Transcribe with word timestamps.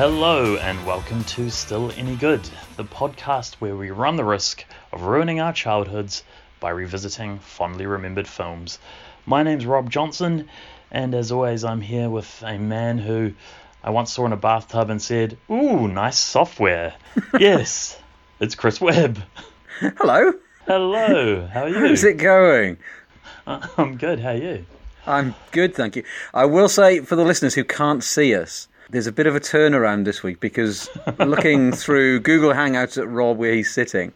Hello, 0.00 0.56
and 0.56 0.86
welcome 0.86 1.22
to 1.24 1.50
Still 1.50 1.92
Any 1.94 2.16
Good, 2.16 2.40
the 2.78 2.84
podcast 2.84 3.56
where 3.56 3.76
we 3.76 3.90
run 3.90 4.16
the 4.16 4.24
risk 4.24 4.64
of 4.92 5.02
ruining 5.02 5.40
our 5.40 5.52
childhoods 5.52 6.24
by 6.58 6.70
revisiting 6.70 7.38
fondly 7.40 7.84
remembered 7.84 8.26
films. 8.26 8.78
My 9.26 9.42
name's 9.42 9.66
Rob 9.66 9.90
Johnson, 9.90 10.48
and 10.90 11.14
as 11.14 11.30
always, 11.30 11.64
I'm 11.64 11.82
here 11.82 12.08
with 12.08 12.42
a 12.42 12.56
man 12.56 12.96
who 12.96 13.34
I 13.84 13.90
once 13.90 14.14
saw 14.14 14.24
in 14.24 14.32
a 14.32 14.38
bathtub 14.38 14.88
and 14.88 15.02
said, 15.02 15.36
Ooh, 15.50 15.86
nice 15.86 16.18
software. 16.18 16.94
yes, 17.38 18.00
it's 18.40 18.54
Chris 18.54 18.80
Webb. 18.80 19.22
Hello. 19.80 20.32
Hello, 20.64 21.46
how 21.46 21.64
are 21.64 21.68
you? 21.68 21.88
How's 21.88 22.04
it 22.04 22.16
going? 22.16 22.78
Uh, 23.46 23.68
I'm 23.76 23.98
good, 23.98 24.20
how 24.20 24.30
are 24.30 24.34
you? 24.34 24.64
I'm 25.06 25.34
good, 25.50 25.74
thank 25.74 25.94
you. 25.94 26.04
I 26.32 26.46
will 26.46 26.70
say, 26.70 27.00
for 27.00 27.16
the 27.16 27.24
listeners 27.24 27.54
who 27.54 27.64
can't 27.64 28.02
see 28.02 28.34
us, 28.34 28.66
there's 28.90 29.06
a 29.06 29.12
bit 29.12 29.26
of 29.26 29.36
a 29.36 29.40
turnaround 29.40 30.04
this 30.04 30.22
week 30.22 30.40
because 30.40 30.88
looking 31.18 31.72
through 31.72 32.20
Google 32.20 32.52
Hangouts 32.52 32.98
at 32.98 33.08
Rob 33.08 33.38
where 33.38 33.52
he's 33.52 33.72
sitting, 33.72 34.12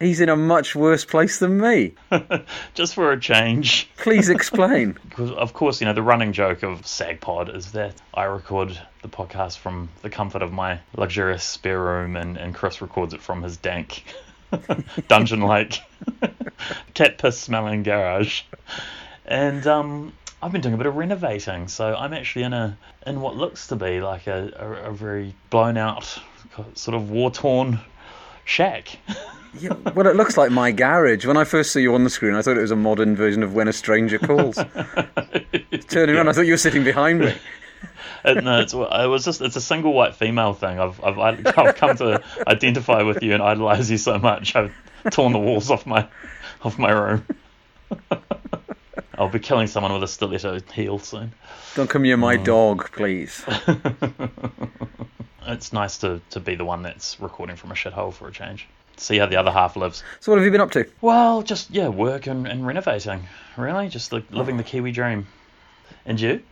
he's 0.00 0.20
in 0.20 0.28
a 0.28 0.36
much 0.36 0.74
worse 0.74 1.04
place 1.04 1.38
than 1.38 1.60
me. 1.60 1.94
Just 2.74 2.94
for 2.94 3.12
a 3.12 3.20
change. 3.20 3.90
Please 3.96 4.28
explain. 4.28 4.98
Because 5.08 5.30
of 5.32 5.52
course, 5.52 5.80
you 5.80 5.86
know, 5.86 5.92
the 5.92 6.02
running 6.02 6.32
joke 6.32 6.62
of 6.62 6.82
SAGPod 6.82 7.54
is 7.54 7.72
that 7.72 7.94
I 8.14 8.24
record 8.24 8.78
the 9.02 9.08
podcast 9.08 9.58
from 9.58 9.88
the 10.02 10.10
comfort 10.10 10.42
of 10.42 10.52
my 10.52 10.80
luxurious 10.96 11.44
spare 11.44 11.80
room 11.80 12.16
and, 12.16 12.36
and 12.36 12.54
Chris 12.54 12.80
records 12.80 13.14
it 13.14 13.22
from 13.22 13.42
his 13.42 13.56
dank 13.56 14.04
dungeon 15.08 15.40
like 15.40 15.80
cat 16.94 17.18
piss 17.18 17.38
smelling 17.38 17.82
garage. 17.82 18.42
And 19.24 19.66
um 19.66 20.12
I've 20.44 20.52
been 20.52 20.60
doing 20.60 20.74
a 20.74 20.76
bit 20.76 20.84
of 20.86 20.96
renovating, 20.96 21.68
so 21.68 21.96
I'm 21.96 22.12
actually 22.12 22.42
in 22.42 22.52
a 22.52 22.76
in 23.06 23.22
what 23.22 23.34
looks 23.34 23.68
to 23.68 23.76
be 23.76 24.02
like 24.02 24.26
a, 24.26 24.52
a, 24.58 24.90
a 24.90 24.92
very 24.92 25.34
blown 25.48 25.78
out 25.78 26.18
sort 26.74 26.94
of 26.94 27.10
war 27.10 27.30
torn 27.30 27.80
shack. 28.44 28.98
Yeah, 29.56 29.74
well, 29.94 30.08
it 30.08 30.16
looks 30.16 30.36
like 30.36 30.50
my 30.50 30.72
garage. 30.72 31.24
When 31.24 31.36
I 31.36 31.44
first 31.44 31.70
saw 31.72 31.78
you 31.78 31.94
on 31.94 32.02
the 32.02 32.10
screen, 32.10 32.34
I 32.34 32.42
thought 32.42 32.56
it 32.56 32.62
was 32.62 32.72
a 32.72 32.76
modern 32.76 33.14
version 33.14 33.44
of 33.44 33.54
When 33.54 33.68
a 33.68 33.72
Stranger 33.72 34.18
Calls. 34.18 34.56
Turning 35.88 36.16
around, 36.16 36.28
I 36.28 36.32
thought 36.32 36.46
you 36.46 36.54
were 36.54 36.56
sitting 36.56 36.82
behind 36.82 37.20
me. 37.20 37.26
It, 37.28 37.40
uh, 38.38 38.40
no, 38.40 38.60
it's, 38.62 38.74
it 38.74 39.08
was 39.08 39.24
just 39.24 39.40
it's 39.40 39.54
a 39.54 39.60
single 39.60 39.92
white 39.92 40.16
female 40.16 40.54
thing. 40.54 40.80
I've 40.80 41.00
I've 41.04 41.20
I've 41.56 41.76
come 41.76 41.96
to 41.98 42.20
identify 42.48 43.02
with 43.02 43.22
you 43.22 43.32
and 43.32 43.40
idolize 43.40 43.88
you 43.92 43.96
so 43.96 44.18
much. 44.18 44.56
I've 44.56 44.74
torn 45.12 45.32
the 45.32 45.38
walls 45.38 45.70
off 45.70 45.86
my 45.86 46.08
off 46.64 46.76
my 46.76 46.90
room. 46.90 47.24
I'll 49.18 49.28
be 49.28 49.38
killing 49.38 49.66
someone 49.66 49.92
with 49.92 50.02
a 50.02 50.08
stiletto 50.08 50.60
heel 50.72 50.98
soon. 50.98 51.32
Don't 51.74 51.88
come 51.88 52.02
near 52.02 52.16
my 52.16 52.36
mm. 52.36 52.44
dog, 52.44 52.90
please. 52.92 53.44
It's 55.46 55.72
nice 55.72 55.98
to, 55.98 56.20
to 56.30 56.40
be 56.40 56.54
the 56.54 56.64
one 56.64 56.82
that's 56.82 57.20
recording 57.20 57.56
from 57.56 57.70
a 57.70 57.74
shithole 57.74 58.12
for 58.12 58.28
a 58.28 58.32
change. 58.32 58.66
See 58.96 59.18
how 59.18 59.26
the 59.26 59.36
other 59.36 59.50
half 59.50 59.76
lives. 59.76 60.02
So, 60.20 60.32
what 60.32 60.38
have 60.38 60.44
you 60.44 60.52
been 60.52 60.60
up 60.60 60.70
to? 60.72 60.86
Well, 61.00 61.42
just 61.42 61.70
yeah, 61.70 61.88
work 61.88 62.26
and, 62.26 62.46
and 62.46 62.66
renovating. 62.66 63.26
Really, 63.56 63.88
just 63.88 64.12
like 64.12 64.30
living 64.30 64.56
the 64.56 64.62
Kiwi 64.62 64.92
dream. 64.92 65.26
And 66.06 66.20
you? 66.20 66.42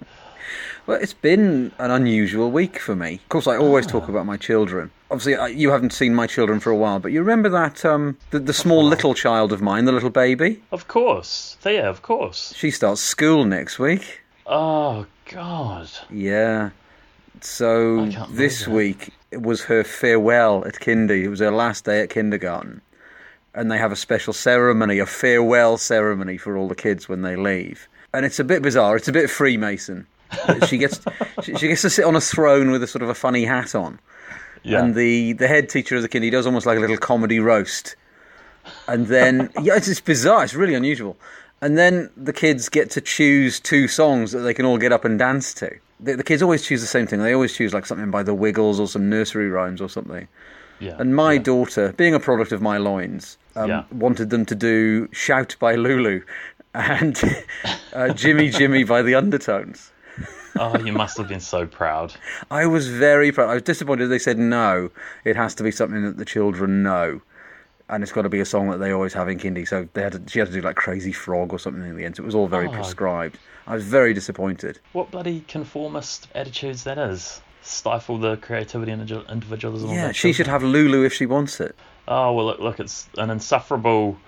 Well, 0.86 0.98
it's 1.00 1.12
been 1.14 1.72
an 1.78 1.90
unusual 1.90 2.50
week 2.50 2.78
for 2.78 2.96
me. 2.96 3.14
Of 3.14 3.28
course, 3.28 3.46
I 3.46 3.56
always 3.56 3.86
talk 3.86 4.08
about 4.08 4.26
my 4.26 4.36
children. 4.36 4.90
Obviously, 5.10 5.36
I- 5.36 5.48
you 5.48 5.70
haven't 5.70 5.92
seen 5.92 6.14
my 6.14 6.26
children 6.26 6.58
for 6.60 6.70
a 6.70 6.76
while, 6.76 6.98
but 6.98 7.12
you 7.12 7.20
remember 7.20 7.48
that 7.50 7.84
um, 7.84 8.16
the, 8.30 8.38
the 8.38 8.52
small 8.52 8.82
little 8.84 9.14
child 9.14 9.52
of 9.52 9.60
mine, 9.62 9.84
the 9.84 9.92
little 9.92 10.10
baby. 10.10 10.62
Of 10.72 10.88
course, 10.88 11.56
Thea. 11.60 11.88
Of 11.88 12.02
course. 12.02 12.52
She 12.56 12.70
starts 12.70 13.00
school 13.00 13.44
next 13.44 13.78
week. 13.78 14.20
Oh 14.46 15.06
God. 15.30 15.88
Yeah. 16.10 16.70
So 17.40 18.00
I 18.04 18.08
can't 18.10 18.14
believe 18.26 18.36
this 18.36 18.68
week 18.68 19.10
it 19.30 19.42
was 19.42 19.64
her 19.64 19.84
farewell 19.84 20.64
at 20.66 20.74
kindy. 20.74 21.24
It 21.24 21.28
was 21.28 21.40
her 21.40 21.50
last 21.50 21.84
day 21.84 22.00
at 22.02 22.10
kindergarten, 22.10 22.80
and 23.54 23.70
they 23.70 23.78
have 23.78 23.92
a 23.92 23.96
special 23.96 24.32
ceremony, 24.32 24.98
a 24.98 25.06
farewell 25.06 25.76
ceremony 25.76 26.36
for 26.36 26.56
all 26.56 26.68
the 26.68 26.74
kids 26.74 27.08
when 27.08 27.22
they 27.22 27.36
leave. 27.36 27.88
And 28.14 28.26
it's 28.26 28.38
a 28.38 28.44
bit 28.44 28.62
bizarre. 28.62 28.96
It's 28.96 29.08
a 29.08 29.12
bit 29.12 29.30
Freemason. 29.30 30.06
She 30.68 30.78
gets 30.78 31.00
she, 31.42 31.54
she 31.56 31.68
gets 31.68 31.82
to 31.82 31.90
sit 31.90 32.04
on 32.04 32.16
a 32.16 32.20
throne 32.20 32.70
with 32.70 32.82
a 32.82 32.86
sort 32.86 33.02
of 33.02 33.08
a 33.08 33.14
funny 33.14 33.44
hat 33.44 33.74
on, 33.74 33.98
Yeah. 34.62 34.80
and 34.82 34.94
the 34.94 35.32
the 35.34 35.48
head 35.48 35.68
teacher 35.68 35.96
of 35.96 36.02
the 36.02 36.08
kindy 36.08 36.30
does 36.30 36.46
almost 36.46 36.66
like 36.66 36.78
a 36.78 36.80
little 36.80 36.96
comedy 36.98 37.40
roast. 37.40 37.96
And 38.88 39.06
then 39.08 39.50
yeah, 39.62 39.76
it's, 39.76 39.88
it's 39.88 40.00
bizarre. 40.00 40.44
It's 40.44 40.54
really 40.54 40.74
unusual. 40.74 41.16
And 41.60 41.78
then 41.78 42.10
the 42.16 42.32
kids 42.32 42.68
get 42.68 42.90
to 42.90 43.00
choose 43.00 43.60
two 43.60 43.86
songs 43.86 44.32
that 44.32 44.40
they 44.40 44.52
can 44.54 44.64
all 44.66 44.78
get 44.78 44.92
up 44.92 45.04
and 45.04 45.16
dance 45.18 45.54
to. 45.54 45.70
The, 46.00 46.16
the 46.16 46.24
kids 46.24 46.42
always 46.42 46.66
choose 46.66 46.80
the 46.80 46.88
same 46.88 47.06
thing. 47.06 47.20
They 47.22 47.34
always 47.34 47.56
choose 47.56 47.72
like 47.72 47.86
something 47.86 48.10
by 48.10 48.24
the 48.24 48.34
Wiggles 48.34 48.80
or 48.80 48.88
some 48.88 49.08
nursery 49.08 49.48
rhymes 49.48 49.80
or 49.80 49.88
something. 49.88 50.26
yeah. 50.80 50.96
And 50.98 51.14
my 51.14 51.34
yeah. 51.34 51.38
daughter, 51.42 51.92
being 51.96 52.14
a 52.14 52.18
product 52.20 52.50
of 52.50 52.60
my 52.60 52.78
loins, 52.78 53.38
um, 53.54 53.68
Yeah. 53.70 53.84
wanted 53.92 54.30
them 54.30 54.44
to 54.46 54.56
do 54.56 55.08
"Shout" 55.12 55.54
by 55.60 55.76
Lulu 55.76 56.22
and 56.74 57.20
uh, 57.92 58.12
"Jimmy 58.12 58.48
Jimmy" 58.50 58.82
by 58.82 59.02
the 59.02 59.14
Undertones. 59.14 59.91
Oh, 60.56 60.78
you 60.78 60.92
must 60.92 61.16
have 61.16 61.28
been 61.28 61.40
so 61.40 61.66
proud. 61.66 62.14
I 62.50 62.66
was 62.66 62.88
very 62.88 63.32
proud. 63.32 63.50
I 63.50 63.54
was 63.54 63.62
disappointed 63.62 64.08
they 64.08 64.18
said 64.18 64.38
no. 64.38 64.90
It 65.24 65.36
has 65.36 65.54
to 65.56 65.62
be 65.62 65.70
something 65.70 66.02
that 66.04 66.18
the 66.18 66.24
children 66.26 66.82
know, 66.82 67.22
and 67.88 68.02
it's 68.02 68.12
got 68.12 68.22
to 68.22 68.28
be 68.28 68.40
a 68.40 68.44
song 68.44 68.70
that 68.70 68.78
they 68.78 68.90
always 68.92 69.14
have 69.14 69.28
in 69.28 69.38
kindy. 69.38 69.66
So 69.66 69.88
they 69.94 70.02
had 70.02 70.12
to, 70.12 70.22
she 70.30 70.38
had 70.38 70.48
to 70.48 70.54
do 70.54 70.60
like 70.60 70.76
"Crazy 70.76 71.12
Frog" 71.12 71.52
or 71.52 71.58
something 71.58 71.82
in 71.82 71.96
the 71.96 72.04
end. 72.04 72.16
So 72.16 72.22
it 72.22 72.26
was 72.26 72.34
all 72.34 72.48
very 72.48 72.68
Oh. 72.68 72.72
prescribed. 72.72 73.38
I 73.66 73.74
was 73.74 73.84
very 73.84 74.12
disappointed. 74.12 74.78
What 74.92 75.10
bloody 75.10 75.44
conformist 75.48 76.28
attitudes 76.34 76.84
that 76.84 76.98
is. 76.98 77.40
Stifle 77.62 78.18
the 78.18 78.36
creativity 78.38 78.90
and 78.90 79.08
individualism. 79.30 79.90
Yeah, 79.90 80.10
she 80.10 80.32
should 80.32 80.48
have 80.48 80.64
Lulu 80.64 81.04
if 81.04 81.12
she 81.14 81.26
wants 81.26 81.60
it. 81.60 81.76
Oh 82.08 82.32
well, 82.32 82.46
look, 82.46 82.58
look, 82.58 82.80
it's 82.80 83.08
an 83.16 83.30
insufferable, 83.30 84.18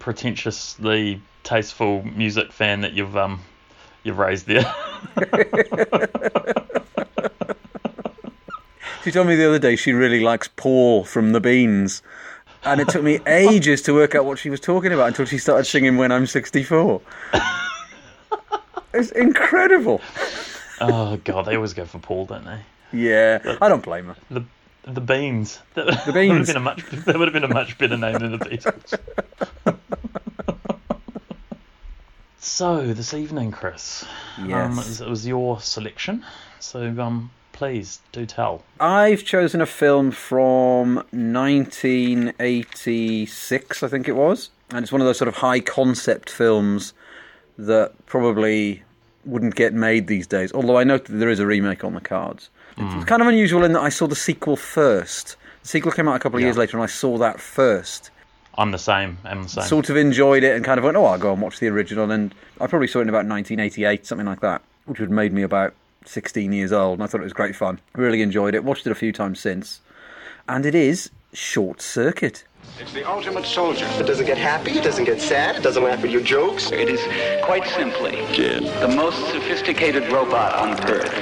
pretentiously 0.00 1.22
tasteful 1.44 2.02
music 2.02 2.52
fan 2.52 2.80
that 2.80 2.92
you've 2.92 3.16
um, 3.16 3.40
you've 4.04 4.18
raised 4.18 4.46
the. 4.46 4.66
She 9.02 9.10
told 9.10 9.28
me 9.28 9.34
the 9.34 9.48
other 9.48 9.58
day 9.58 9.76
she 9.76 9.92
really 9.92 10.20
likes 10.20 10.48
Paul 10.56 11.04
from 11.04 11.32
the 11.32 11.40
Beans. 11.40 12.02
And 12.64 12.82
it 12.82 12.88
took 12.88 13.02
me 13.02 13.18
ages 13.26 13.80
to 13.82 13.94
work 13.94 14.14
out 14.14 14.26
what 14.26 14.38
she 14.38 14.50
was 14.50 14.60
talking 14.60 14.92
about 14.92 15.08
until 15.08 15.24
she 15.24 15.38
started 15.38 15.64
singing 15.64 15.96
When 15.96 16.12
I'm 16.12 16.26
64. 16.26 17.00
It's 18.92 19.10
incredible. 19.12 20.02
oh 20.80 21.16
god, 21.24 21.46
they 21.46 21.56
always 21.56 21.72
go 21.72 21.86
for 21.86 21.98
Paul, 21.98 22.26
don't 22.26 22.44
they? 22.44 22.60
Yeah, 22.92 23.56
I 23.62 23.68
don't 23.68 23.82
blame 23.82 24.06
her. 24.06 24.16
The 24.30 24.44
the 24.82 25.00
Beans. 25.00 25.60
That, 25.74 25.86
that 26.06 26.14
would 26.14 26.16
have 26.16 26.46
been 26.46 26.56
a 26.56 26.60
much 26.60 26.84
that 26.90 27.18
would 27.18 27.28
have 27.28 27.32
been 27.32 27.44
a 27.44 27.48
much 27.54 27.78
better 27.78 27.96
name 27.96 28.18
than 28.18 28.32
the 28.32 28.38
Beatles. 28.38 28.98
So 32.40 32.92
this 32.94 33.12
evening, 33.14 33.52
Chris, 33.52 34.04
um, 34.38 34.48
Yes. 34.48 35.00
it 35.00 35.08
was 35.08 35.26
your 35.26 35.60
selection. 35.60 36.24
So 36.58 36.94
um, 36.98 37.30
please 37.52 38.00
do 38.12 38.26
tell. 38.26 38.62
I've 38.80 39.24
chosen 39.24 39.60
a 39.60 39.66
film 39.66 40.10
from 40.10 40.96
1986, 41.12 43.82
I 43.82 43.88
think 43.88 44.08
it 44.08 44.16
was. 44.16 44.50
And 44.70 44.82
it's 44.82 44.92
one 44.92 45.00
of 45.00 45.06
those 45.06 45.18
sort 45.18 45.28
of 45.28 45.36
high 45.36 45.60
concept 45.60 46.30
films 46.30 46.92
that 47.58 47.92
probably 48.06 48.82
wouldn't 49.24 49.54
get 49.54 49.74
made 49.74 50.06
these 50.06 50.26
days. 50.26 50.52
Although 50.52 50.78
I 50.78 50.84
know 50.84 50.98
that 50.98 51.12
there 51.12 51.28
is 51.28 51.40
a 51.40 51.46
remake 51.46 51.84
on 51.84 51.94
the 51.94 52.00
cards. 52.00 52.48
It's 52.78 53.04
kind 53.04 53.20
of 53.20 53.28
unusual 53.28 53.64
in 53.64 53.72
that 53.74 53.82
I 53.82 53.90
saw 53.90 54.06
the 54.06 54.16
sequel 54.16 54.56
first. 54.56 55.36
The 55.62 55.68
sequel 55.68 55.92
came 55.92 56.08
out 56.08 56.16
a 56.16 56.18
couple 56.18 56.38
of 56.38 56.40
Yeah. 56.40 56.46
years 56.46 56.56
later, 56.56 56.78
and 56.78 56.84
I 56.84 56.86
saw 56.86 57.18
that 57.18 57.38
first. 57.40 58.10
I'm 58.56 58.70
the 58.72 58.78
same. 58.78 59.18
I'm 59.24 59.44
the 59.44 59.48
same. 59.48 59.64
Sort 59.64 59.90
of 59.90 59.96
enjoyed 59.96 60.42
it 60.42 60.54
and 60.54 60.64
kind 60.64 60.78
of 60.78 60.84
went, 60.84 60.96
oh, 60.96 61.04
I'll 61.04 61.18
go 61.18 61.32
and 61.32 61.40
watch 61.40 61.60
the 61.60 61.68
original. 61.68 62.10
And 62.10 62.34
I 62.60 62.66
probably 62.66 62.88
saw 62.88 62.98
it 62.98 63.02
in 63.02 63.08
about 63.08 63.26
1988, 63.26 64.06
something 64.06 64.26
like 64.26 64.40
that, 64.40 64.62
which 64.86 64.98
would 64.98 65.08
have 65.08 65.14
made 65.14 65.32
me 65.32 65.42
about 65.42 65.74
16 66.04 66.52
years 66.52 66.72
old. 66.72 66.98
And 66.98 67.04
I 67.04 67.06
thought 67.06 67.20
it 67.20 67.24
was 67.24 67.32
great 67.32 67.56
fun. 67.56 67.80
Really 67.94 68.22
enjoyed 68.22 68.54
it. 68.54 68.64
Watched 68.64 68.86
it 68.86 68.90
a 68.90 68.96
few 68.96 69.12
times 69.12 69.40
since. 69.40 69.80
And 70.48 70.66
it 70.66 70.74
is 70.74 71.10
Short 71.32 71.80
Circuit. 71.80 72.44
It's 72.80 72.94
the 72.94 73.06
ultimate 73.06 73.44
soldier. 73.44 73.84
It 73.98 74.06
doesn't 74.06 74.24
get 74.24 74.38
happy, 74.38 74.70
it 74.70 74.82
doesn't 74.82 75.04
get 75.04 75.20
sad, 75.20 75.56
it 75.56 75.62
doesn't 75.62 75.82
laugh 75.84 76.02
at 76.02 76.08
your 76.08 76.22
jokes. 76.22 76.72
It 76.72 76.88
is 76.88 77.00
quite 77.44 77.66
simply 77.66 78.12
the 78.80 78.92
most 78.96 79.18
sophisticated 79.30 80.10
robot 80.10 80.54
on 80.54 80.70
Earth. 80.90 81.12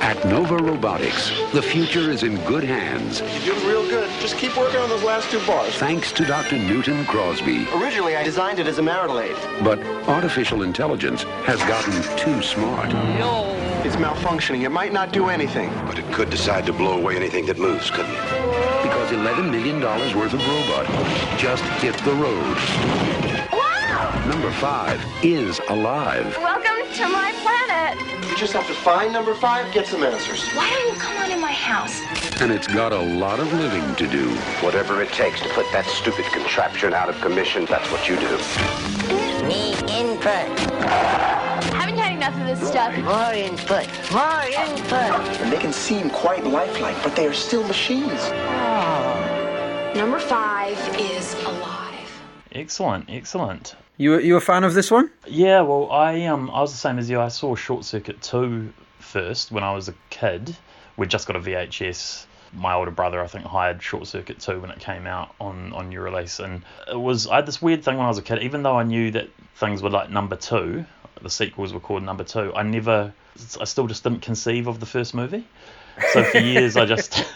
At 0.00 0.24
Nova 0.24 0.56
Robotics, 0.56 1.30
the 1.52 1.60
future 1.60 2.10
is 2.10 2.22
in 2.22 2.36
good 2.46 2.64
hands 2.64 3.20
You're 3.44 3.54
doing 3.54 3.66
real 3.68 3.88
good. 3.88 4.10
Just 4.20 4.38
keep 4.38 4.56
working 4.56 4.80
on 4.80 4.88
those 4.88 5.02
last 5.02 5.30
two 5.30 5.44
bars. 5.46 5.74
thanks 5.74 6.12
to 6.12 6.24
Dr. 6.24 6.56
Newton 6.56 7.04
Crosby. 7.04 7.66
Originally, 7.74 8.16
I 8.16 8.22
designed 8.22 8.58
it 8.58 8.66
as 8.66 8.78
a 8.78 8.82
marital 8.82 9.20
aid. 9.20 9.36
But 9.62 9.78
artificial 10.08 10.62
intelligence 10.62 11.24
has 11.44 11.58
gotten 11.64 11.92
too 12.16 12.40
smart. 12.42 12.88
No. 13.18 13.54
It's 13.84 13.96
malfunctioning. 13.96 14.62
It 14.62 14.70
might 14.70 14.94
not 14.94 15.12
do 15.12 15.28
anything. 15.28 15.70
But 15.86 15.98
it 15.98 16.10
could 16.12 16.30
decide 16.30 16.64
to 16.66 16.72
blow 16.72 16.98
away 16.98 17.16
anything 17.16 17.44
that 17.46 17.58
moves, 17.58 17.90
couldn't 17.90 18.12
it? 18.12 18.79
Because 19.10 19.26
$11 19.26 19.50
million 19.50 19.80
worth 20.16 20.34
of 20.34 20.46
robot 20.46 20.86
just 21.36 21.64
hit 21.82 21.96
the 22.04 22.12
road. 22.12 22.56
Wow! 23.52 24.24
Number 24.28 24.52
five 24.52 25.04
is 25.24 25.60
alive. 25.68 26.36
Welcome 26.38 26.92
to 26.94 27.08
my 27.08 27.32
planet. 27.42 28.30
You 28.30 28.36
just 28.36 28.52
have 28.52 28.68
to 28.68 28.72
find 28.72 29.12
number 29.12 29.34
five, 29.34 29.72
get 29.74 29.88
some 29.88 30.04
answers. 30.04 30.48
Why 30.50 30.70
don't 30.70 30.94
you 30.94 31.00
come 31.00 31.16
on 31.16 31.32
in 31.32 31.40
my 31.40 31.50
house? 31.50 32.00
And 32.40 32.52
it's 32.52 32.68
got 32.68 32.92
a 32.92 33.00
lot 33.00 33.40
of 33.40 33.52
living 33.52 33.96
to 33.96 34.06
do. 34.06 34.30
Whatever 34.64 35.02
it 35.02 35.08
takes 35.08 35.40
to 35.40 35.48
put 35.48 35.66
that 35.72 35.86
stupid 35.86 36.26
contraption 36.26 36.94
out 36.94 37.08
of 37.08 37.20
commission, 37.20 37.64
that's 37.64 37.90
what 37.90 38.08
you 38.08 38.14
do. 38.14 38.36
Need 39.44 39.90
input. 39.90 41.49
Haven't 42.30 42.46
had 42.46 42.50
enough 42.50 42.52
of 42.52 42.60
this 42.60 42.70
stuff. 42.70 42.96
More 43.04 43.32
input. 43.32 44.12
More 44.12 44.42
input. 44.44 45.40
And 45.40 45.52
they 45.52 45.58
can 45.58 45.72
seem 45.72 46.10
quite 46.10 46.44
lifelike, 46.44 47.02
but 47.02 47.16
they 47.16 47.26
are 47.26 47.32
still 47.32 47.66
machines. 47.66 48.30
Number 49.96 50.18
five 50.20 50.78
is 51.00 51.34
alive. 51.44 52.22
Excellent, 52.52 53.06
excellent. 53.08 53.74
You 53.96 54.18
you 54.20 54.36
a 54.36 54.40
fan 54.40 54.64
of 54.64 54.74
this 54.74 54.90
one? 54.90 55.10
Yeah, 55.26 55.62
well, 55.62 55.90
I 55.90 56.26
um, 56.26 56.50
I 56.50 56.60
was 56.60 56.72
the 56.72 56.78
same 56.78 56.98
as 56.98 57.10
you. 57.10 57.20
I 57.20 57.28
saw 57.28 57.54
Short 57.54 57.84
Circuit 57.84 58.22
2 58.22 58.72
first 58.98 59.50
when 59.50 59.64
I 59.64 59.74
was 59.74 59.88
a 59.88 59.94
kid. 60.10 60.56
We 60.96 61.06
just 61.06 61.26
got 61.26 61.36
a 61.36 61.40
VHS. 61.40 62.26
My 62.52 62.74
older 62.74 62.90
brother, 62.90 63.22
I 63.22 63.26
think, 63.26 63.44
hired 63.44 63.82
Short 63.82 64.06
Circuit 64.06 64.40
2 64.40 64.60
when 64.60 64.70
it 64.70 64.78
came 64.78 65.06
out 65.06 65.34
on 65.40 65.72
on 65.72 65.88
new 65.88 66.00
release, 66.00 66.38
and 66.38 66.62
it 66.90 67.00
was 67.00 67.26
I 67.26 67.36
had 67.36 67.46
this 67.46 67.60
weird 67.60 67.84
thing 67.84 67.96
when 67.96 68.06
I 68.06 68.08
was 68.08 68.18
a 68.18 68.22
kid. 68.22 68.42
Even 68.42 68.62
though 68.62 68.76
I 68.76 68.84
knew 68.84 69.10
that 69.10 69.28
things 69.56 69.82
were 69.82 69.90
like 69.90 70.10
number 70.10 70.36
two, 70.36 70.86
the 71.22 71.30
sequels 71.30 71.72
were 71.72 71.80
called 71.80 72.02
number 72.02 72.24
two. 72.24 72.52
I 72.54 72.62
never, 72.62 73.12
I 73.60 73.64
still 73.64 73.86
just 73.86 74.02
didn't 74.04 74.22
conceive 74.22 74.66
of 74.66 74.80
the 74.80 74.86
first 74.86 75.14
movie. 75.14 75.44
So 76.12 76.22
for 76.24 76.38
years, 76.52 76.76
I 76.76 76.86
just. 76.86 77.24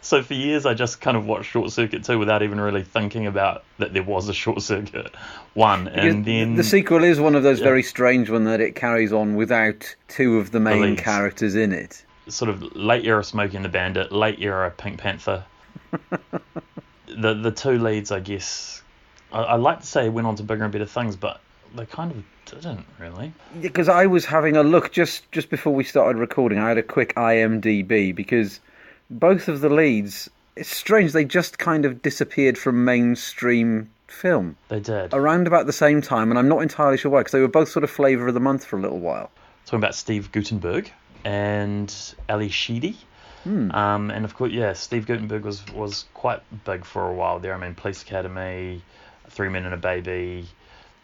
So 0.00 0.22
for 0.22 0.34
years, 0.34 0.66
I 0.66 0.74
just 0.74 1.00
kind 1.00 1.16
of 1.16 1.26
watched 1.26 1.50
Short 1.50 1.72
Circuit 1.72 2.04
2 2.04 2.16
without 2.16 2.40
even 2.44 2.60
really 2.60 2.84
thinking 2.84 3.26
about 3.26 3.64
that 3.78 3.92
there 3.92 4.04
was 4.04 4.28
a 4.28 4.32
Short 4.32 4.62
Circuit 4.62 5.12
1. 5.54 5.88
And 5.88 6.24
Because 6.24 6.24
then 6.24 6.54
the 6.54 6.62
sequel 6.62 7.02
is 7.02 7.18
one 7.18 7.34
of 7.34 7.42
those 7.42 7.58
Yeah. 7.58 7.64
very 7.64 7.82
strange 7.82 8.30
one 8.30 8.44
that 8.44 8.60
it 8.60 8.76
carries 8.76 9.12
on 9.12 9.34
without 9.34 9.96
two 10.06 10.38
of 10.38 10.52
the 10.52 10.60
main 10.60 10.94
characters 10.94 11.56
in 11.56 11.72
it. 11.72 12.04
sort 12.28 12.48
of 12.50 12.62
late 12.76 13.04
era 13.04 13.24
Smokey 13.24 13.56
and 13.56 13.64
the 13.64 13.68
Bandit, 13.68 14.12
late 14.12 14.38
era 14.38 14.70
Pink 14.76 14.98
Panther. 15.00 15.42
the 17.08 17.34
the 17.34 17.50
two 17.50 17.76
leads, 17.78 18.12
I 18.12 18.20
guess, 18.20 18.82
I, 19.32 19.42
I 19.42 19.54
like 19.56 19.80
to 19.80 19.86
say 19.86 20.06
it 20.06 20.12
went 20.12 20.26
on 20.26 20.36
to 20.36 20.42
bigger 20.42 20.64
and 20.64 20.72
better 20.72 20.86
things, 20.86 21.16
but 21.16 21.40
they 21.74 21.86
kind 21.86 22.10
of 22.12 22.24
didn't 22.46 22.86
really. 22.98 23.32
Because 23.60 23.88
I 23.88 24.06
was 24.06 24.24
having 24.24 24.56
a 24.56 24.62
look 24.62 24.92
just 24.92 25.30
just 25.32 25.50
before 25.50 25.74
we 25.74 25.84
started 25.84 26.18
recording. 26.18 26.58
I 26.58 26.68
had 26.68 26.78
a 26.78 26.82
quick 26.82 27.14
IMDb 27.16 28.14
because 28.14 28.60
both 29.10 29.48
of 29.48 29.60
the 29.60 29.68
leads. 29.68 30.30
It's 30.54 30.74
strange 30.74 31.12
they 31.12 31.26
just 31.26 31.58
kind 31.58 31.84
of 31.84 32.00
disappeared 32.00 32.56
from 32.56 32.86
mainstream 32.86 33.90
film 34.06 34.56
They 34.68 34.80
did. 34.80 35.12
around 35.12 35.46
about 35.46 35.66
the 35.66 35.72
same 35.72 36.00
time, 36.00 36.30
and 36.30 36.38
I'm 36.38 36.48
not 36.48 36.62
entirely 36.62 36.96
sure 36.96 37.10
why. 37.10 37.20
Because 37.20 37.32
they 37.32 37.40
were 37.40 37.48
both 37.48 37.68
sort 37.68 37.84
of 37.84 37.90
flavour 37.90 38.28
of 38.28 38.32
the 38.34 38.40
month 38.40 38.64
for 38.64 38.78
a 38.78 38.80
little 38.80 38.98
while. 39.00 39.30
Talking 39.66 39.80
about 39.80 39.94
Steve 39.94 40.32
Guttenberg 40.32 40.90
and 41.24 41.94
Ally 42.28 42.48
Sheedy. 42.48 42.96
Um, 43.44 44.10
and 44.10 44.24
of 44.24 44.34
course, 44.34 44.50
yeah, 44.50 44.72
Steve 44.72 45.06
Guttenberg 45.06 45.44
was, 45.44 45.64
was 45.72 46.06
quite 46.14 46.40
big 46.64 46.84
for 46.84 47.08
a 47.08 47.14
while 47.14 47.38
there. 47.38 47.54
I 47.54 47.58
mean, 47.58 47.76
Police 47.76 48.02
Academy, 48.02 48.82
Three 49.30 49.48
Men 49.48 49.64
and 49.64 49.74
a 49.74 49.76
Baby, 49.76 50.46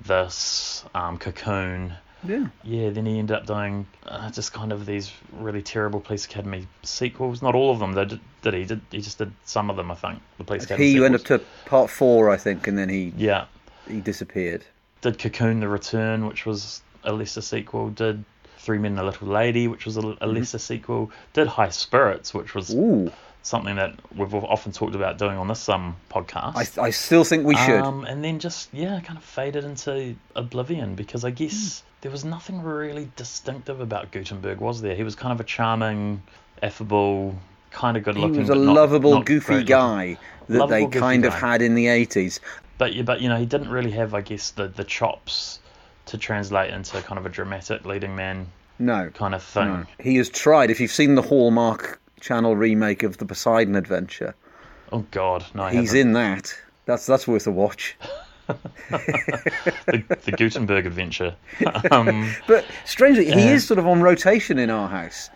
this, 0.00 0.84
um, 0.94 1.18
Cocoon. 1.18 1.94
Yeah. 2.24 2.46
Yeah, 2.62 2.90
then 2.90 3.04
he 3.04 3.18
ended 3.18 3.36
up 3.36 3.46
doing 3.46 3.86
uh, 4.06 4.30
just 4.30 4.52
kind 4.52 4.70
of 4.72 4.86
these 4.86 5.12
really 5.32 5.60
terrible 5.62 6.00
Police 6.00 6.24
Academy 6.24 6.68
sequels. 6.84 7.42
Not 7.42 7.54
all 7.56 7.72
of 7.72 7.80
them, 7.80 7.94
though, 7.94 8.04
did, 8.04 8.20
did 8.42 8.54
he? 8.54 8.64
Did 8.64 8.80
he 8.92 9.00
just 9.00 9.18
did 9.18 9.32
some 9.44 9.70
of 9.70 9.76
them? 9.76 9.90
I 9.90 9.96
think 9.96 10.20
the 10.38 10.44
Police 10.44 10.64
Academy. 10.64 10.92
He 10.92 11.00
went 11.00 11.14
up 11.16 11.24
to 11.24 11.40
part 11.66 11.90
four, 11.90 12.30
I 12.30 12.36
think, 12.36 12.66
and 12.68 12.78
then 12.78 12.88
he 12.88 13.12
Yeah, 13.16 13.46
he 13.88 14.00
disappeared. 14.00 14.64
did 15.00 15.18
Cocoon: 15.18 15.58
The 15.60 15.68
Return, 15.68 16.26
which 16.26 16.46
was 16.46 16.82
a 17.02 17.12
lesser 17.12 17.40
sequel. 17.40 17.90
Did 17.90 18.24
Three 18.58 18.78
Men 18.78 18.92
and 18.92 19.00
a 19.00 19.04
Little 19.04 19.26
Lady, 19.26 19.66
which 19.66 19.84
was 19.84 19.96
a, 19.96 20.16
a 20.20 20.28
lesser 20.28 20.58
sequel. 20.58 21.10
Did 21.32 21.48
High 21.48 21.70
Spirits, 21.70 22.32
which 22.32 22.54
was 22.54 22.72
Ooh, 22.72 23.10
something 23.42 23.76
that 23.76 23.94
we've 24.16 24.32
often 24.34 24.70
talked 24.72 24.94
about 24.94 25.18
doing 25.18 25.36
on 25.36 25.48
this 25.48 25.68
um 25.68 25.96
podcast. 26.10 26.78
I 26.78 26.82
I 26.84 26.90
still 26.90 27.24
think 27.24 27.44
we 27.46 27.56
should. 27.56 27.80
Um, 27.82 28.04
and 28.04 28.22
then 28.24 28.38
just 28.38 28.68
yeah, 28.72 29.00
kind 29.00 29.18
of 29.18 29.24
faded 29.24 29.64
into 29.64 30.14
oblivion 30.36 30.94
because 30.94 31.24
I 31.24 31.30
guess 31.30 31.80
Hmm. 31.80 31.86
there 32.02 32.10
was 32.12 32.24
nothing 32.24 32.62
really 32.62 33.10
distinctive 33.16 33.80
about 33.80 34.10
Guttenberg, 34.12 34.60
was 34.60 34.80
there? 34.82 34.94
He 34.94 35.02
was 35.02 35.14
kind 35.14 35.32
of 35.32 35.40
a 35.40 35.44
charming, 35.44 36.22
affable, 36.62 37.34
kind 37.70 37.96
of 37.96 38.04
good 38.04 38.16
looking. 38.16 38.34
he 38.34 38.40
was 38.40 38.50
a 38.50 38.54
not- 38.54 38.74
lovable, 38.74 39.14
not 39.14 39.26
goofy 39.26 39.62
guy 39.64 40.16
that 40.48 40.58
Lovable, 40.58 40.88
they 40.90 40.98
kind 40.98 41.24
of 41.24 41.32
guy. 41.32 41.38
had 41.38 41.62
in 41.62 41.74
the 41.74 41.86
80s. 41.86 42.40
But 42.78 42.94
yeah, 42.94 43.02
but 43.02 43.20
you 43.20 43.28
know, 43.28 43.36
he 43.36 43.46
didn't 43.46 43.70
really 43.70 43.92
have, 43.92 44.14
I 44.14 44.20
guess, 44.22 44.50
the 44.50 44.68
the 44.68 44.84
chops 44.84 45.58
to 46.06 46.18
translate 46.18 46.70
into 46.72 47.00
kind 47.02 47.18
of 47.18 47.26
a 47.26 47.28
dramatic 47.28 47.84
leading 47.86 48.16
man 48.16 48.46
No. 48.80 49.10
kind 49.14 49.34
of 49.36 49.42
thing. 49.42 49.68
no. 49.68 49.84
He 50.00 50.16
has 50.16 50.28
tried. 50.28 50.68
If 50.70 50.80
you've 50.80 50.90
seen 50.90 51.14
the 51.14 51.22
Hallmark 51.22 52.00
Channel 52.22 52.54
remake 52.56 53.02
of 53.02 53.18
the 53.18 53.26
Poseidon 53.26 53.74
Adventure, 53.74 54.34
Oh 54.92 55.04
God, 55.10 55.44
no, 55.54 55.64
I 55.64 55.72
he's 55.72 55.90
haven't. 55.90 56.08
in 56.08 56.12
that. 56.14 56.54
That's 56.86 57.04
that's 57.04 57.26
worth 57.28 57.46
a 57.46 57.50
watch. 57.50 57.96
the, 58.48 60.04
the 60.24 60.32
Guttenberg 60.32 60.86
adventure. 60.86 61.34
um, 61.90 62.32
But 62.46 62.64
strangely, 62.84 63.24
he 63.26 63.30
Yeah. 63.32 63.52
is 63.54 63.66
sort 63.66 63.78
of 63.78 63.86
on 63.86 64.02
rotation 64.02 64.58
in 64.58 64.68
our 64.70 64.88
house 64.88 65.30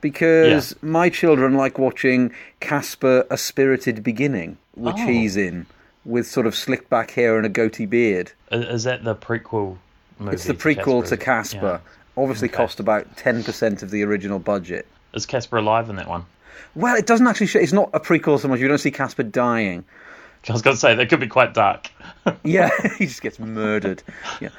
because 0.00 0.74
my 0.82 1.08
children 1.08 1.54
like 1.54 1.78
watching 1.78 2.32
Casper: 2.60 3.24
A 3.30 3.36
Spirited 3.36 4.02
Beginning, 4.02 4.56
which 4.74 4.96
Oh. 4.98 5.06
he's 5.06 5.36
in, 5.36 5.66
with 6.04 6.26
sort 6.26 6.46
of 6.46 6.54
slicked 6.56 6.88
back 6.90 7.10
hair 7.12 7.36
and 7.36 7.46
a 7.46 7.48
goatee 7.48 7.86
beard. 7.86 8.32
is 8.50 8.84
that 8.84 9.04
the 9.04 9.14
prequel 9.14 9.76
movie? 10.18 10.34
It's 10.34 10.44
the 10.44 10.54
prequel 10.54 11.00
to 11.00 11.04
is 11.06 11.12
it? 11.12 11.20
Casper. 11.20 11.80
Yeah. 11.84 12.22
Obviously, 12.22 12.48
Okay. 12.48 12.56
cost 12.56 12.80
about 12.80 13.16
ten 13.16 13.42
percent 13.44 13.82
of 13.82 13.90
the 13.90 14.02
original 14.02 14.38
budget. 14.38 14.86
Is 15.14 15.26
Casper 15.26 15.56
alive 15.58 15.88
in 15.90 15.96
that 15.96 16.08
one? 16.08 16.24
Well, 16.74 16.96
it 16.96 17.06
doesn't 17.06 17.26
actually 17.26 17.48
show. 17.48 17.58
It's 17.58 17.72
not 17.72 17.90
a 17.92 18.00
prequel 18.00 18.38
so 18.40 18.48
much. 18.48 18.60
You 18.60 18.68
don't 18.68 18.78
see 18.78 18.90
Casper 18.90 19.22
dying. 19.22 19.84
I 20.48 20.52
was 20.52 20.62
going 20.62 20.74
to 20.74 20.80
say 20.80 20.94
that 20.94 21.08
could 21.08 21.20
be 21.20 21.28
quite 21.28 21.54
dark. 21.54 21.90
Yeah, 22.44 22.70
he 22.98 23.06
just 23.06 23.20
gets 23.20 23.40
murdered. 23.40 24.00
Yeah, 24.40 24.50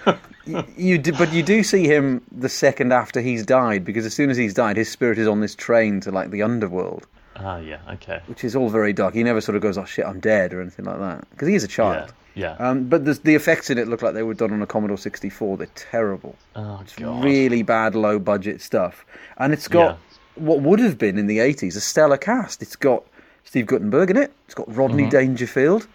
you, 0.46 0.66
you 0.76 0.98
do, 0.98 1.14
but 1.14 1.32
you 1.32 1.42
do 1.44 1.64
see 1.64 1.86
him 1.88 2.22
the 2.30 2.50
second 2.50 2.92
after 2.92 3.22
he's 3.22 3.46
died 3.46 3.86
because 3.86 4.06
as 4.06 4.14
soon 4.14 4.30
as 4.30 4.36
he's 4.36 4.54
died, 4.54 4.76
his 4.76 4.92
spirit 4.92 5.18
is 5.18 5.30
on 5.30 5.40
this 5.40 5.56
train 5.56 6.02
to 6.02 6.12
like 6.12 6.30
the 6.32 6.42
underworld, 6.44 7.08
Ah, 7.38 7.60
yeah, 7.60 7.78
okay. 7.94 8.20
which 8.28 8.44
is 8.44 8.54
all 8.54 8.68
very 8.68 8.92
dark. 8.92 9.14
He 9.14 9.24
never 9.24 9.40
sort 9.40 9.56
of 9.56 9.62
goes, 9.62 9.78
"Oh 9.78 9.86
shit, 9.86 10.06
I'm 10.06 10.20
dead" 10.20 10.54
or 10.54 10.60
anything 10.60 10.84
like 10.84 11.00
that 11.00 11.30
because 11.30 11.48
he 11.48 11.56
is 11.56 11.64
a 11.64 11.70
child. 11.70 12.12
yeah. 12.36 12.58
Um, 12.60 12.84
but 12.90 13.06
the, 13.06 13.14
the 13.14 13.34
effects 13.36 13.70
in 13.70 13.78
it 13.78 13.88
look 13.88 14.02
like 14.02 14.14
they 14.14 14.24
were 14.24 14.34
done 14.34 14.52
on 14.52 14.62
a 14.62 14.68
Commodore 14.68 14.98
64. 14.98 15.56
They're 15.56 15.68
terrible. 15.76 16.36
oh 16.58 16.84
God. 16.98 17.24
Really 17.24 17.62
bad, 17.64 17.96
low 17.96 18.20
budget 18.20 18.60
stuff. 18.62 19.06
And 19.38 19.54
it's 19.54 19.70
got 19.70 20.00
what 20.36 20.62
would 20.62 20.80
have 20.80 20.98
been 20.98 21.18
in 21.18 21.28
the 21.28 21.40
80s 21.40 21.76
a 21.76 21.82
stellar 21.82 22.18
cast. 22.18 22.62
It's 22.62 22.76
got 22.76 23.04
Steve 23.46 23.66
Guttenberg 23.68 24.10
in 24.10 24.18
it, 24.18 24.32
it's 24.46 24.56
got 24.56 24.74
Rodney 24.76 25.10
Dangerfield, 25.10 25.88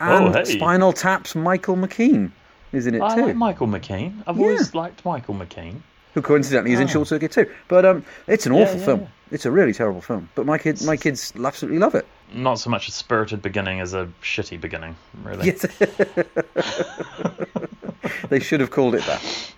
and 0.00 0.26
Mm-hmm. 0.26 0.36
Oh, 0.36 0.38
hey. 0.38 0.44
Spinal 0.44 0.92
Tap's 0.92 1.34
Michael 1.34 1.76
McKean 1.76 2.30
is 2.72 2.86
in 2.86 2.94
it 2.94 3.02
I 3.02 3.16
too. 3.16 3.26
like 3.26 3.36
Michael 3.36 3.66
McKean. 3.66 4.22
I've 4.26 4.36
Yeah. 4.36 4.42
always 4.44 4.74
liked 4.74 5.04
Michael 5.04 5.34
McKean. 5.34 5.80
who 6.14 6.22
coincidentally 6.22 6.72
is 6.72 6.80
in 6.80 6.86
Oh. 6.88 6.90
Short 6.90 7.08
Circuit 7.08 7.32
too. 7.32 7.46
But 7.68 7.84
um, 7.84 8.04
it's 8.26 8.46
an 8.46 8.52
awful 8.52 8.78
yeah, 8.78 8.84
film. 8.84 9.00
yeah. 9.00 9.06
It's 9.30 9.44
a 9.46 9.50
really 9.50 9.72
terrible 9.74 10.00
film. 10.00 10.28
But 10.34 10.46
my 10.46 10.56
kids, 10.56 10.84
my 10.86 10.96
kids 10.96 11.32
absolutely 11.44 11.78
love 11.78 11.94
it. 11.94 12.06
Not 12.32 12.58
so 12.58 12.70
much 12.70 12.88
a 12.88 12.92
spirited 12.92 13.42
beginning 13.42 13.80
as 13.80 13.92
a 13.94 14.08
shitty 14.22 14.60
beginning, 14.60 14.96
really. 15.22 15.46
Yes. 15.46 15.66
they 18.28 18.40
should 18.40 18.60
have 18.60 18.70
called 18.70 18.94
it 18.94 19.04
that. 19.04 19.52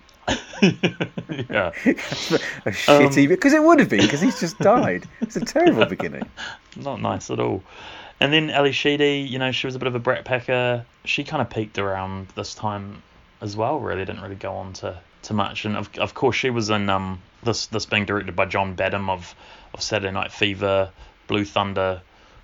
yeah. 0.61 1.71
A 2.65 2.71
shitty 2.71 3.27
because 3.27 3.53
it 3.53 3.63
would 3.63 3.79
have 3.79 3.89
been 3.89 4.01
because 4.01 4.21
he's 4.21 4.39
just 4.39 4.57
died. 4.59 5.07
It's 5.21 5.35
a 5.35 5.41
terrible 5.45 5.85
beginning. 5.85 6.27
Not 6.75 7.01
nice 7.01 7.29
at 7.29 7.39
all. 7.39 7.63
And 8.19 8.31
then 8.31 8.49
Ally 8.51 8.71
Sheedy, 8.71 9.19
you 9.27 9.39
know, 9.39 9.51
she 9.51 9.65
was 9.67 9.75
a 9.75 9.79
bit 9.79 9.87
of 9.87 9.95
a 9.95 9.99
Brat 9.99 10.25
Packer. 10.25 10.85
She 11.05 11.23
kind 11.23 11.41
of 11.41 11.49
peaked 11.49 11.79
around 11.79 12.27
this 12.35 12.53
time 12.53 13.01
as 13.41 13.57
well. 13.57 13.79
Really 13.79 14.05
didn't 14.05 14.21
really 14.21 14.35
go 14.35 14.53
on 14.53 14.73
to, 14.73 14.99
to 15.23 15.33
much. 15.33 15.65
And 15.65 15.75
of, 15.75 15.89
of 15.97 16.13
course, 16.13 16.35
she 16.35 16.49
was 16.51 16.69
in 16.69 16.89
um 16.89 17.21
this 17.43 17.65
this 17.67 17.85
being 17.87 18.05
directed 18.05 18.35
by 18.35 18.45
John 18.45 18.75
Badham 18.75 19.09
of 19.09 19.33
of 19.73 19.81
Saturday 19.81 20.11
Night 20.11 20.31
Fever, 20.31 20.91
Blue 21.27 21.45
Thunder, 21.45 22.01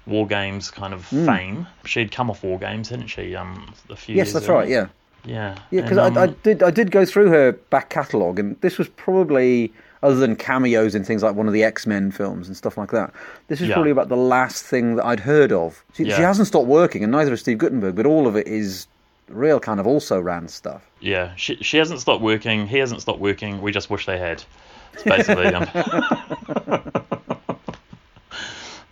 War 0.07 0.25
Games 0.25 0.71
kind 0.71 0.93
of 0.93 1.07
Hmm. 1.09 1.25
fame. 1.25 1.67
She'd 1.85 2.11
come 2.11 2.31
off 2.31 2.41
War 2.43 2.57
Games, 2.57 2.89
hadn't 2.89 3.07
she? 3.07 3.35
Um, 3.35 3.71
a 3.89 3.95
few 3.95 4.15
Yes, 4.15 4.33
that's 4.33 4.45
earlier. 4.47 4.57
right. 4.59 4.69
Yeah. 4.69 4.87
Yeah. 5.25 5.57
Yeah, 5.71 5.81
because 5.81 5.97
I, 5.97 6.07
I 6.07 6.23
um, 6.25 6.35
did 6.43 6.63
I 6.63 6.71
did 6.71 6.91
go 6.91 7.05
through 7.05 7.29
her 7.29 7.51
back 7.51 7.89
catalogue, 7.89 8.39
and 8.39 8.59
this 8.61 8.77
was 8.77 8.87
probably 8.89 9.71
other 10.03 10.15
than 10.15 10.35
cameos 10.35 10.93
in 10.95 11.03
things 11.03 11.23
like 11.23 11.35
one 11.35 11.47
of 11.47 11.53
the 11.53 11.63
X 11.63 11.85
Men 11.87 12.11
films 12.11 12.47
and 12.47 12.55
stuff 12.55 12.77
like 12.77 12.91
that. 12.91 13.11
This 13.47 13.61
is 13.61 13.67
Yeah. 13.67 13.73
probably 13.75 13.91
about 13.91 14.09
the 14.09 14.15
last 14.17 14.63
thing 14.63 14.95
that 14.95 15.05
I'd 15.05 15.19
heard 15.21 15.51
of. 15.51 15.83
She, 15.93 16.05
she 16.05 16.21
hasn't 16.21 16.47
stopped 16.47 16.67
working, 16.67 17.03
and 17.03 17.11
neither 17.11 17.31
has 17.31 17.39
Steve 17.41 17.57
Guttenberg, 17.57 17.95
but 17.95 18.05
all 18.05 18.27
of 18.27 18.35
it 18.35 18.47
is 18.47 18.87
real 19.27 19.59
kind 19.59 19.79
of 19.79 19.87
also 19.87 20.19
ran 20.19 20.47
stuff. 20.47 20.89
Yeah, 21.01 21.33
she 21.35 21.55
she 21.57 21.77
hasn't 21.77 21.99
stopped 21.99 22.21
working. 22.21 22.67
He 22.67 22.77
hasn't 22.77 23.01
stopped 23.01 23.19
working. 23.19 23.61
We 23.61 23.71
just 23.71 23.89
wish 23.89 24.05
they 24.05 24.17
had. 24.17 24.43
It's 24.93 25.03
basically 25.03 25.47
um, 25.47 25.67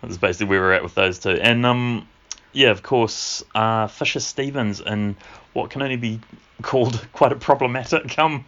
that's 0.01 0.17
basically 0.17 0.47
where 0.47 0.61
we're 0.61 0.73
at 0.73 0.83
with 0.83 0.95
those 0.95 1.19
two. 1.19 1.31
And 1.31 1.65
um, 1.65 2.07
yeah, 2.55 2.71
of 2.71 2.81
course, 2.81 3.43
uh, 3.53 3.87
Fisher 3.87 4.19
Stevens 4.19 4.79
in 4.79 5.15
what 5.53 5.69
can 5.69 5.81
only 5.81 5.97
be 5.97 6.19
called 6.61 7.05
quite 7.13 7.31
a 7.31 7.35
problematic 7.35 8.17
um, 8.17 8.45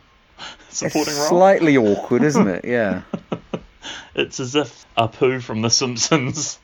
supporting 0.69 1.13
it's 1.13 1.19
role. 1.19 1.29
slightly 1.29 1.77
awkward, 1.77 2.23
isn't 2.23 2.47
it? 2.47 2.65
Yeah. 2.65 3.01
It's 4.15 4.39
as 4.39 4.55
if 4.55 4.85
Apu 4.97 5.41
from 5.41 5.61
The 5.61 5.69
Simpsons 5.69 6.59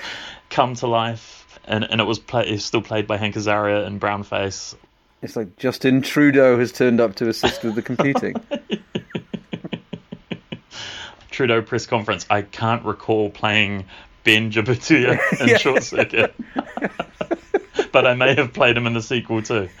come 0.50 0.74
to 0.74 0.86
life, 0.86 1.58
and, 1.64 1.82
and 1.82 2.02
it 2.02 2.04
was 2.04 2.18
play, 2.18 2.56
still 2.58 2.82
played 2.82 3.06
by 3.06 3.16
Hank 3.16 3.34
Azaria 3.34 3.86
in 3.86 3.98
brownface. 3.98 4.76
It's 5.22 5.34
like 5.34 5.56
Justin 5.56 6.02
Trudeau 6.02 6.58
has 6.58 6.70
turned 6.70 7.00
up 7.00 7.16
to 7.16 7.28
assist 7.28 7.64
with 7.64 7.74
the 7.74 7.82
computing. 7.82 8.34
Trudeau 11.30 11.62
press 11.62 11.86
conference. 11.86 12.26
I 12.28 12.42
can't 12.42 12.84
recall 12.84 13.30
playing 13.30 13.86
Ben 14.28 14.50
Jabituya 14.50 15.18
in 15.40 15.48
Yeah. 15.48 15.56
Short 15.56 15.82
Circuit, 15.82 16.34
but 17.92 18.06
I 18.06 18.12
may 18.12 18.34
have 18.34 18.52
played 18.52 18.76
him 18.76 18.86
in 18.86 18.92
the 18.92 19.00
sequel 19.00 19.40
too. 19.40 19.70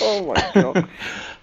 oh 0.00 0.34
my 0.34 0.50
god. 0.52 0.88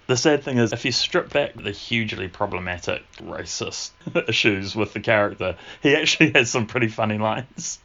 The 0.07 0.17
sad 0.17 0.43
thing 0.43 0.57
is, 0.57 0.73
if 0.73 0.83
you 0.83 0.91
strip 0.91 1.31
back 1.31 1.53
the 1.53 1.71
hugely 1.71 2.27
problematic 2.27 3.01
racist 3.21 3.91
issues 4.27 4.75
with 4.75 4.91
the 4.91 4.99
character, 4.99 5.55
he 5.81 5.95
actually 5.95 6.31
has 6.31 6.49
some 6.49 6.65
pretty 6.65 6.89
funny 6.89 7.17
lines. 7.17 7.79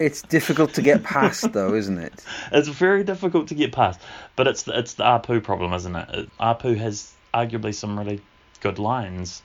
It's 0.00 0.22
difficult 0.22 0.74
to 0.74 0.82
get 0.82 1.04
past, 1.04 1.52
though, 1.52 1.74
isn't 1.74 1.98
it? 1.98 2.24
It's 2.50 2.66
very 2.66 3.04
difficult 3.04 3.46
to 3.48 3.54
get 3.54 3.70
past, 3.70 4.00
but 4.34 4.48
it's 4.48 4.64
the, 4.64 4.76
it's 4.76 4.94
the 4.94 5.04
Apu 5.04 5.40
problem, 5.40 5.72
isn't 5.72 5.94
it? 5.94 6.08
it? 6.12 6.30
Apu 6.40 6.76
has 6.76 7.12
arguably 7.32 7.72
some 7.72 7.96
really 7.96 8.20
good 8.60 8.80
lines, 8.80 9.42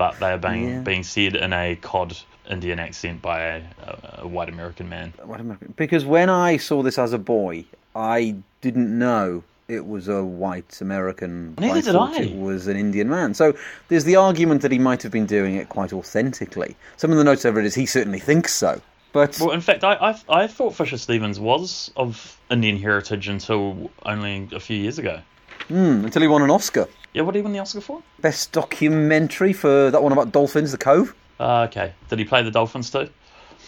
but 0.00 0.18
they 0.18 0.32
are 0.32 0.38
being 0.38 0.68
Yeah. 0.68 0.80
being 0.80 1.02
said 1.04 1.36
in 1.36 1.52
a 1.52 1.76
cod 1.76 2.16
Indian 2.48 2.78
accent 2.80 3.20
by 3.22 3.38
a, 3.42 3.60
a, 3.86 4.20
a 4.22 4.26
white 4.26 4.48
American 4.48 4.88
man. 4.88 5.12
What 5.24 5.40
am 5.40 5.52
I- 5.52 5.56
Because 5.76 6.04
when 6.06 6.28
I 6.30 6.56
saw 6.56 6.82
this 6.82 6.98
as 6.98 7.12
a 7.12 7.18
boy, 7.18 7.64
I 7.94 8.34
didn't 8.62 8.90
know 8.98 9.44
it 9.68 9.86
was 9.86 10.08
a 10.08 10.24
white 10.24 10.80
American. 10.80 11.54
Neither 11.60 11.82
did 11.82 11.94
I. 11.96 12.16
It 12.22 12.36
was 12.36 12.66
an 12.66 12.76
Indian 12.76 13.08
man. 13.10 13.34
So 13.34 13.54
there's 13.88 14.04
the 14.04 14.16
argument 14.16 14.62
that 14.62 14.72
he 14.72 14.78
might 14.78 15.02
have 15.02 15.12
been 15.12 15.26
doing 15.26 15.54
it 15.56 15.68
quite 15.68 15.92
authentically. 15.92 16.74
Some 16.96 17.12
of 17.12 17.18
the 17.18 17.24
notes 17.24 17.44
I've 17.44 17.56
he 17.74 17.86
certainly 17.86 18.18
thinks 18.20 18.52
so. 18.54 18.80
But 19.12 19.38
Well, 19.40 19.50
in 19.50 19.60
fact, 19.60 19.84
I, 19.84 19.94
I 19.94 20.42
I 20.42 20.46
thought 20.46 20.74
Fisher 20.74 20.96
Stevens 20.98 21.38
was 21.38 21.90
of 21.96 22.38
Indian 22.50 22.78
heritage 22.78 23.28
until 23.28 23.90
only 24.06 24.48
a 24.52 24.60
few 24.60 24.76
years 24.78 24.98
ago. 24.98 25.20
hmm, 25.68 26.04
until 26.06 26.22
he 26.22 26.28
won 26.28 26.42
an 26.42 26.50
Oscar. 26.50 26.86
Yeah, 27.12 27.22
what 27.22 27.32
did 27.32 27.40
he 27.40 27.42
win 27.42 27.52
the 27.52 27.58
Oscar 27.58 27.80
for? 27.80 28.02
Best 28.20 28.52
documentary 28.52 29.52
for 29.52 29.90
that 29.90 30.02
one 30.02 30.12
about 30.12 30.30
dolphins, 30.32 30.70
The 30.72 30.78
Cove. 30.78 31.14
Uh, 31.40 31.62
okay, 31.68 31.92
did 32.08 32.18
he 32.18 32.24
play 32.24 32.42
the 32.42 32.50
Dolphins 32.50 32.90
too? 32.90 33.08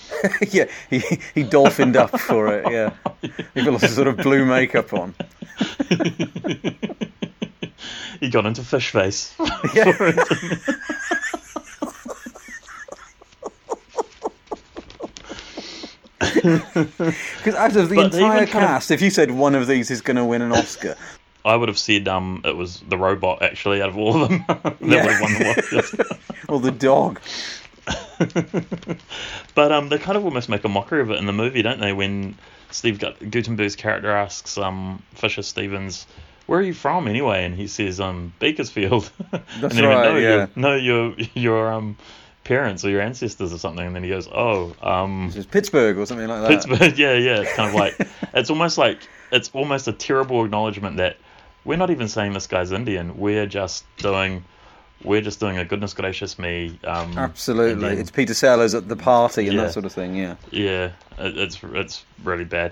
yeah, 0.51 0.67
he, 0.91 1.03
he 1.35 1.43
dolphined 1.43 1.97
up 1.97 2.19
for 2.21 2.47
it, 2.59 2.71
yeah. 2.71 2.93
He 3.55 3.63
put 3.63 3.73
lots 3.73 3.85
of 3.85 3.91
sort 3.91 4.09
of 4.09 4.17
blue 4.19 4.45
makeup 4.45 4.93
on. 4.93 5.15
He 8.21 8.29
got 8.31 8.47
into 8.47 8.63
fish 8.63 8.91
face. 8.91 9.35
Yeah. 9.75 10.13
Because 16.21 17.55
out 17.57 17.77
of 17.77 17.89
the 17.89 17.97
But 17.97 18.15
entire 18.15 18.19
even 18.19 18.31
kind 18.31 18.43
of- 18.45 18.49
cast, 18.51 18.91
if 18.91 19.01
you 19.03 19.11
said 19.11 19.31
one 19.31 19.55
of 19.55 19.67
these 19.67 19.91
is 19.91 20.01
going 20.01 20.17
to 20.17 20.25
win 20.25 20.43
an 20.43 20.53
Oscar, 20.53 20.97
I 21.45 21.57
would 21.57 21.69
have 21.69 21.79
said 21.79 22.07
um 22.09 22.43
it 22.45 22.57
was 22.57 22.81
the 22.89 22.97
robot 22.99 23.43
actually 23.43 23.83
out 23.83 23.89
of 23.89 23.97
all 23.99 24.23
of 24.23 24.29
them 24.29 24.45
that 24.49 24.77
Yeah. 24.81 25.03
would 25.05 25.13
have 25.13 25.21
won 25.21 25.33
the 25.35 26.19
or 26.49 26.61
the 26.69 26.71
dog. 26.71 27.21
But 29.55 29.71
um, 29.73 29.89
they 29.89 29.99
kind 29.99 30.17
of 30.17 30.25
almost 30.25 30.49
make 30.49 30.65
a 30.65 30.69
mockery 30.69 31.01
of 31.03 31.11
it 31.11 31.19
in 31.19 31.27
the 31.27 31.33
movie, 31.33 31.63
don't 31.63 31.81
they? 31.81 31.93
When 31.93 32.37
Steve 32.71 32.99
Gut- 32.99 33.19
Guttenberg's 33.31 33.77
character 33.77 34.11
asks 34.11 34.57
um, 34.57 35.03
Fisher 35.15 35.43
Stevens, 35.43 36.07
"Where 36.47 36.61
are 36.61 36.63
you 36.63 36.73
from 36.75 37.07
anyway?" 37.07 37.45
and 37.45 37.55
he 37.55 37.67
says, 37.67 38.01
"Um, 38.01 38.33
Bakersfield." 38.39 39.11
and 39.33 39.43
That's 39.61 39.75
then 39.75 39.85
he 39.85 39.89
went, 39.89 40.05
no, 40.05 40.17
yeah. 40.17 40.29
your, 40.37 40.49
no, 40.57 40.75
your 40.77 41.15
your 41.35 41.73
um 41.73 41.97
parents 42.45 42.85
or 42.85 42.91
your 42.91 43.01
ancestors 43.03 43.53
or 43.53 43.59
something. 43.59 43.87
And 43.87 43.95
then 43.95 44.03
he 44.05 44.09
goes, 44.09 44.27
"Oh, 44.33 44.75
um, 44.83 45.31
It's 45.35 45.45
Pittsburgh 45.47 45.99
or 45.99 46.07
something 46.07 46.29
like 46.29 46.43
that. 46.43 46.49
Pittsburgh." 46.51 46.99
yeah, 46.99 47.15
yeah. 47.15 47.41
It's 47.43 47.53
kind 47.53 47.69
of 47.69 47.75
like 47.75 48.09
it's 48.33 48.49
almost 48.49 48.79
like 48.79 49.01
it's 49.31 49.51
almost 49.53 49.87
a 49.89 49.93
terrible 49.93 50.45
acknowledgement 50.45 50.97
that 50.97 51.17
we're 51.65 51.77
not 51.79 51.91
even 51.91 52.09
saying 52.09 52.33
this 52.33 52.47
guy's 52.47 52.73
Indian. 52.73 53.17
We're 53.19 53.47
just 53.47 53.85
doing. 53.99 54.45
We're 55.05 55.21
just 55.21 55.41
doing 55.41 55.59
a 55.59 55.65
goodness 55.65 55.95
gracious 55.95 56.39
me. 56.39 56.79
Um, 56.85 57.19
Absolutely. 57.19 57.89
It's 57.97 58.13
Peter 58.13 58.35
Sellers 58.35 58.73
at 58.73 58.89
the 58.89 58.95
party 58.95 59.49
and 59.49 59.57
Yeah. 59.57 59.65
that 59.65 59.73
sort 59.73 59.85
of 59.85 59.93
thing, 59.93 60.15
yeah. 60.15 60.37
Yeah, 60.53 60.93
it, 61.19 61.37
it's 61.39 61.59
it's 61.73 62.05
really 62.23 62.45
bad. 62.45 62.71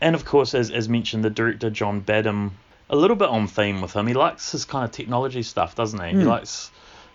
And 0.00 0.14
of 0.14 0.24
course, 0.24 0.54
as 0.54 0.70
as 0.70 0.88
mentioned, 0.88 1.24
the 1.24 1.30
director 1.30 1.70
John 1.70 1.98
Badham, 1.98 2.52
a 2.88 2.94
little 2.94 3.16
bit 3.16 3.28
on 3.30 3.48
theme 3.48 3.80
with 3.80 3.94
him. 3.94 4.06
He 4.06 4.14
likes 4.14 4.52
his 4.52 4.64
kind 4.64 4.84
of 4.84 4.92
technology 4.92 5.42
stuff, 5.42 5.74
doesn't 5.74 6.00
he? 6.00 6.10
He 6.10 6.24
likes, 6.24 6.70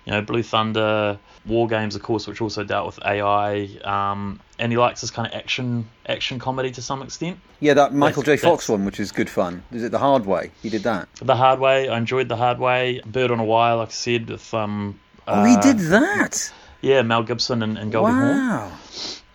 you 0.07 0.13
know, 0.13 0.21
Blue 0.21 0.41
Thunder, 0.41 1.19
War 1.45 1.67
Games, 1.67 1.93
of 1.93 2.01
course, 2.01 2.27
which 2.27 2.41
also 2.41 2.63
dealt 2.63 2.85
with 2.85 3.05
AI. 3.05 3.67
Um, 3.83 4.39
and 4.57 4.71
he 4.71 4.77
likes 4.77 5.01
his 5.01 5.11
kind 5.11 5.27
of 5.27 5.33
action 5.33 5.89
action 6.07 6.39
comedy 6.39 6.71
to 6.71 6.81
some 6.81 7.01
extent. 7.01 7.39
Yeah, 7.59 7.73
that 7.73 7.93
Michael 7.93 8.23
J. 8.23 8.37
Fox 8.37 8.69
one, 8.69 8.85
which 8.85 9.01
is 9.01 9.11
good 9.11 9.29
fun. 9.29 9.63
Is 9.69 9.83
it 9.83 9.91
The 9.91 9.99
Hard 9.99 10.25
Way? 10.25 10.51
He 10.63 10.69
did 10.69 10.83
that. 10.83 11.09
The 11.15 11.35
Hard 11.35 11.59
Way, 11.59 11.89
I 11.89 11.97
enjoyed 11.97 12.29
The 12.29 12.37
Hard 12.37 12.57
Way. 12.57 13.01
Bird 13.05 13.31
on 13.31 13.41
a 13.41 13.43
Wire, 13.43 13.75
like 13.75 13.89
I 13.89 13.91
said, 13.91 14.29
with 14.29 14.53
um. 14.53 14.97
Oh, 15.27 15.43
he 15.43 15.55
uh, 15.55 15.61
did 15.61 15.79
that! 15.79 16.53
Yeah, 16.79 17.01
Mel 17.01 17.23
Gibson 17.23 17.61
and, 17.61 17.77
and 17.77 17.91
Goldie 17.91 18.13
Hawn. 18.13 18.37
Wow. 18.37 18.71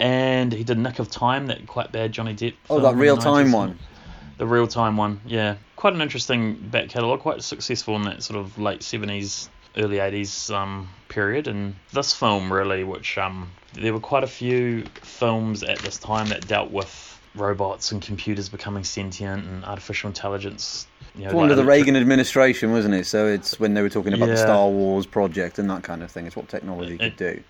And 0.00 0.54
he 0.54 0.64
did 0.64 0.78
Nick 0.78 1.00
of 1.00 1.10
Time, 1.10 1.48
that 1.48 1.66
quite 1.66 1.92
bad 1.92 2.12
Johnny 2.12 2.34
Depp. 2.34 2.54
Oh, 2.70 2.80
that 2.80 2.94
real 2.94 3.18
time 3.18 3.52
one. 3.52 3.78
The 4.38 4.46
real 4.46 4.66
time 4.66 4.96
one, 4.96 5.20
yeah. 5.26 5.56
Quite 5.76 5.92
an 5.92 6.00
interesting 6.00 6.54
back 6.54 6.88
catalogue, 6.88 7.20
quite 7.20 7.42
successful 7.42 7.94
in 7.96 8.04
that 8.04 8.22
sort 8.22 8.40
of 8.40 8.58
late 8.58 8.80
70s, 8.80 9.48
early 9.76 9.96
80s 9.96 10.54
um, 10.54 10.88
period. 11.08 11.48
And 11.48 11.74
this 11.92 12.12
film, 12.12 12.52
really, 12.52 12.84
which 12.84 13.18
um, 13.18 13.50
there 13.74 13.92
were 13.92 14.00
quite 14.00 14.24
a 14.24 14.28
few 14.28 14.84
films 15.02 15.62
at 15.62 15.78
this 15.78 15.98
time 15.98 16.28
that 16.28 16.46
dealt 16.46 16.70
with 16.70 17.20
robots 17.34 17.92
and 17.92 18.02
computers 18.02 18.48
becoming 18.48 18.84
sentient 18.84 19.44
and 19.44 19.64
artificial 19.64 20.08
intelligence. 20.08 20.86
You 21.14 21.24
know, 21.24 21.40
under 21.40 21.54
like 21.54 21.56
the 21.56 21.64
Reagan 21.64 21.96
administration, 21.96 22.72
wasn't 22.72 22.94
it? 22.94 23.06
So 23.06 23.26
it's 23.26 23.58
when 23.58 23.74
they 23.74 23.82
were 23.82 23.90
talking 23.90 24.12
about 24.12 24.26
the 24.26 24.36
Star 24.36 24.68
Wars 24.68 25.06
project 25.06 25.58
and 25.58 25.68
that 25.70 25.82
kind 25.82 26.02
of 26.02 26.10
thing. 26.10 26.26
It's 26.26 26.36
what 26.36 26.48
technology 26.48 26.98
could 26.98 27.16
do. 27.16 27.42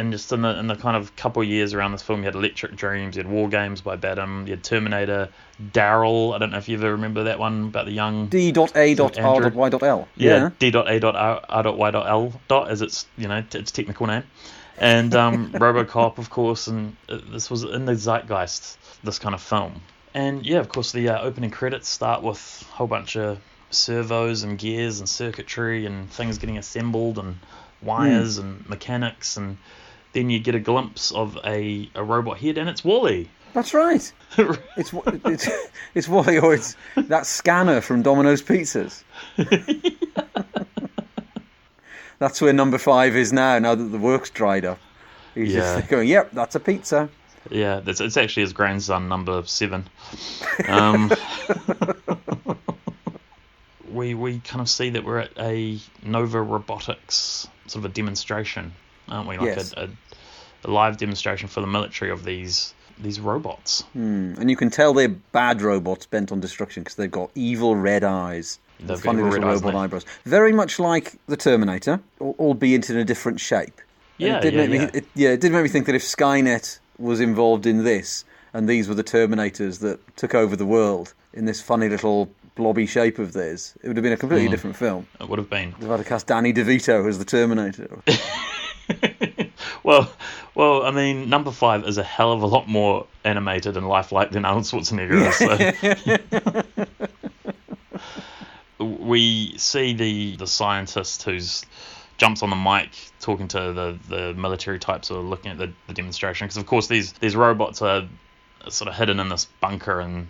And 0.00 0.12
just 0.12 0.32
in 0.32 0.40
the 0.40 0.58
in 0.58 0.66
the 0.66 0.76
kind 0.76 0.96
of 0.96 1.14
couple 1.14 1.42
of 1.42 1.48
years 1.48 1.74
around 1.74 1.92
this 1.92 2.00
film, 2.02 2.20
you 2.20 2.24
had 2.24 2.34
Electric 2.34 2.74
Dreams, 2.74 3.16
you 3.16 3.22
had 3.22 3.30
War 3.30 3.48
Games 3.48 3.82
by 3.82 3.96
Badham, 3.96 4.46
you 4.46 4.52
had 4.52 4.64
Terminator, 4.64 5.28
Daryl. 5.72 6.34
I 6.34 6.38
don't 6.38 6.50
know 6.50 6.58
if 6.58 6.68
you 6.68 6.78
ever 6.78 6.92
remember 6.92 7.24
that 7.24 7.38
one 7.38 7.64
about 7.66 7.84
the 7.84 7.92
young 7.92 8.26
D.A.R.Y.L. 8.28 10.08
yeah, 10.16 10.50
D.A.R.Y.L. 10.58 12.40
dot 12.48 12.70
as 12.70 12.80
its 12.80 13.06
you 13.18 13.28
know 13.28 13.44
its 13.52 13.70
technical 13.70 14.06
name, 14.06 14.24
and 14.78 15.14
um, 15.14 15.52
RoboCop 15.52 16.16
of 16.16 16.30
course, 16.30 16.66
and 16.66 16.96
uh, 17.10 17.18
this 17.30 17.50
was 17.50 17.62
in 17.64 17.84
the 17.84 17.94
zeitgeist 17.94 18.78
this 19.04 19.18
kind 19.18 19.34
of 19.34 19.42
film, 19.42 19.82
and 20.14 20.46
yeah, 20.46 20.60
of 20.60 20.70
course 20.70 20.92
the 20.92 21.10
uh, 21.10 21.20
opening 21.20 21.50
credits 21.50 21.88
start 21.88 22.22
with 22.22 22.66
a 22.72 22.76
whole 22.76 22.86
bunch 22.86 23.16
of 23.16 23.38
servos 23.68 24.42
and 24.44 24.58
gears 24.58 24.98
and 24.98 25.08
circuitry 25.08 25.84
and 25.84 26.10
things 26.10 26.38
getting 26.38 26.58
assembled 26.58 27.18
and 27.18 27.38
wires 27.82 28.38
and 28.38 28.68
mechanics 28.68 29.36
and 29.36 29.56
then 30.12 30.30
you 30.30 30.38
get 30.40 30.54
a 30.54 30.60
glimpse 30.60 31.12
of 31.12 31.38
a, 31.44 31.88
a 31.94 32.02
robot 32.02 32.38
head 32.38 32.58
and 32.58 32.68
it's 32.68 32.84
WALL-E. 32.84 33.28
That's 33.52 33.74
right. 33.74 34.12
It's 34.76 34.92
it's 35.04 35.48
it's 35.94 36.08
WALL-E 36.08 36.38
or 36.38 36.54
it's 36.54 36.76
that 36.96 37.26
scanner 37.26 37.80
from 37.80 38.02
Domino's 38.02 38.42
Pizzas. 38.42 39.02
that's 42.18 42.40
where 42.40 42.52
number 42.52 42.78
five 42.78 43.16
is 43.16 43.32
now. 43.32 43.58
Now 43.58 43.74
that 43.74 43.84
the 43.84 43.98
work's 43.98 44.30
dried 44.30 44.64
up, 44.64 44.78
he's 45.34 45.52
Yeah. 45.54 45.78
just 45.78 45.88
going, 45.88 46.08
"Yep, 46.08 46.30
that's 46.32 46.54
a 46.54 46.60
pizza." 46.60 47.08
Yeah, 47.50 47.80
that's 47.80 48.00
it's 48.00 48.16
actually 48.16 48.42
his 48.42 48.52
grandson, 48.52 49.08
number 49.08 49.42
seven. 49.46 49.86
Um, 50.68 51.10
we 53.90 54.14
we 54.14 54.38
kind 54.40 54.60
of 54.60 54.68
see 54.68 54.90
that 54.90 55.04
we're 55.04 55.18
at 55.18 55.30
a 55.38 55.78
Nova 56.04 56.40
Robotics 56.42 57.48
sort 57.66 57.84
of 57.84 57.90
a 57.90 57.94
demonstration, 57.94 58.72
aren't 59.10 59.28
we? 59.28 59.36
Like 59.38 59.56
Yes. 59.56 59.72
a, 59.76 59.84
a, 59.84 59.88
a 60.64 60.70
live 60.70 60.96
demonstration 60.96 61.48
for 61.48 61.60
the 61.60 61.66
military 61.66 62.10
of 62.10 62.24
these 62.24 62.74
these 62.98 63.18
robots. 63.18 63.82
And 63.94 64.50
you 64.50 64.56
can 64.56 64.68
tell 64.68 64.92
they're 64.92 65.08
bad 65.08 65.62
robots 65.62 66.04
bent 66.04 66.30
on 66.32 66.40
destruction 66.40 66.82
because 66.82 66.96
they've 66.96 67.10
got 67.10 67.30
evil 67.34 67.74
red 67.74 68.04
eyes. 68.04 68.58
They've 68.78 69.00
funny 69.00 69.22
little 69.22 69.40
robot 69.40 69.74
eyebrows. 69.74 70.04
Very 70.24 70.52
much 70.52 70.78
like 70.78 71.14
the 71.26 71.36
Terminator, 71.36 72.00
albeit 72.20 72.90
in 72.90 72.98
a 72.98 73.04
different 73.04 73.40
shape. 73.40 73.80
Yeah, 74.18 74.36
it 74.36 74.42
did 74.42 74.52
yeah, 74.54 74.60
make 74.60 74.70
me, 74.70 74.76
yeah. 74.78 74.90
It, 74.92 75.04
yeah, 75.14 75.28
it 75.30 75.40
did 75.40 75.50
make 75.52 75.62
me 75.62 75.68
think 75.70 75.86
that 75.86 75.94
if 75.94 76.02
Skynet 76.02 76.78
was 76.98 77.20
involved 77.20 77.64
in 77.64 77.84
this, 77.84 78.26
and 78.52 78.68
these 78.68 78.86
were 78.86 78.94
the 78.94 79.04
Terminators 79.04 79.80
that 79.80 79.98
took 80.18 80.34
over 80.34 80.54
the 80.54 80.66
world 80.66 81.14
in 81.32 81.46
this 81.46 81.62
funny 81.62 81.88
little 81.88 82.30
blobby 82.54 82.84
shape 82.84 83.18
of 83.18 83.32
theirs, 83.32 83.72
it 83.82 83.88
would 83.88 83.96
have 83.96 84.04
been 84.04 84.12
a 84.12 84.16
completely 84.18 84.48
Mm. 84.48 84.50
different 84.50 84.76
film. 84.76 85.06
It 85.18 85.26
would 85.26 85.38
have 85.38 85.48
been. 85.48 85.74
They've 85.80 85.88
had 85.88 85.98
to 85.98 86.04
cast 86.04 86.26
Danny 86.26 86.52
DeVito 86.52 87.08
as 87.08 87.18
the 87.18 87.24
Terminator. 87.24 87.88
Well, 89.82 90.12
Well, 90.54 90.82
I 90.82 90.90
mean, 90.90 91.30
number 91.30 91.52
five 91.52 91.84
is 91.84 91.98
a 91.98 92.02
hell 92.02 92.32
of 92.32 92.42
a 92.42 92.46
lot 92.46 92.68
more 92.68 93.06
animated 93.24 93.76
and 93.76 93.88
lifelike 93.88 94.30
than 94.30 94.44
Arnold 94.44 94.64
Schwarzenegger 94.64 95.28
is. 95.28 95.36
So. 96.78 96.86
we 98.84 99.56
see 99.56 99.92
the 99.92 100.36
the 100.36 100.46
scientist 100.46 101.22
who's 101.22 101.64
jumps 102.16 102.42
on 102.42 102.50
the 102.50 102.56
mic 102.56 102.90
talking 103.20 103.48
to 103.48 103.72
the, 103.72 103.98
the 104.08 104.34
military 104.34 104.78
types 104.78 105.08
who 105.08 105.16
are 105.16 105.22
looking 105.22 105.50
at 105.50 105.58
the, 105.58 105.72
the 105.86 105.94
demonstration 105.94 106.46
because 106.46 106.58
of 106.58 106.66
course 106.66 106.86
these 106.86 107.12
these 107.14 107.34
robots 107.34 107.80
are 107.80 108.06
sort 108.68 108.88
of 108.88 108.94
hidden 108.94 109.20
in 109.20 109.28
this 109.28 109.46
bunker 109.60 110.00
and 110.00 110.28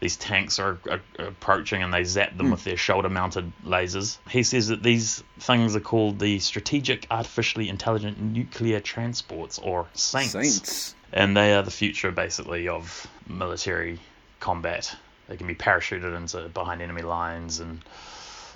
these 0.00 0.16
tanks 0.16 0.58
are, 0.58 0.78
are, 0.90 1.00
are 1.18 1.26
approaching 1.26 1.82
and 1.82 1.92
they 1.92 2.04
zap 2.04 2.36
them 2.36 2.46
hmm. 2.46 2.52
with 2.52 2.64
their 2.64 2.76
shoulder 2.76 3.08
mounted 3.08 3.52
lasers. 3.64 4.18
He 4.28 4.42
says 4.42 4.68
that 4.68 4.82
these 4.82 5.22
things 5.38 5.76
are 5.76 5.80
called 5.80 6.18
the 6.18 6.38
Strategic 6.38 7.06
Artificially 7.10 7.68
Intelligent 7.68 8.20
Nuclear 8.20 8.80
Transports, 8.80 9.58
or 9.58 9.86
SAINTs. 9.94 10.30
Saints. 10.30 10.94
And 11.12 11.36
they 11.36 11.54
are 11.54 11.62
the 11.62 11.70
future, 11.70 12.10
basically, 12.10 12.68
of 12.68 13.06
military 13.26 13.98
combat. 14.38 14.96
They 15.28 15.36
can 15.36 15.46
be 15.46 15.54
parachuted 15.54 16.16
into 16.16 16.48
behind 16.48 16.82
enemy 16.82 17.02
lines 17.02 17.60
and. 17.60 17.80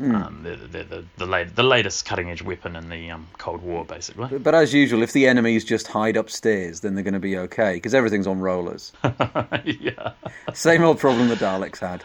Um, 0.01 0.41
they're, 0.43 0.57
they're 0.57 0.85
the 0.85 1.05
the, 1.17 1.27
late, 1.27 1.55
the 1.55 1.63
latest 1.63 2.05
cutting 2.05 2.31
edge 2.31 2.43
weapon 2.43 2.77
in 2.77 2.89
the 2.89 3.11
um, 3.11 3.29
Cold 3.39 3.63
War, 3.63 3.85
basically. 3.85 4.29
But, 4.29 4.43
but 4.43 4.55
as 4.55 4.75
usual, 4.75 5.03
if 5.03 5.13
the 5.13 5.27
enemies 5.27 5.65
just 5.65 5.87
hide 5.87 6.17
upstairs, 6.17 6.81
then 6.81 6.95
they're 6.95 7.05
going 7.05 7.15
to 7.15 7.21
be 7.21 7.39
okay 7.39 7.75
because 7.75 7.95
everything's 7.95 8.27
on 8.27 8.41
rollers. 8.41 8.93
yeah. 9.65 10.13
Same 10.53 10.83
old 10.83 10.99
problem 10.99 11.29
the 11.29 11.37
Daleks 11.37 11.79
had. 11.79 12.05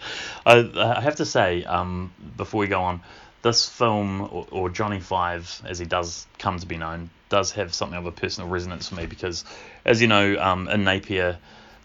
I, 0.47 0.71
I 0.97 1.01
have 1.01 1.17
to 1.17 1.25
say, 1.25 1.65
um, 1.65 2.13
before 2.37 2.61
we 2.61 2.67
go 2.67 2.83
on, 2.83 3.01
this 3.43 3.69
film, 3.69 4.23
or, 4.23 4.47
or 4.51 4.71
Johnny 4.71 5.01
Five, 5.01 5.63
as 5.67 5.79
he 5.79 5.85
does 5.85 6.27
come 6.39 6.59
to 6.59 6.67
be 6.67 6.77
known, 6.77 7.11
does 7.29 7.53
have 7.53 7.75
something 7.75 7.99
of 7.99 8.07
a 8.07 8.13
personal 8.13 8.49
resonance 8.49 8.89
for 8.89 8.97
me 8.97 9.07
because, 9.07 9.45
as 9.85 10.01
you 10.01 10.09
know, 10.09 10.37
um, 10.39 10.69
in 10.69 10.85
Napier, 10.85 11.39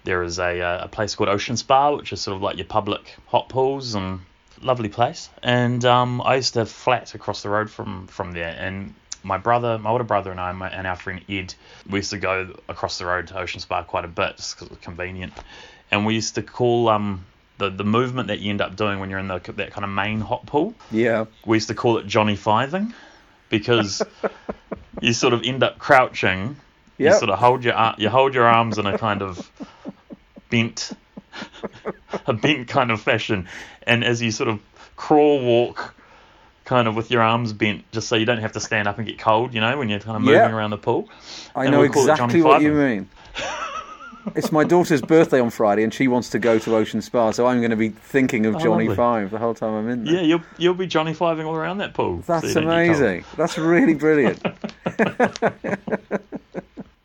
there 0.03 0.23
is 0.23 0.39
a, 0.39 0.61
uh, 0.61 0.85
a 0.85 0.87
place 0.87 1.15
called 1.15 1.29
Ocean 1.29 1.57
Spa, 1.57 1.95
which 1.95 2.13
is 2.13 2.21
sort 2.21 2.35
of 2.35 2.41
like 2.41 2.57
your 2.57 2.65
public 2.65 3.15
hot 3.27 3.49
pools 3.49 3.93
and 3.95 4.21
lovely 4.61 4.89
place. 4.89 5.29
And 5.43 5.83
um, 5.85 6.21
I 6.21 6.35
used 6.35 6.53
to 6.53 6.59
have 6.59 6.69
flat 6.69 7.15
across 7.15 7.43
the 7.43 7.49
road 7.49 7.69
from 7.69 8.07
from 8.07 8.31
there, 8.31 8.55
and 8.57 8.93
my 9.23 9.37
brother, 9.37 9.77
my 9.77 9.89
older 9.89 10.03
brother, 10.03 10.31
and 10.31 10.39
I, 10.39 10.51
my, 10.51 10.69
and 10.69 10.87
our 10.87 10.95
friend 10.95 11.21
Ed, 11.29 11.53
we 11.89 11.99
used 11.99 12.11
to 12.11 12.17
go 12.17 12.55
across 12.67 12.97
the 12.97 13.05
road 13.05 13.27
to 13.27 13.39
Ocean 13.39 13.59
Spa 13.59 13.83
quite 13.83 14.05
a 14.05 14.09
bit 14.09 14.37
just 14.37 14.55
because 14.55 14.67
it 14.67 14.71
was 14.71 14.79
convenient. 14.79 15.33
And 15.91 16.05
we 16.05 16.15
used 16.15 16.35
to 16.35 16.43
call 16.43 16.89
um, 16.89 17.25
the 17.57 17.69
the 17.69 17.83
movement 17.83 18.27
that 18.29 18.39
you 18.39 18.49
end 18.49 18.61
up 18.61 18.75
doing 18.75 18.99
when 18.99 19.09
you're 19.09 19.19
in 19.19 19.27
the, 19.27 19.39
that 19.39 19.71
kind 19.71 19.83
of 19.83 19.89
main 19.89 20.21
hot 20.21 20.45
pool. 20.45 20.73
Yeah. 20.91 21.25
We 21.45 21.57
used 21.57 21.67
to 21.69 21.75
call 21.75 21.97
it 21.97 22.07
Johnny 22.07 22.35
Fiving 22.35 22.93
because 23.49 24.01
you 25.01 25.13
sort 25.13 25.33
of 25.33 25.43
end 25.43 25.63
up 25.63 25.77
crouching. 25.77 26.55
You 26.97 27.13
sort 27.13 27.29
of 27.29 27.39
hold 27.39 27.63
your 27.63 27.93
you 27.97 28.09
hold 28.09 28.33
your 28.33 28.45
arms 28.45 28.77
in 28.77 28.85
a 28.85 28.97
kind 28.97 29.21
of 29.21 29.49
bent 30.49 30.91
a 32.27 32.34
bent 32.34 32.67
kind 32.67 32.91
of 32.91 33.01
fashion, 33.01 33.48
and 33.84 34.03
as 34.03 34.22
you 34.22 34.31
sort 34.31 34.50
of 34.50 34.60
crawl 34.96 35.39
walk, 35.43 35.93
kind 36.65 36.88
of 36.88 36.96
with 36.96 37.10
your 37.10 37.22
arms 37.22 37.53
bent, 37.53 37.89
just 37.91 38.08
so 38.08 38.15
you 38.15 38.25
don't 38.25 38.39
have 38.39 38.51
to 38.53 38.60
stand 38.60 38.88
up 38.88 38.98
and 38.98 39.08
get 39.08 39.17
cold. 39.19 39.53
You 39.53 39.62
know, 39.62 39.77
when 39.77 39.89
you're 39.89 40.00
kind 40.00 40.15
of 40.15 40.22
moving 40.22 40.36
Yeah. 40.41 40.55
around 40.55 40.69
the 40.72 40.77
pool. 40.77 41.10
I 41.55 41.63
And 41.63 41.72
know 41.74 41.81
we 41.81 41.89
call 41.89 42.08
it 42.08 42.12
exactly 42.12 42.41
what 42.41 42.62
you 42.62 42.74
mean. 42.74 43.10
it's 44.36 44.51
my 44.51 44.63
daughter's 44.63 45.01
birthday 45.01 45.39
on 45.39 45.50
Friday, 45.50 45.81
and 45.84 45.93
she 45.93 46.08
wants 46.08 46.29
to 46.31 46.39
go 46.39 46.60
to 46.60 46.75
Ocean 46.75 47.01
Spa, 47.01 47.31
so 47.31 47.48
I'm 47.48 47.60
going 47.60 47.72
to 47.72 47.77
be 47.77 47.89
thinking 47.89 48.46
of 48.46 48.55
Oh, 48.58 48.60
Johnny 48.60 48.84
lovely. 48.86 48.96
Five 48.96 49.31
the 49.31 49.39
whole 49.39 49.53
time 49.55 49.74
I'm 49.74 49.89
in 49.89 50.03
there. 50.03 50.15
Yeah, 50.15 50.22
you'll 50.22 50.41
you'll 50.58 50.74
be 50.75 50.86
Johnny 50.88 51.13
Fiving 51.13 51.46
all 51.46 51.55
around 51.55 51.77
that 51.79 51.93
pool. 51.93 52.17
That's 52.27 52.48
you 52.48 52.53
don't 52.53 52.63
get 52.65 52.69
cold. 52.69 53.01
amazing. 53.01 53.25
That's 53.38 53.58
really 53.58 53.93
brilliant. 53.96 54.46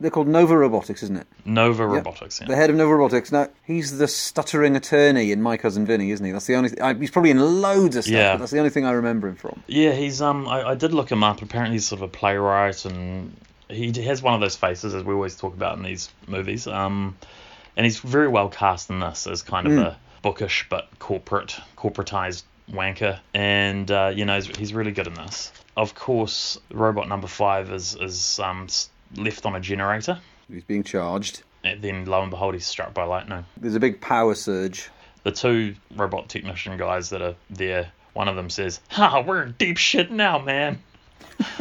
They're 0.04 0.10
called 0.10 0.28
Nova 0.28 0.54
Robotics, 0.54 1.02
isn't 1.02 1.16
it? 1.16 1.26
Nova 1.46 1.86
Robotics. 1.86 2.38
Yeah. 2.38 2.46
The 2.48 2.56
head 2.56 2.68
of 2.68 2.76
Nova 2.76 2.94
Robotics. 2.94 3.32
Now 3.32 3.48
he's 3.64 3.96
the 3.96 4.06
stuttering 4.06 4.76
attorney 4.76 5.32
in 5.32 5.40
My 5.40 5.56
Cousin 5.56 5.86
Vinny, 5.86 6.10
isn't 6.10 6.26
he? 6.26 6.30
That's 6.30 6.46
the 6.46 6.56
only. 6.56 6.68
Th- 6.68 6.80
I, 6.82 6.92
he's 6.92 7.10
probably 7.10 7.30
in 7.30 7.62
loads 7.62 7.96
of 7.96 8.04
stuff. 8.04 8.12
Yeah. 8.12 8.34
But 8.34 8.40
that's 8.40 8.52
the 8.52 8.58
only 8.58 8.68
thing 8.68 8.84
I 8.84 8.90
remember 8.90 9.28
him 9.28 9.36
from. 9.36 9.62
Yeah, 9.66 9.92
he's 9.92 10.20
um. 10.20 10.46
I, 10.46 10.62
I 10.62 10.74
did 10.74 10.92
look 10.92 11.10
him 11.10 11.24
up. 11.24 11.40
Apparently, 11.40 11.76
he's 11.76 11.86
sort 11.86 12.02
of 12.02 12.10
a 12.10 12.12
playwright, 12.12 12.84
and 12.84 13.34
he 13.70 13.90
has 14.02 14.20
one 14.20 14.34
of 14.34 14.42
those 14.42 14.56
faces 14.56 14.94
as 14.94 15.02
we 15.04 15.14
always 15.14 15.36
talk 15.36 15.54
about 15.54 15.78
in 15.78 15.82
these 15.82 16.10
movies. 16.26 16.66
Um, 16.66 17.16
and 17.74 17.86
he's 17.86 17.98
very 17.98 18.28
well 18.28 18.50
cast 18.50 18.90
in 18.90 19.00
this 19.00 19.26
as 19.26 19.40
kind 19.40 19.66
of 19.66 19.78
a 19.78 19.96
bookish 20.20 20.66
but 20.68 20.90
corporate, 20.98 21.56
corporatized 21.78 22.42
wanker. 22.70 23.20
And 23.32 23.90
uh, 23.90 24.12
you 24.14 24.26
know, 24.26 24.34
he's, 24.34 24.54
he's 24.54 24.74
really 24.74 24.92
good 24.92 25.06
in 25.06 25.14
this. 25.14 25.50
Of 25.78 25.94
course, 25.94 26.58
robot 26.70 27.08
number 27.08 27.26
five 27.26 27.72
is 27.72 27.94
is 27.94 28.38
um 28.38 28.68
left 29.16 29.46
on 29.46 29.54
a 29.56 29.60
generator. 29.60 30.18
He's 30.50 30.64
being 30.64 30.82
charged. 30.84 31.42
And 31.62 31.80
then 31.82 32.04
lo 32.04 32.20
and 32.22 32.30
behold, 32.30 32.54
he's 32.54 32.66
struck 32.66 32.92
by 32.94 33.04
lightning. 33.04 33.44
There's 33.56 33.74
a 33.74 33.80
big 33.80 34.00
power 34.00 34.34
surge. 34.34 34.90
The 35.22 35.32
two 35.32 35.74
robot 35.96 36.28
technician 36.28 36.76
guys 36.76 37.08
that 37.10 37.22
are 37.22 37.34
there, 37.48 37.90
one 38.12 38.28
of 38.28 38.36
them 38.36 38.50
says, 38.50 38.80
"Ha, 38.90 39.20
we're 39.22 39.42
in 39.42 39.54
deep 39.56 39.78
shit 39.78 40.10
now, 40.10 40.38
man." 40.38 40.80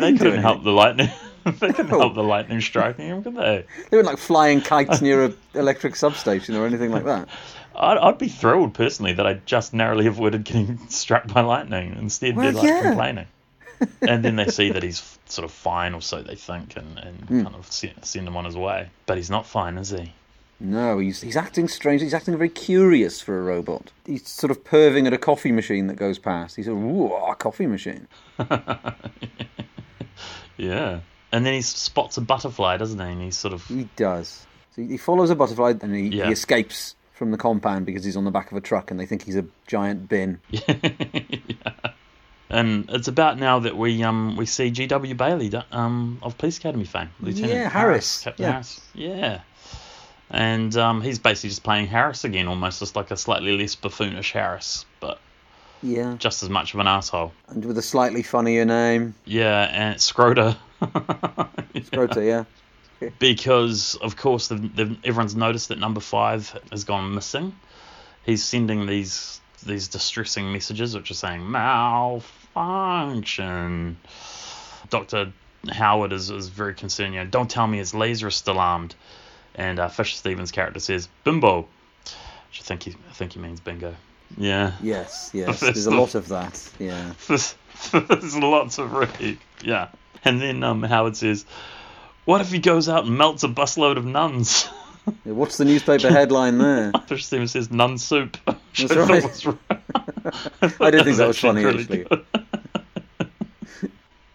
didn't 0.00 0.18
couldn't 0.18 0.40
help 0.40 0.56
anything. 0.56 0.64
the 0.64 0.70
lightning. 0.72 1.10
they 1.44 1.72
couldn't 1.72 1.90
No. 1.90 1.98
help 2.00 2.14
the 2.14 2.22
lightning 2.22 2.60
striking 2.60 3.06
him, 3.08 3.22
could 3.22 3.34
they? 3.36 3.66
They 3.90 3.96
weren't 3.96 4.06
like 4.06 4.18
flying 4.18 4.60
kites 4.62 5.00
near 5.02 5.26
a 5.26 5.32
electric 5.54 5.96
substation 5.96 6.56
or 6.56 6.66
anything 6.66 6.90
like 6.90 7.04
that. 7.04 7.28
I'd, 7.76 7.98
I'd 7.98 8.18
be 8.18 8.28
thrilled 8.28 8.74
personally 8.74 9.12
that 9.14 9.26
I 9.26 9.34
just 9.46 9.74
narrowly 9.74 10.06
avoided 10.14 10.44
getting 10.44 10.78
struck 10.88 11.26
by 11.26 11.40
lightning. 11.42 11.96
Instead, 11.98 12.36
Well, 12.36 12.44
they're 12.44 12.52
like 12.62 12.68
yeah. 12.68 12.82
complaining. 12.82 13.26
and 14.02 14.24
then 14.24 14.36
they 14.36 14.46
see 14.46 14.70
that 14.70 14.82
he's 14.82 15.18
sort 15.26 15.44
of 15.44 15.50
fine, 15.50 15.94
or 15.94 16.00
so 16.00 16.22
they 16.22 16.36
think, 16.36 16.76
and, 16.76 16.98
and 16.98 17.20
Hmm. 17.28 17.42
kind 17.42 17.56
of 17.56 17.70
se- 17.70 17.94
send 18.02 18.26
him 18.28 18.36
on 18.36 18.44
his 18.44 18.56
way. 18.56 18.88
But 19.06 19.16
he's 19.16 19.30
not 19.30 19.46
fine, 19.46 19.76
is 19.78 19.90
he? 19.90 20.12
No, 20.60 20.98
he's 21.00 21.20
he's 21.20 21.36
acting 21.36 21.66
strange. 21.66 22.00
He's 22.00 22.14
acting 22.14 22.36
very 22.36 22.48
curious 22.48 23.20
for 23.20 23.38
a 23.38 23.42
robot. 23.42 23.90
He's 24.06 24.26
sort 24.28 24.52
of 24.52 24.62
perving 24.62 25.06
at 25.06 25.12
a 25.12 25.18
coffee 25.18 25.50
machine 25.50 25.88
that 25.88 25.96
goes 25.96 26.18
past. 26.20 26.54
He's 26.54 26.68
a 26.68 26.72
ooh, 26.72 27.12
a 27.12 27.34
coffee 27.34 27.66
machine. 27.66 28.06
Yeah. 30.56 31.00
And 31.32 31.44
then 31.44 31.54
he 31.54 31.62
spots 31.62 32.16
a 32.16 32.20
butterfly, 32.20 32.76
doesn't 32.76 32.98
he? 32.98 33.04
And 33.06 33.20
he's 33.22 33.36
sort 33.36 33.54
of 33.54 33.64
He 33.66 33.88
does. 33.96 34.46
So 34.76 34.82
he- 34.82 34.88
he 34.88 34.96
follows 34.96 35.30
a 35.30 35.34
butterfly 35.34 35.74
and 35.82 35.94
he, 35.94 36.08
Yeah. 36.16 36.26
he 36.26 36.32
escapes 36.32 36.94
from 37.14 37.30
the 37.30 37.38
compound 37.38 37.86
because 37.86 38.04
he's 38.04 38.16
on 38.16 38.24
the 38.24 38.30
back 38.30 38.50
of 38.50 38.56
a 38.56 38.60
truck 38.60 38.90
and 38.90 38.98
they 39.00 39.06
think 39.06 39.22
he's 39.22 39.36
a 39.36 39.44
giant 39.66 40.08
bin. 40.08 40.40
yeah. 40.50 41.68
And 42.50 42.88
it's 42.90 43.08
about 43.08 43.38
now 43.38 43.58
that 43.60 43.76
we 43.76 44.02
um 44.02 44.36
we 44.36 44.46
see 44.46 44.70
G.W. 44.70 45.14
Bailey 45.14 45.50
um 45.72 46.18
of 46.22 46.36
Police 46.38 46.58
Academy 46.58 46.84
fame, 46.84 47.08
Lieutenant 47.20 47.52
Yeah, 47.52 47.68
Harris, 47.70 48.20
Captain 48.22 48.42
yeah. 48.44 48.50
Harris, 48.52 48.80
yeah. 48.94 49.40
And 50.30 50.76
um, 50.76 51.00
he's 51.00 51.18
basically 51.18 51.50
just 51.50 51.62
playing 51.62 51.86
Harris 51.86 52.24
again, 52.24 52.48
almost 52.48 52.80
just 52.80 52.96
like 52.96 53.10
a 53.10 53.16
slightly 53.16 53.56
less 53.56 53.76
buffoonish 53.76 54.32
Harris, 54.32 54.84
but 54.98 55.20
Yeah. 55.82 56.16
just 56.18 56.42
as 56.42 56.48
much 56.48 56.74
of 56.74 56.80
an 56.80 56.88
asshole. 56.88 57.32
And 57.48 57.64
with 57.64 57.78
a 57.78 57.82
slightly 57.82 58.22
funnier 58.22 58.64
name. 58.64 59.14
Yeah, 59.26 59.68
and 59.70 59.96
Skroeder. 59.96 60.56
Scrota, 60.82 62.26
yeah. 62.26 62.44
because 63.18 63.96
of 63.96 64.16
course 64.16 64.48
the, 64.48 64.54
the, 64.56 64.96
everyone's 65.04 65.36
noticed 65.36 65.68
that 65.68 65.78
number 65.78 66.00
five 66.00 66.58
has 66.70 66.84
gone 66.84 67.14
missing. 67.14 67.54
He's 68.24 68.42
sending 68.44 68.86
these 68.86 69.40
these 69.64 69.88
distressing 69.88 70.52
messages, 70.52 70.94
which 70.94 71.10
are 71.10 71.14
saying 71.14 71.50
malfunction. 71.50 73.96
Doctor 74.90 75.32
Howard 75.70 76.12
is, 76.12 76.28
is 76.30 76.48
very 76.48 76.74
concerned. 76.74 77.14
You 77.14 77.24
know, 77.24 77.30
don't 77.30 77.50
tell 77.50 77.66
me 77.66 77.78
his 77.78 77.94
laser 77.94 78.28
is 78.28 78.34
still 78.34 78.58
armed. 78.58 78.94
And 79.54 79.78
uh, 79.78 79.88
Fisher 79.88 80.16
Stevens' 80.16 80.50
character 80.50 80.80
says 80.80 81.08
bimbo, 81.22 81.66
which 82.48 82.60
I 82.60 82.64
think 82.64 82.82
he 82.82 82.94
I 83.08 83.12
think 83.12 83.32
he 83.32 83.38
means 83.38 83.60
bingo. 83.60 83.94
Yeah. 84.36 84.72
Yes, 84.82 85.30
yes. 85.32 85.60
There's 85.60 85.86
a 85.86 85.90
lot 85.90 86.14
of 86.14 86.28
that. 86.28 86.70
Yeah. 86.78 87.12
There's, 87.28 87.54
there's 87.92 88.36
lots 88.36 88.78
of 88.78 88.92
really, 88.92 89.38
yeah. 89.62 89.88
And 90.24 90.40
then 90.40 90.62
um, 90.62 90.82
Howard 90.82 91.16
says, 91.16 91.44
"What 92.24 92.40
if 92.40 92.50
he 92.50 92.58
goes 92.58 92.88
out 92.88 93.04
and 93.04 93.16
melts 93.18 93.42
a 93.44 93.48
busload 93.48 93.96
of 93.96 94.04
nuns?" 94.04 94.68
Yeah, 95.24 95.32
What's 95.32 95.58
the 95.58 95.64
newspaper 95.64 96.08
headline 96.10 96.58
there? 96.58 96.92
Fish 97.06 97.26
Stevens 97.26 97.52
says 97.52 97.70
nun 97.70 97.98
soup. 97.98 98.36
That's 98.46 98.90
I 98.92 98.96
right. 98.96 99.22
was. 99.22 99.46
I 100.80 100.90
did 100.90 101.04
think 101.04 101.16
that 101.18 101.28
was 101.28 101.38
funny, 101.38 101.64
really 101.64 101.82
actually. 101.82 102.06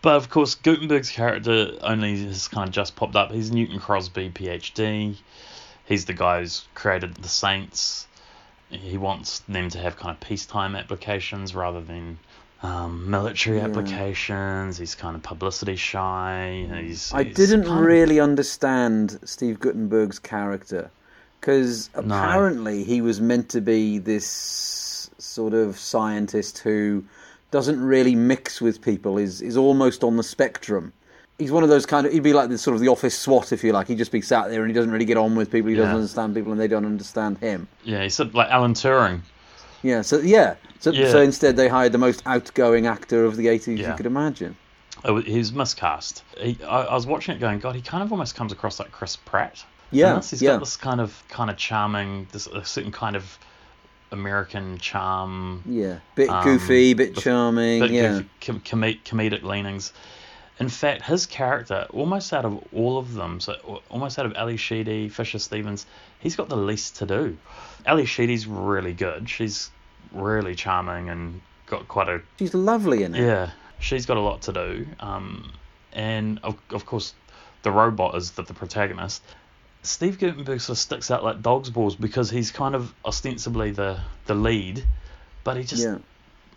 but 0.01 0.15
of 0.15 0.29
course, 0.29 0.55
Guttenberg's 0.55 1.09
character 1.09 1.71
only 1.81 2.23
has 2.25 2.47
kind 2.47 2.67
of 2.67 2.73
just 2.73 2.95
popped 2.95 3.15
up. 3.15 3.31
He's 3.31 3.51
Newton 3.51 3.79
Crosby, 3.79 4.29
PhD. 4.29 5.15
He's 5.85 6.05
the 6.05 6.13
guy 6.13 6.41
who's 6.41 6.67
created 6.75 7.15
the 7.15 7.27
Saints. 7.29 8.05
He 8.69 8.97
wants 8.97 9.39
them 9.49 9.69
to 9.69 9.79
have 9.79 9.97
kind 9.97 10.11
of 10.15 10.19
peacetime 10.19 10.75
applications 10.75 11.55
rather 11.55 11.81
than 11.81 12.19
um, 12.61 13.09
military 13.09 13.61
applications. 13.61 14.77
He's 14.77 14.95
kind 14.95 15.15
of 15.15 15.23
publicity 15.23 15.75
shy. 15.75 16.67
He's, 16.81 17.11
I 17.13 17.23
he's 17.23 17.35
didn't 17.35 17.65
kind 17.65 17.79
of- 17.79 17.85
really 17.85 18.19
understand 18.19 19.19
Steve 19.23 19.59
Guttenberg's 19.59 20.19
character 20.19 20.91
because 21.39 21.89
No. 21.95 22.01
apparently 22.01 22.83
he 22.83 23.01
was 23.01 23.21
meant 23.21 23.49
to 23.49 23.61
be 23.61 23.97
this 23.97 25.09
sort 25.17 25.53
of 25.53 25.77
scientist 25.79 26.57
who 26.59 27.03
doesn't 27.51 27.79
really 27.81 28.13
mix 28.15 28.61
with 28.61 28.81
people. 28.81 29.17
is 29.17 29.41
is 29.41 29.55
almost 29.57 30.03
on 30.03 30.17
the 30.17 30.23
spectrum. 30.23 30.91
He's 31.37 31.51
one 31.53 31.63
of 31.63 31.69
those 31.69 31.85
kind 31.85 32.05
of. 32.05 32.11
He'd 32.11 32.23
be 32.23 32.33
like 32.33 32.49
the 32.49 32.57
sort 32.57 32.75
of 32.75 32.81
the 32.81 32.89
office 32.89 33.17
SWAT, 33.17 33.53
if 33.53 33.63
you 33.63 33.71
like. 33.71 33.87
He'd 33.87 33.97
just 33.97 34.11
be 34.11 34.21
sat 34.21 34.49
there 34.49 34.59
and 34.61 34.69
he 34.69 34.73
doesn't 34.73 34.91
really 34.91 35.05
get 35.05 35.15
on 35.15 35.35
with 35.37 35.49
people. 35.49 35.69
He 35.69 35.77
doesn't 35.77 35.95
understand 35.95 36.35
people, 36.35 36.51
and 36.51 36.59
they 36.59 36.67
don't 36.67 36.85
understand 36.85 37.37
him. 37.37 37.69
Yeah, 37.85 38.03
he's 38.03 38.19
like 38.19 38.49
Alan 38.49 38.73
Turing. 38.73 39.21
Yeah. 39.81 40.01
So 40.01 40.19
yeah. 40.19 40.55
So, 40.79 40.91
Yeah. 40.91 41.11
so 41.11 41.21
instead, 41.21 41.55
they 41.57 41.67
hired 41.67 41.91
the 41.91 41.97
most 41.97 42.23
outgoing 42.25 42.87
actor 42.87 43.25
of 43.25 43.35
the 43.35 43.47
'80s 43.47 43.77
Yeah. 43.79 43.91
you 43.91 43.97
could 43.97 44.05
imagine. 44.05 44.55
Oh, 45.05 45.21
he's 45.21 45.53
miscast. 45.53 46.23
He, 46.37 46.57
I, 46.63 46.83
I 46.83 46.93
was 46.93 47.05
watching 47.07 47.35
it, 47.35 47.39
going, 47.39 47.59
God, 47.59 47.75
he 47.75 47.81
kind 47.81 48.03
of 48.03 48.11
almost 48.11 48.35
comes 48.35 48.51
across 48.51 48.79
like 48.79 48.91
Chris 48.91 49.15
Pratt. 49.15 49.63
Yeah, 49.91 50.15
this. 50.15 50.31
he's 50.31 50.41
yeah. 50.41 50.51
got 50.51 50.59
this 50.59 50.77
kind 50.77 51.01
of 51.01 51.23
kind 51.29 51.49
of 51.49 51.57
charming, 51.57 52.27
this 52.31 52.47
a 52.47 52.63
certain 52.65 52.91
kind 52.91 53.15
of 53.15 53.39
American 54.11 54.77
charm. 54.77 55.63
Yeah. 55.65 55.99
Bit 56.15 56.29
um, 56.29 56.43
goofy, 56.43 56.93
bit 56.93 57.15
charming. 57.15 57.79
bit 57.79 57.91
yeah. 57.91 58.09
goofy, 58.09 58.29
com- 58.41 58.61
comedic 58.61 59.43
leanings. 59.43 59.93
In 60.59 60.67
fact, 60.67 61.03
his 61.03 61.25
character, 61.25 61.87
almost 61.91 62.33
out 62.33 62.43
of 62.43 62.61
all 62.73 62.97
of 62.97 63.13
them, 63.13 63.39
so 63.39 63.81
almost 63.89 64.19
out 64.19 64.25
of 64.25 64.33
Ally 64.33 64.57
Sheedy, 64.57 65.07
Fisher 65.07 65.39
Stevens, 65.39 65.85
he's 66.19 66.35
got 66.35 66.49
the 66.49 66.57
least 66.57 66.97
to 66.97 67.05
do. 67.05 67.37
Ally 67.85 68.03
Sheedy's 68.03 68.45
really 68.45 68.93
good. 68.93 69.29
She's 69.29 69.71
really 70.11 70.55
charming 70.55 71.09
and 71.09 71.41
got 71.67 71.87
quite 71.87 72.09
a 72.09 72.21
She's 72.37 72.53
lovely 72.53 73.03
in 73.03 73.15
it. 73.15 73.21
yeah. 73.21 73.51
She's 73.79 74.05
got 74.05 74.17
a 74.17 74.21
lot 74.21 74.41
to 74.43 74.53
do. 74.53 74.87
Um, 74.99 75.53
and 75.93 76.39
of, 76.43 76.57
of 76.71 76.85
course, 76.85 77.13
the 77.63 77.71
robot 77.71 78.15
is 78.15 78.31
the, 78.31 78.43
the 78.43 78.53
protagonist. 78.53 79.21
Steve 79.83 80.19
Guttenberg 80.19 80.59
sort 80.59 80.75
of 80.75 80.79
sticks 80.79 81.09
out 81.09 81.23
like 81.23 81.41
dog's 81.41 81.69
balls 81.69 81.95
because 81.95 82.29
he's 82.29 82.51
kind 82.51 82.75
of 82.75 82.93
ostensibly 83.05 83.71
the 83.71 83.99
the 84.25 84.35
lead, 84.35 84.83
but 85.45 85.55
he 85.55 85.63
just 85.63 85.83
Yeah. 85.83 85.97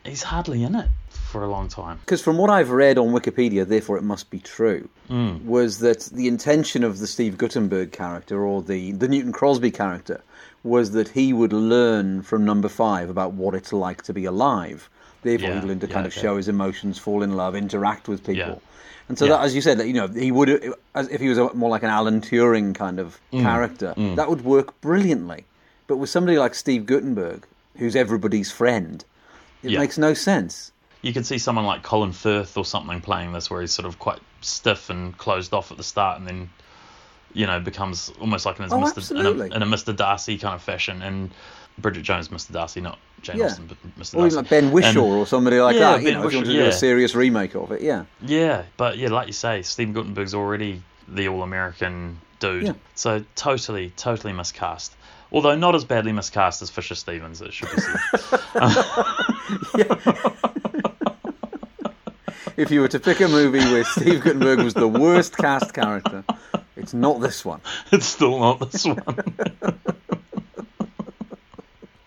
he's 0.04 0.24
hardly 0.24 0.64
in 0.64 0.74
it 0.74 0.88
for 1.10 1.44
a 1.44 1.48
long 1.48 1.68
time. 1.68 1.98
Because 2.00 2.20
from 2.20 2.36
what 2.36 2.50
I've 2.50 2.70
read 2.70 2.98
on 2.98 3.08
Wikipedia, 3.12 3.64
therefore 3.66 3.96
it 3.98 4.02
must 4.02 4.28
be 4.30 4.40
true, 4.40 4.88
Mm. 5.08 5.44
was 5.44 5.78
that 5.78 6.00
the 6.12 6.26
intention 6.26 6.82
of 6.82 6.98
the 6.98 7.06
Steve 7.06 7.38
Guttenberg 7.38 7.92
character 7.92 8.44
or 8.44 8.60
the, 8.62 8.90
the 8.92 9.06
Newton 9.06 9.30
Crosby 9.32 9.70
character 9.70 10.20
was 10.64 10.92
that 10.92 11.08
he 11.08 11.32
would 11.32 11.52
learn 11.52 12.22
from 12.22 12.44
number 12.44 12.68
five 12.68 13.10
about 13.10 13.32
what 13.32 13.54
it's 13.54 13.72
like 13.72 14.02
to 14.02 14.12
be 14.12 14.24
alive. 14.24 14.88
Therefore, 15.22 15.48
Yeah, 15.50 15.60
he'd 15.60 15.66
learn 15.66 15.80
to 15.80 15.86
yeah, 15.88 15.92
kind 15.94 16.06
of 16.06 16.12
okay. 16.12 16.20
show 16.20 16.36
his 16.36 16.48
emotions, 16.48 16.98
fall 16.98 17.22
in 17.22 17.36
love, 17.36 17.54
interact 17.56 18.08
with 18.08 18.20
people. 18.24 18.34
Yeah. 18.34 18.68
And 19.08 19.18
so, 19.18 19.26
that, 19.26 19.40
as 19.40 19.54
you 19.54 19.60
said, 19.60 19.78
that 19.78 19.88
you 19.88 19.92
know, 19.94 20.06
he 20.06 20.30
would, 20.30 20.74
as 20.94 21.08
if 21.08 21.20
he 21.20 21.28
was 21.28 21.36
a, 21.38 21.52
more 21.54 21.68
like 21.70 21.82
an 21.82 21.90
Alan 21.90 22.20
Turing 22.20 22.74
kind 22.74 22.98
of 23.00 23.20
Mm. 23.32 23.42
character, 23.42 23.94
that 24.16 24.28
would 24.30 24.44
work 24.44 24.80
brilliantly. 24.80 25.44
But 25.88 25.96
with 25.96 26.08
somebody 26.10 26.38
like 26.38 26.54
Steve 26.54 26.86
Guttenberg, 26.86 27.44
who's 27.76 27.96
everybody's 27.96 28.50
friend, 28.52 29.04
it 29.62 29.76
makes 29.78 29.98
no 29.98 30.14
sense. 30.14 30.70
You 31.02 31.12
could 31.12 31.26
see 31.26 31.38
someone 31.38 31.66
like 31.66 31.82
Colin 31.82 32.12
Firth 32.12 32.56
or 32.56 32.64
something 32.64 33.00
playing 33.00 33.32
this, 33.32 33.50
where 33.50 33.60
he's 33.60 33.72
sort 33.72 33.86
of 33.86 33.98
quite 33.98 34.20
stiff 34.40 34.88
and 34.88 35.18
closed 35.18 35.52
off 35.52 35.72
at 35.72 35.76
the 35.76 35.82
start, 35.84 36.18
and 36.18 36.26
then 36.28 36.48
you 37.34 37.46
know 37.46 37.60
becomes 37.60 38.12
almost 38.20 38.44
like 38.46 38.56
in, 38.58 38.64
his 38.64 38.72
Oh, 38.72 38.78
Mr. 38.78 39.10
In, 39.18 39.26
a, 39.26 39.30
in 39.56 39.62
a 39.62 39.66
Mr. 39.66 39.94
Darcy 39.94 40.38
kind 40.38 40.54
of 40.54 40.62
fashion. 40.62 41.02
And 41.02 41.30
Bridget 41.78 42.02
Jones, 42.02 42.28
Mr. 42.28 42.52
Darcy, 42.52 42.80
not 42.80 42.98
Jane 43.22 43.38
Yeah. 43.38 43.46
Austen, 43.46 43.66
but 43.66 43.76
Mr. 43.98 44.14
Or 44.16 44.20
Darcy. 44.20 44.26
even 44.26 44.36
like 44.36 44.48
Ben 44.50 44.70
Whishaw 44.70 44.88
And- 44.88 44.98
or 44.98 45.26
somebody 45.26 45.58
like 45.60 45.74
Yeah, 45.76 45.92
that. 45.92 46.00
You 46.02 46.08
Ben 46.08 46.14
know, 46.20 46.26
if 46.26 46.32
you 46.32 46.38
want 46.38 46.46
to 46.48 46.52
Whishaw, 46.52 46.64
do 46.64 46.68
a 46.68 46.72
serious 46.72 47.14
remake 47.14 47.54
of 47.54 47.72
it, 47.72 47.80
yeah. 47.80 48.04
Yeah, 48.20 48.62
but 48.76 48.98
yeah, 48.98 49.08
like 49.08 49.26
you 49.28 49.32
say, 49.32 49.62
Steve 49.62 49.94
Guttenberg's 49.94 50.34
already 50.34 50.82
the 51.08 51.28
all-American 51.28 52.18
dude. 52.40 52.64
Yeah. 52.64 52.72
So 52.94 53.24
totally, 53.36 53.90
totally 53.96 54.32
miscast. 54.34 54.94
Although 55.32 55.54
not 55.56 55.74
as 55.74 55.84
badly 55.84 56.12
miscast 56.12 56.60
as 56.60 56.68
Fisher 56.68 56.94
Stevens, 56.94 57.40
it 57.40 57.54
should 57.54 57.70
be 57.74 57.80
said. 57.80 57.98
If 62.54 62.70
you 62.70 62.80
were 62.82 62.88
to 62.88 63.00
pick 63.00 63.20
a 63.20 63.28
movie 63.28 63.58
where 63.60 63.82
Steve 63.84 64.20
Guttenberg 64.22 64.58
was 64.60 64.74
the 64.74 64.86
worst 64.86 65.36
cast 65.38 65.72
character, 65.72 66.22
it's 66.82 66.94
not 66.94 67.20
this 67.20 67.44
one. 67.44 67.60
it's 67.92 68.06
still 68.06 68.38
not 68.38 68.70
this 68.70 68.84
one. 68.84 69.34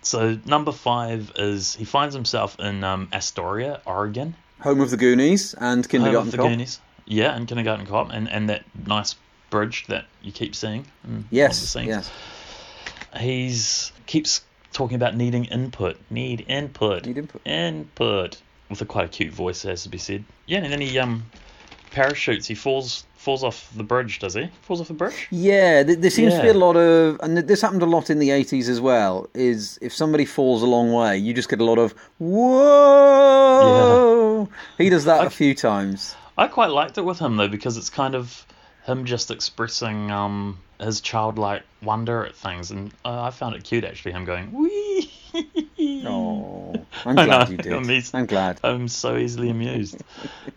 so 0.01 0.37
number 0.45 0.71
five 0.71 1.31
is 1.37 1.75
he 1.75 1.85
finds 1.85 2.13
himself 2.13 2.59
in 2.59 2.83
um, 2.83 3.09
Astoria, 3.13 3.81
Oregon. 3.85 4.35
Home 4.61 4.81
of 4.81 4.89
the 4.89 4.97
Goonies 4.97 5.53
and 5.53 5.87
Kindergarten 5.87 6.15
home 6.17 6.27
of 6.27 6.31
the 6.31 6.37
Cop. 6.37 6.49
Goonies. 6.49 6.79
Yeah, 7.05 7.35
and 7.35 7.47
Kindergarten 7.47 7.85
Cop, 7.85 8.11
and, 8.11 8.29
and 8.29 8.49
that 8.49 8.63
nice 8.85 9.15
bridge 9.49 9.85
that 9.87 10.05
you 10.21 10.31
keep 10.31 10.55
seeing. 10.55 10.85
In 11.03 11.11
one 11.11 11.19
of 11.19 11.29
the 11.29 11.35
Yes, 11.35 11.75
yes. 11.75 12.11
He's 13.17 13.91
keeps 14.07 14.41
talking 14.73 14.95
about 14.95 15.15
needing 15.15 15.45
input. 15.45 15.97
Need 16.09 16.45
input. 16.47 17.05
Need 17.05 17.17
input. 17.17 17.41
Input. 17.45 18.41
With 18.69 18.81
a 18.81 18.85
quite 18.85 19.05
a 19.05 19.09
cute 19.09 19.31
voice, 19.31 19.61
has 19.63 19.83
to 19.83 19.89
be 19.89 19.99
said. 19.99 20.25
Yeah, 20.47 20.59
and 20.59 20.71
then 20.73 20.81
he 20.81 20.97
um 20.99 21.25
parachutes. 21.91 22.47
He 22.47 22.55
falls 22.55 23.05
falls 23.25 23.43
off 23.43 23.69
the 23.75 23.83
bridge. 23.83 24.19
Does 24.19 24.35
he? 24.35 24.49
Falls 24.61 24.79
off 24.79 24.87
the 24.87 24.93
bridge. 24.93 25.27
Yeah, 25.31 25.83
th- 25.83 25.97
there 25.99 26.11
seems 26.11 26.35
to 26.35 26.41
be 26.43 26.47
a 26.49 26.53
lot 26.53 26.77
of, 26.77 27.19
and 27.21 27.35
th- 27.35 27.47
this 27.47 27.61
happened 27.61 27.81
a 27.81 27.85
lot 27.87 28.09
in 28.11 28.19
the 28.19 28.29
80s 28.29 28.69
as 28.69 28.79
well, 28.79 29.27
is 29.33 29.79
if 29.81 29.93
somebody 29.93 30.25
falls 30.25 30.61
a 30.61 30.67
long 30.67 30.93
way, 30.93 31.17
you 31.17 31.33
just 31.33 31.49
get 31.49 31.59
a 31.59 31.65
lot 31.65 31.79
of, 31.79 31.93
whoa! 33.09 34.47
He 34.77 34.89
does 34.89 35.05
that 35.05 35.25
a 35.25 35.29
few 35.31 35.55
times. 35.55 36.15
I 36.37 36.47
quite 36.47 36.69
liked 36.69 36.97
it 36.97 37.01
with 37.01 37.17
him 37.19 37.37
though 37.37 37.47
because 37.47 37.77
it's 37.77 37.89
kind 37.89 38.13
of 38.13 38.45
him 38.85 39.05
just 39.05 39.31
expressing 39.31 40.11
um 40.11 40.59
his 40.79 41.01
childlike 41.01 41.63
wonder 41.81 42.25
at 42.25 42.35
things, 42.35 42.69
and 42.71 42.91
uh, 43.05 43.23
I 43.23 43.31
found 43.31 43.55
it 43.55 43.63
cute 43.63 43.83
actually. 43.85 44.11
Him 44.11 44.25
going 44.25 44.51
wee. 44.51 45.09
Oh, 46.05 46.73
I'm 47.05 47.17
I 47.19 47.25
glad 47.25 47.47
know, 47.47 47.51
you 47.51 47.57
did. 47.57 47.73
I'm 47.73 48.03
I'm 48.13 48.25
glad. 48.25 48.59
I'm 48.63 48.87
so 48.87 49.17
easily 49.17 49.49
amused. 49.49 50.01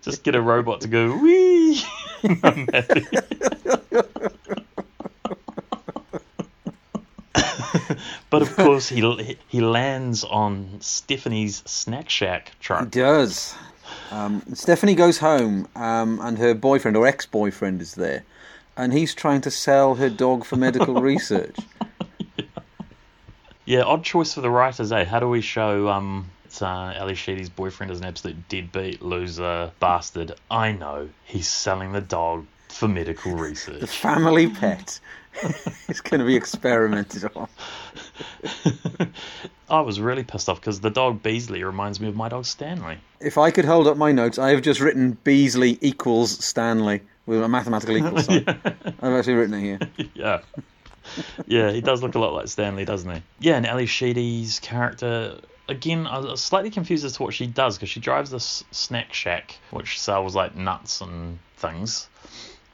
Just 0.02 0.22
get 0.24 0.34
a 0.34 0.42
robot 0.42 0.80
to 0.82 0.88
go 0.88 1.16
wee. 1.16 1.57
But 8.30 8.42
of 8.42 8.54
course, 8.56 8.88
he 8.88 9.36
he 9.48 9.60
lands 9.60 10.22
on 10.24 10.78
Stephanie's 10.80 11.62
snack 11.64 12.10
shack 12.10 12.52
truck. 12.60 12.84
He 12.84 13.00
does. 13.00 13.54
Um, 14.10 14.42
Stephanie 14.52 14.94
goes 14.94 15.18
home, 15.18 15.66
um, 15.74 16.20
and 16.22 16.36
her 16.38 16.54
boyfriend 16.54 16.96
or 16.96 17.06
ex-boyfriend 17.06 17.80
is 17.80 17.94
there, 17.94 18.24
and 18.76 18.92
he's 18.92 19.14
trying 19.14 19.40
to 19.42 19.50
sell 19.50 19.94
her 19.94 20.10
dog 20.10 20.44
for 20.44 20.56
medical 20.56 20.94
research. 21.00 21.56
Yeah, 23.64 23.82
odd 23.82 24.04
choice 24.04 24.34
for 24.34 24.40
the 24.40 24.50
writers, 24.50 24.92
eh? 24.92 25.04
How 25.04 25.20
do 25.20 25.28
we 25.28 25.40
show 25.40 25.88
um 25.88 26.30
uh, 26.62 26.94
Ally 26.96 27.14
Sheedy's 27.14 27.48
boyfriend 27.48 27.92
is 27.92 28.00
an 28.00 28.06
absolute 28.06 28.48
deadbeat 28.48 29.02
loser 29.02 29.72
bastard? 29.80 30.32
I 30.50 30.72
know 30.72 31.08
he's 31.24 31.48
selling 31.48 31.92
the 31.92 32.00
dog 32.00 32.46
for 32.68 32.88
medical 32.88 33.32
research. 33.32 33.80
The 33.80 33.86
family 33.86 34.48
pet 34.48 35.00
it's 35.88 36.00
going 36.00 36.20
to 36.20 36.26
be 36.26 36.36
experimented 36.36 37.30
on. 37.34 37.48
I 39.70 39.80
was 39.80 40.00
really 40.00 40.24
pissed 40.24 40.48
off 40.48 40.60
because 40.60 40.80
the 40.80 40.90
dog 40.90 41.22
Beasley 41.22 41.62
reminds 41.62 42.00
me 42.00 42.08
of 42.08 42.16
my 42.16 42.28
dog 42.28 42.44
Stanley. 42.46 42.98
If 43.20 43.38
I 43.38 43.50
could 43.50 43.64
hold 43.64 43.86
up 43.86 43.96
my 43.96 44.12
notes, 44.12 44.38
I 44.38 44.50
have 44.50 44.62
just 44.62 44.80
written 44.80 45.12
Beasley 45.24 45.78
equals 45.80 46.42
Stanley 46.44 47.02
with 47.26 47.42
a 47.42 47.48
mathematical 47.48 47.96
equal 47.98 48.18
sign. 48.22 48.44
I've 48.46 49.12
actually 49.12 49.34
written 49.34 49.54
it 49.54 49.60
here. 49.60 49.78
yeah. 50.14 50.40
Yeah, 51.46 51.70
he 51.70 51.80
does 51.80 52.02
look 52.02 52.14
a 52.14 52.18
lot 52.18 52.34
like 52.34 52.48
Stanley, 52.48 52.84
doesn't 52.84 53.10
he? 53.10 53.22
Yeah, 53.40 53.56
and 53.56 53.66
Ally 53.66 53.86
Sheedy's 53.86 54.60
character, 54.60 55.38
again, 55.68 56.06
I 56.06 56.18
was 56.18 56.42
slightly 56.42 56.70
confused 56.70 57.04
as 57.04 57.14
to 57.14 57.22
what 57.22 57.34
she 57.34 57.46
does 57.46 57.76
because 57.76 57.88
she 57.90 58.00
drives 58.00 58.30
this 58.30 58.64
snack 58.70 59.12
shack 59.12 59.56
which 59.70 60.00
sells 60.00 60.34
like 60.34 60.56
nuts 60.56 61.00
and 61.00 61.38
things, 61.56 62.08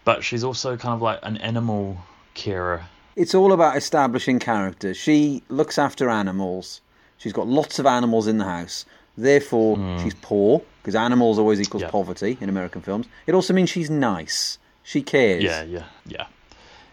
but 0.05 0.23
she's 0.25 0.45
also 0.45 0.77
kind 0.77 0.95
of 0.95 1.03
like 1.03 1.19
an 1.23 1.37
animal 1.39 1.99
carer. 2.35 2.85
It's 3.17 3.35
all 3.35 3.53
about 3.53 3.77
establishing 3.77 4.39
characters. 4.39 4.97
She 4.97 5.43
looks 5.49 5.79
after 5.79 6.09
animals. 6.11 6.81
She's 7.19 7.33
got 7.33 7.47
lots 7.47 7.79
of 7.79 7.87
animals 7.87 8.27
in 8.27 8.39
the 8.39 8.45
house. 8.45 8.85
Therefore, 9.17 9.77
she's 10.03 10.15
poor 10.15 10.61
because 10.83 10.97
animals 10.97 11.39
always 11.39 11.61
equals. 11.61 11.83
Yeah. 11.85 11.91
poverty 11.91 12.37
in 12.41 12.49
American 12.49 12.83
films. 12.83 13.07
It 13.27 13.35
also 13.35 13.55
means 13.55 13.71
she's 13.71 13.89
nice. 13.89 14.59
She 14.83 15.01
cares. 15.03 15.43
Yeah, 15.45 15.63
yeah, 15.63 15.85
yeah. 16.07 16.27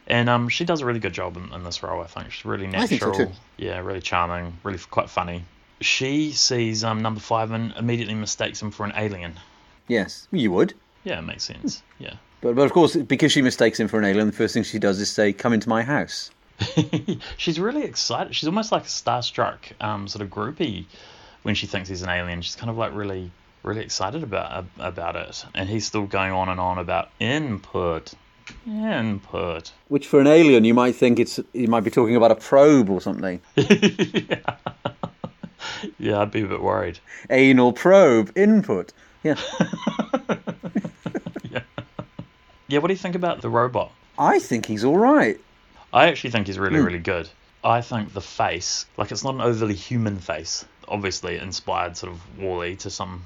And 0.07 0.29
um, 0.29 0.47
she 0.47 0.63
does 0.63 0.81
a 0.81 0.85
really 0.85 0.99
good 0.99 1.13
job 1.13 1.35
in, 1.37 1.51
in 1.53 1.63
this 1.63 1.81
role. 1.83 2.01
I 2.01 2.07
think 2.07 2.31
she's 2.31 2.45
really 2.45 2.65
so 2.65 2.77
natural. 2.77 3.13
too. 3.15 3.31
Yeah, 3.57 3.79
really 3.79 4.01
charming, 4.01 4.57
really 4.63 4.77
f- 4.77 4.89
quite 4.91 5.09
funny. 5.09 5.43
She 5.81 6.31
sees 6.31 6.83
um 6.83 7.01
number 7.01 7.19
five 7.19 7.51
and 7.51 7.73
immediately 7.73 8.15
mistakes 8.15 8.61
him 8.61 8.71
for 8.71 8.85
an 8.85 8.93
alien. 8.95 9.33
Yes, 9.87 10.27
you 10.31 10.51
would. 10.51 10.73
Yeah, 11.03 11.19
it 11.19 11.23
makes 11.23 11.43
sense. 11.43 11.81
Yeah. 11.99 12.13
But, 12.41 12.55
but 12.55 12.63
of 12.63 12.71
course, 12.73 12.95
because 12.95 13.31
she 13.31 13.41
mistakes 13.41 13.79
him 13.79 13.87
for 13.87 13.99
an 13.99 14.05
alien, 14.05 14.27
the 14.27 14.33
first 14.33 14.53
thing 14.53 14.63
she 14.63 14.79
does 14.79 14.99
is 14.99 15.09
say, 15.09 15.33
"Come 15.33 15.53
into 15.53 15.69
my 15.69 15.83
house." 15.83 16.31
She's 17.37 17.59
really 17.59 17.83
excited. 17.83 18.35
She's 18.35 18.47
almost 18.47 18.71
like 18.71 18.83
a 18.83 18.87
starstruck 18.87 19.57
um, 19.79 20.07
sort 20.07 20.21
of 20.21 20.29
groupie 20.29 20.85
when 21.43 21.55
she 21.55 21.67
thinks 21.67 21.89
he's 21.89 22.01
an 22.01 22.09
alien. 22.09 22.41
She's 22.41 22.55
kind 22.55 22.69
of 22.69 22.77
like 22.77 22.93
really, 22.93 23.31
really 23.63 23.81
excited 23.81 24.23
about 24.23 24.65
about 24.79 25.15
it. 25.15 25.45
And 25.53 25.69
he's 25.69 25.85
still 25.85 26.05
going 26.05 26.31
on 26.31 26.49
and 26.49 26.59
on 26.59 26.77
about 26.77 27.09
input, 27.19 28.13
input. 28.67 29.71
Which, 29.87 30.07
for 30.07 30.19
an 30.19 30.27
alien, 30.27 30.63
you 30.63 30.73
might 30.73 30.95
think 30.95 31.19
it's 31.19 31.39
you 31.53 31.67
might 31.67 31.83
be 31.83 31.91
talking 31.91 32.15
about 32.15 32.31
a 32.31 32.35
probe 32.35 32.89
or 32.89 33.01
something. 33.01 33.41
Yeah, 33.57 34.55
I'd 36.21 36.31
be 36.31 36.41
a 36.41 36.47
bit 36.47 36.61
worried. 36.61 36.99
Anal 37.29 37.73
probe 37.73 38.31
input. 38.37 38.91
Yeah. 39.23 39.35
Yeah, 41.43 41.61
Yeah. 42.67 42.79
what 42.79 42.87
do 42.87 42.93
you 42.93 42.97
think 42.99 43.15
about 43.15 43.41
the 43.41 43.49
robot? 43.49 43.91
I 44.17 44.39
think 44.39 44.65
he's 44.65 44.83
all 44.83 44.97
right. 44.97 45.39
I 45.93 46.07
actually 46.07 46.31
think 46.31 46.47
he's 46.47 46.57
really, 46.59 46.79
Hmm. 46.79 46.85
really 46.85 46.99
good. 46.99 47.29
I 47.63 47.81
think 47.81 48.13
the 48.13 48.21
face, 48.21 48.85
like 48.97 49.11
it's 49.11 49.23
not 49.23 49.35
an 49.35 49.41
overly 49.41 49.75
human 49.75 50.17
face. 50.19 50.65
Obviously, 50.87 51.37
inspired 51.37 51.95
sort 51.97 52.13
of 52.13 52.39
WALL-E 52.39 52.75
to 52.77 52.89
some 52.89 53.23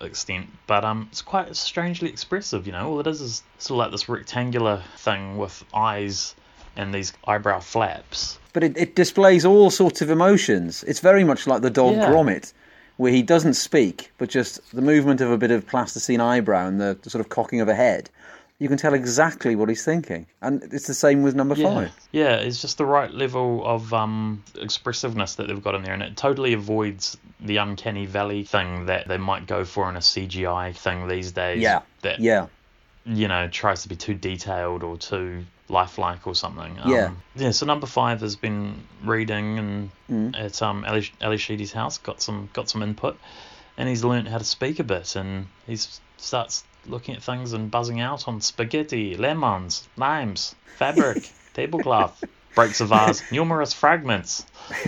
extent, 0.00 0.46
but 0.66 0.84
um, 0.84 1.08
it's 1.10 1.22
quite 1.22 1.54
strangely 1.56 2.08
expressive. 2.08 2.66
You 2.66 2.72
know, 2.72 2.88
all 2.90 3.00
it 3.00 3.06
is 3.06 3.20
is 3.20 3.42
sort 3.58 3.76
of 3.76 3.78
like 3.86 3.90
this 3.92 4.08
rectangular 4.08 4.82
thing 4.98 5.36
with 5.38 5.64
eyes 5.72 6.34
and 6.76 6.92
these 6.92 7.12
eyebrow 7.26 7.60
flaps. 7.60 8.37
But 8.58 8.64
it, 8.64 8.76
it 8.76 8.96
displays 8.96 9.44
all 9.44 9.70
sorts 9.70 10.02
of 10.02 10.10
emotions. 10.10 10.82
It's 10.82 10.98
very 10.98 11.22
much 11.22 11.46
like 11.46 11.62
the 11.62 11.70
dog 11.70 11.94
Yeah. 11.94 12.10
Gromit, 12.10 12.52
where 12.96 13.12
he 13.12 13.22
doesn't 13.22 13.54
speak, 13.54 14.10
but 14.18 14.28
just 14.30 14.58
the 14.74 14.82
movement 14.82 15.20
of 15.20 15.30
a 15.30 15.38
bit 15.38 15.52
of 15.52 15.64
plasticine 15.64 16.20
eyebrow 16.20 16.66
and 16.66 16.80
the, 16.80 16.98
the 17.00 17.08
sort 17.08 17.20
of 17.20 17.28
cocking 17.28 17.60
of 17.60 17.68
a 17.68 17.74
head. 17.76 18.10
You 18.58 18.66
can 18.66 18.76
tell 18.76 18.94
exactly 18.94 19.54
what 19.54 19.68
he's 19.68 19.84
thinking. 19.84 20.26
And 20.42 20.60
it's 20.72 20.88
the 20.88 20.94
same 20.94 21.22
with 21.22 21.36
number 21.36 21.54
Yeah, 21.54 21.72
five. 21.72 21.92
yeah, 22.10 22.34
it's 22.34 22.60
just 22.60 22.78
the 22.78 22.84
right 22.84 23.14
level 23.14 23.64
of 23.64 23.94
um, 23.94 24.42
expressiveness 24.60 25.36
that 25.36 25.46
they've 25.46 25.62
got 25.62 25.76
in 25.76 25.84
there, 25.84 25.94
and 25.94 26.02
it 26.02 26.16
totally 26.16 26.52
avoids 26.52 27.16
the 27.38 27.58
uncanny 27.58 28.06
valley 28.06 28.42
thing 28.42 28.86
that 28.86 29.06
they 29.06 29.18
might 29.18 29.46
go 29.46 29.64
for 29.64 29.88
in 29.88 29.94
a 29.94 30.00
CGI 30.00 30.74
thing 30.74 31.06
these 31.06 31.30
days. 31.30 31.62
Yeah. 31.62 31.82
that 32.02 32.18
Yeah. 32.18 32.48
you 33.06 33.28
know 33.28 33.46
tries 33.46 33.82
to 33.82 33.88
be 33.88 33.94
too 33.94 34.14
detailed 34.14 34.82
or 34.82 34.96
too 34.98 35.44
lifelike 35.68 36.26
or 36.26 36.34
something. 36.34 36.76
Yeah. 36.86 37.06
Um, 37.06 37.16
yeah. 37.36 37.50
So 37.50 37.66
number 37.66 37.86
five 37.86 38.20
has 38.20 38.36
been 38.36 38.82
reading 39.04 39.58
and 39.58 39.90
Mm. 40.10 40.34
at 40.40 40.62
um 40.62 40.84
Ally, 40.86 41.02
Ally 41.20 41.36
Sheedy's 41.36 41.72
house, 41.72 41.98
got 41.98 42.22
some 42.22 42.48
got 42.54 42.70
some 42.70 42.82
input, 42.82 43.18
and 43.76 43.88
he's 43.88 44.02
learnt 44.04 44.26
how 44.28 44.38
to 44.38 44.44
speak 44.44 44.78
a 44.78 44.84
bit, 44.84 45.16
and 45.16 45.46
he 45.66 45.76
starts 46.16 46.64
looking 46.86 47.14
at 47.14 47.22
things 47.22 47.52
and 47.52 47.70
buzzing 47.70 48.00
out 48.00 48.26
on 48.26 48.40
spaghetti, 48.40 49.16
lemons, 49.18 49.86
limes, 49.98 50.54
fabric, 50.78 51.30
tablecloth, 51.54 52.24
breaks 52.54 52.80
a 52.80 52.86
vase, 52.86 53.22
numerous 53.32 53.74
fragments. 53.74 54.46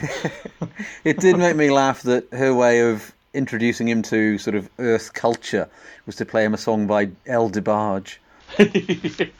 It 1.04 1.18
did 1.18 1.36
make 1.38 1.56
me 1.56 1.70
laugh 1.70 2.02
that 2.02 2.32
her 2.32 2.54
way 2.54 2.80
of 2.90 3.12
introducing 3.32 3.88
him 3.88 4.02
to 4.02 4.38
sort 4.38 4.54
of 4.56 4.68
Earth 4.78 5.12
culture 5.12 5.68
was 6.06 6.16
to 6.16 6.24
play 6.26 6.44
him 6.44 6.54
a 6.54 6.58
song 6.58 6.86
by 6.86 7.10
El 7.26 7.50
DeBarge. 7.50 8.16
I 8.58 9.30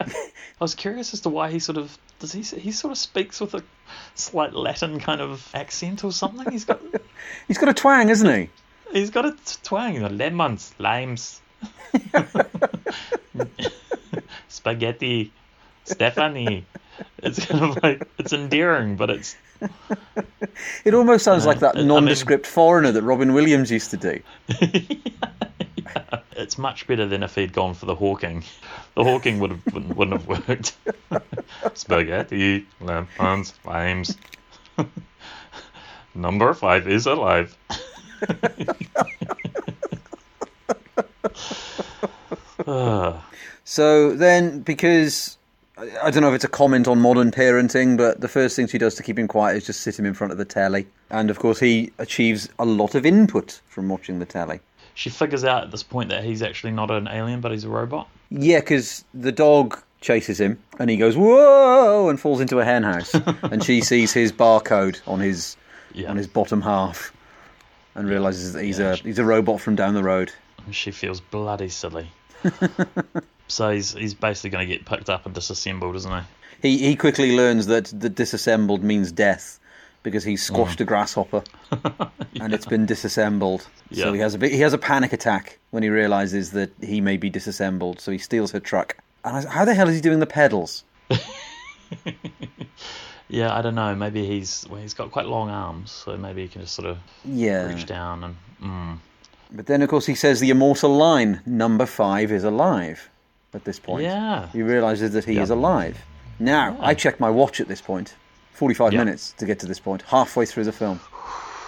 was 0.60 0.74
curious 0.74 1.14
as 1.14 1.20
to 1.22 1.28
why 1.28 1.50
he 1.50 1.58
sort 1.58 1.78
of 1.78 1.96
does 2.18 2.32
he 2.32 2.42
he 2.42 2.70
sort 2.72 2.92
of 2.92 2.98
speaks 2.98 3.40
with 3.40 3.54
a 3.54 3.62
slight 4.14 4.52
Latin 4.52 5.00
kind 5.00 5.20
of 5.20 5.48
accent 5.54 6.04
or 6.04 6.12
something. 6.12 6.50
He's 6.50 6.64
got 6.64 6.80
He's 7.48 7.58
got 7.58 7.68
a 7.68 7.74
twang, 7.74 8.08
isn't 8.08 8.28
he? 8.28 8.48
He's 8.92 9.10
got 9.10 9.24
a 9.26 9.36
twang. 9.62 9.94
You 9.94 10.00
know, 10.00 10.08
lemons, 10.08 10.74
limes, 10.78 11.40
spaghetti, 14.48 15.32
Stephanie. 15.84 16.64
It's 17.22 17.46
kind 17.46 17.64
of 17.64 17.82
like 17.82 18.06
it's 18.18 18.32
endearing, 18.32 18.96
but 18.96 19.10
it's 19.10 19.36
It 20.84 20.94
almost 20.94 21.24
sounds 21.24 21.46
like 21.46 21.58
uh, 21.58 21.60
that 21.60 21.76
I 21.76 21.78
mean- 21.78 21.88
nondescript 21.88 22.46
foreigner 22.46 22.92
that 22.92 23.02
Robin 23.02 23.32
Williams 23.32 23.70
used 23.70 23.90
to 23.90 23.96
do. 23.96 24.20
it's 26.32 26.58
much 26.58 26.86
better 26.86 27.06
than 27.06 27.22
if 27.22 27.34
he'd 27.34 27.52
gone 27.52 27.74
for 27.74 27.86
the 27.86 27.94
Hawking. 27.94 28.44
The 28.94 29.04
Hawking 29.04 29.38
would 29.40 29.50
have 29.50 29.66
wouldn't, 29.72 29.96
wouldn't 29.96 30.20
have 30.20 30.48
worked. 30.48 30.76
Spaghetti, 31.74 32.66
lemons, 32.80 33.54
limes. 33.64 34.16
Number 36.14 36.54
five 36.54 36.88
is 36.88 37.06
alive. 37.06 37.56
So 43.70 44.16
then, 44.16 44.62
because 44.62 45.38
I 45.78 46.10
don't 46.10 46.22
know 46.22 46.28
if 46.28 46.34
it's 46.34 46.44
a 46.44 46.48
comment 46.48 46.88
on 46.88 46.98
modern 46.98 47.30
parenting, 47.30 47.96
but 47.96 48.20
the 48.20 48.26
first 48.26 48.56
thing 48.56 48.66
she 48.66 48.78
does 48.78 48.96
to 48.96 49.04
keep 49.04 49.16
him 49.16 49.28
quiet 49.28 49.58
is 49.58 49.66
just 49.66 49.82
sit 49.82 49.96
him 49.96 50.06
in 50.06 50.12
front 50.12 50.32
of 50.32 50.38
the 50.38 50.44
telly. 50.44 50.88
And 51.10 51.30
of 51.30 51.38
course, 51.38 51.60
he 51.60 51.92
achieves 51.98 52.48
a 52.58 52.64
lot 52.64 52.96
of 52.96 53.06
input 53.06 53.60
from 53.68 53.88
watching 53.88 54.18
the 54.18 54.26
telly. 54.26 54.58
She 55.00 55.08
figures 55.08 55.44
out 55.44 55.64
at 55.64 55.70
this 55.70 55.82
point 55.82 56.10
that 56.10 56.22
he's 56.24 56.42
actually 56.42 56.72
not 56.72 56.90
an 56.90 57.08
alien, 57.08 57.40
but 57.40 57.52
he's 57.52 57.64
a 57.64 57.70
robot. 57.70 58.06
Yeah, 58.28 58.60
because 58.60 59.02
the 59.14 59.32
dog 59.32 59.80
chases 60.02 60.38
him 60.38 60.58
and 60.78 60.90
he 60.90 60.98
goes 60.98 61.16
whoa 61.16 62.10
and 62.10 62.20
falls 62.20 62.38
into 62.40 62.60
a 62.60 62.64
hen 62.66 62.82
house, 62.82 63.14
and 63.44 63.64
she 63.64 63.80
sees 63.80 64.12
his 64.12 64.30
barcode 64.30 65.00
on 65.08 65.20
his 65.20 65.56
Yeah. 65.94 66.10
on 66.10 66.18
his 66.18 66.26
bottom 66.26 66.60
half, 66.60 67.14
and 67.94 68.06
realizes 68.08 68.52
that 68.52 68.62
he's 68.62 68.78
Yeah, 68.78 68.92
a 68.92 68.96
he's 68.96 69.18
a 69.18 69.24
robot 69.24 69.62
from 69.62 69.74
down 69.74 69.94
the 69.94 70.02
road. 70.02 70.32
She 70.70 70.90
feels 70.90 71.20
bloody 71.20 71.70
silly. 71.70 72.10
so 73.48 73.70
he's 73.70 73.92
he's 73.94 74.12
basically 74.12 74.50
going 74.50 74.68
to 74.68 74.74
get 74.74 74.84
picked 74.84 75.08
up 75.08 75.24
and 75.24 75.34
disassembled, 75.34 75.96
isn't 75.96 76.12
he? 76.12 76.68
He 76.76 76.78
he 76.88 76.94
quickly 76.96 77.34
learns 77.34 77.68
that 77.68 77.86
the 77.86 78.10
disassembled 78.10 78.82
means 78.82 79.12
death 79.12 79.58
because 80.02 80.24
he's 80.24 80.42
squashed 80.42 80.80
a 80.80 80.84
grasshopper 80.84 81.42
and 82.40 82.54
it's 82.54 82.66
been 82.66 82.86
disassembled. 82.86 83.66
So 83.92 84.12
he 84.12 84.20
has 84.20 84.34
a 84.34 84.38
bit, 84.38 84.52
he 84.52 84.60
has 84.60 84.72
a 84.72 84.78
panic 84.78 85.12
attack 85.12 85.58
when 85.70 85.82
he 85.82 85.88
realizes 85.88 86.52
that 86.52 86.70
he 86.80 87.00
may 87.00 87.16
be 87.16 87.28
disassembled. 87.30 88.00
So 88.00 88.10
he 88.12 88.18
steals 88.18 88.52
her 88.52 88.60
truck. 88.60 88.96
And 89.24 89.36
I, 89.36 89.50
how 89.50 89.64
the 89.64 89.74
hell 89.74 89.88
is 89.88 89.94
he 89.96 90.00
doing 90.00 90.20
the 90.20 90.26
pedals? 90.26 90.84
Yeah, 93.32 93.56
I 93.56 93.62
don't 93.62 93.76
know. 93.76 93.94
Maybe 93.94 94.26
he's 94.26 94.66
well, 94.68 94.80
he's 94.80 94.92
got 94.94 95.12
quite 95.12 95.26
long 95.26 95.50
arms, 95.50 95.92
so 95.92 96.16
maybe 96.16 96.42
he 96.42 96.48
can 96.48 96.62
just 96.62 96.74
sort 96.74 96.88
of 96.88 96.98
Yeah. 97.24 97.72
reach 97.72 97.86
down 97.86 98.24
and. 98.24 98.36
Mm. 98.60 98.98
But 99.52 99.66
then 99.66 99.82
of 99.82 99.88
course 99.88 100.06
he 100.06 100.16
says 100.16 100.40
the 100.40 100.50
immortal 100.50 100.90
line: 100.96 101.40
"Number 101.46 101.86
five 101.86 102.32
is 102.32 102.42
alive." 102.42 103.08
At 103.54 103.64
this 103.64 103.78
point, 103.78 104.02
Yeah. 104.02 104.48
he 104.48 104.62
realizes 104.62 105.12
that 105.12 105.24
he 105.26 105.34
Yeah. 105.34 105.42
is 105.42 105.50
alive. 105.50 105.96
Now 106.40 106.76
I 106.80 106.94
checked 106.94 107.20
my 107.20 107.30
watch 107.30 107.60
at 107.60 107.68
this 107.68 107.80
point. 107.80 108.14
Forty-five 108.52 108.92
Yeah. 108.92 108.98
minutes 109.04 109.32
to 109.38 109.46
get 109.46 109.58
to 109.60 109.66
this 109.66 109.80
point. 109.80 110.02
Halfway 110.02 110.46
through 110.46 110.64
the 110.64 110.72
film. 110.72 111.00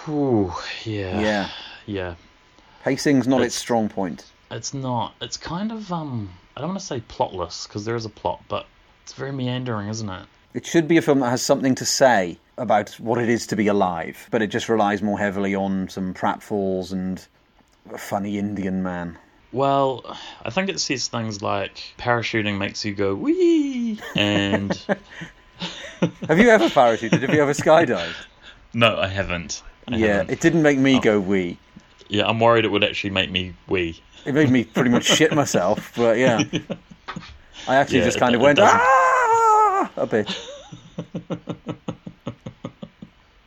Ooh, 0.07 0.53
yeah. 0.83 1.19
Yeah. 1.19 1.49
Yeah. 1.85 2.15
Pacing's 2.83 3.27
not 3.27 3.41
its 3.41 3.55
It's- 3.55 3.61
strong 3.61 3.89
point. 3.89 4.25
It's 4.51 4.73
not. 4.73 5.15
It's 5.21 5.37
kind 5.37 5.71
of 5.71 5.91
um. 5.91 6.29
I 6.55 6.59
don't 6.61 6.69
want 6.69 6.79
to 6.79 6.85
say 6.85 7.01
plotless 7.01 7.67
because 7.67 7.85
there 7.85 7.95
is 7.95 8.05
a 8.05 8.09
plot, 8.09 8.41
but 8.47 8.67
it's 9.03 9.13
very 9.13 9.31
meandering, 9.31 9.87
isn't 9.89 10.09
it? 10.09 10.25
It 10.53 10.65
should 10.67 10.87
be 10.87 10.97
a 10.97 11.01
film 11.01 11.19
that 11.21 11.29
has 11.31 11.41
something 11.41 11.73
to 11.75 11.85
say 11.85 12.37
about 12.59 12.91
what 12.99 13.17
it 13.19 13.27
is 13.27 13.47
to 13.47 13.55
be 13.55 13.65
alive, 13.65 14.27
but 14.29 14.43
it 14.43 14.47
just 14.47 14.69
relies 14.69 15.01
more 15.01 15.17
heavily 15.17 15.55
on 15.55 15.89
some 15.89 16.13
pratfalls 16.13 16.91
and 16.91 17.25
a 17.91 17.97
funny 17.97 18.37
Indian 18.37 18.83
man. 18.83 19.17
Well, 19.51 20.15
I 20.43 20.51
think 20.51 20.69
it 20.69 20.79
says 20.79 21.07
things 21.07 21.41
like 21.41 21.93
parachuting 21.97 22.59
makes 22.59 22.85
you 22.85 22.93
go 22.93 23.15
wee, 23.15 23.99
and 24.15 24.79
Have 26.27 26.39
you 26.39 26.49
ever 26.49 26.65
parachuted? 26.69 27.21
Have 27.21 27.33
you 27.33 27.41
ever 27.41 27.53
skydived? 27.53 28.13
no, 28.73 28.97
I 28.97 29.07
haven't. 29.07 29.61
I 29.87 29.97
yeah, 29.97 30.07
haven't. 30.07 30.31
it 30.31 30.39
didn't 30.41 30.61
make 30.63 30.77
me 30.79 30.99
go 30.99 31.19
wee. 31.19 31.57
yeah, 32.09 32.27
I'm 32.27 32.39
worried 32.39 32.65
it 32.65 32.69
would 32.71 32.83
actually 32.83 33.09
make 33.11 33.29
me 33.31 33.53
wee. 33.67 34.01
It 34.25 34.33
made 34.33 34.49
me 34.49 34.63
pretty 34.63 34.89
much 34.89 35.05
shit 35.05 35.33
myself, 35.35 35.91
but 35.95 36.17
yeah. 36.17 36.43
I 37.67 37.75
actually 37.75 37.99
Yeah, 37.99 38.05
just 38.05 38.17
it- 38.17 38.19
kind 38.21 38.35
of 38.35 38.41
went, 38.41 38.59
ah, 38.61 39.91
a 39.97 40.05
bit. 40.07 40.35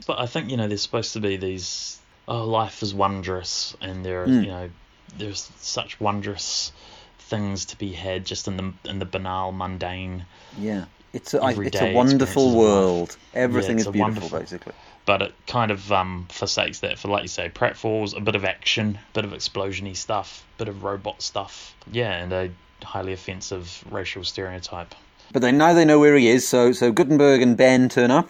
But 0.07 0.21
I 0.21 0.27
think 0.27 0.51
you 0.51 0.57
know 0.57 0.69
there's 0.69 0.83
supposed 0.83 1.13
to 1.15 1.21
be 1.21 1.37
these. 1.37 1.99
Oh, 2.29 2.45
life 2.45 2.83
is 2.83 2.93
wondrous, 2.95 3.77
and 3.81 4.05
there, 4.05 4.23
are 4.25 4.27
Mm. 4.27 4.43
you 4.45 4.49
know, 4.51 4.71
there's 5.17 5.51
such 5.59 6.01
wondrous 6.01 6.73
things 7.19 7.65
to 7.67 7.77
be 7.79 7.93
had 7.93 8.25
just 8.25 8.47
in 8.49 8.57
the 8.57 8.73
in 8.91 8.99
the 9.01 9.05
banal, 9.05 9.51
mundane. 9.53 10.27
Yeah. 10.59 10.85
It's 11.17 11.35
a, 11.35 11.43
I- 11.43 11.53
it's 11.53 11.81
a 11.81 11.93
wonderful 11.93 12.49
life. 12.51 12.57
world. 12.57 13.17
Everything 13.35 13.79
Yeah, 13.79 13.87
is 13.87 13.89
beautiful, 13.89 14.01
wonderful- 14.03 14.39
basically. 14.39 14.73
But 15.07 15.23
it 15.23 15.35
kind 15.47 15.71
of 15.71 15.93
um, 15.93 16.27
forsakes 16.31 16.81
that 16.81 16.99
for, 16.99 17.07
like 17.09 17.23
you 17.23 17.29
say, 17.29 17.49
pratfalls, 17.49 18.17
a 18.17 18.21
bit 18.21 18.35
of 18.35 18.45
action, 18.45 18.99
a 19.11 19.15
bit 19.15 19.25
of 19.25 19.31
explosiony 19.33 19.95
stuff, 19.97 20.45
a 20.57 20.59
bit 20.59 20.69
of 20.69 20.83
robot 20.83 21.23
stuff. 21.23 21.75
Yeah, 21.93 22.11
and 22.13 22.33
a 22.33 22.51
highly 22.85 23.13
offensive 23.13 23.85
racial 23.91 24.25
stereotype. 24.25 24.95
But 25.33 25.43
they 25.43 25.53
now 25.53 25.73
they 25.75 25.85
know 25.85 25.99
where 26.01 26.17
he 26.17 26.27
is, 26.29 26.47
so 26.47 26.73
so 26.73 26.91
Guttenberg 26.93 27.41
and 27.43 27.57
Ben 27.57 27.89
turn 27.89 28.11
up, 28.11 28.29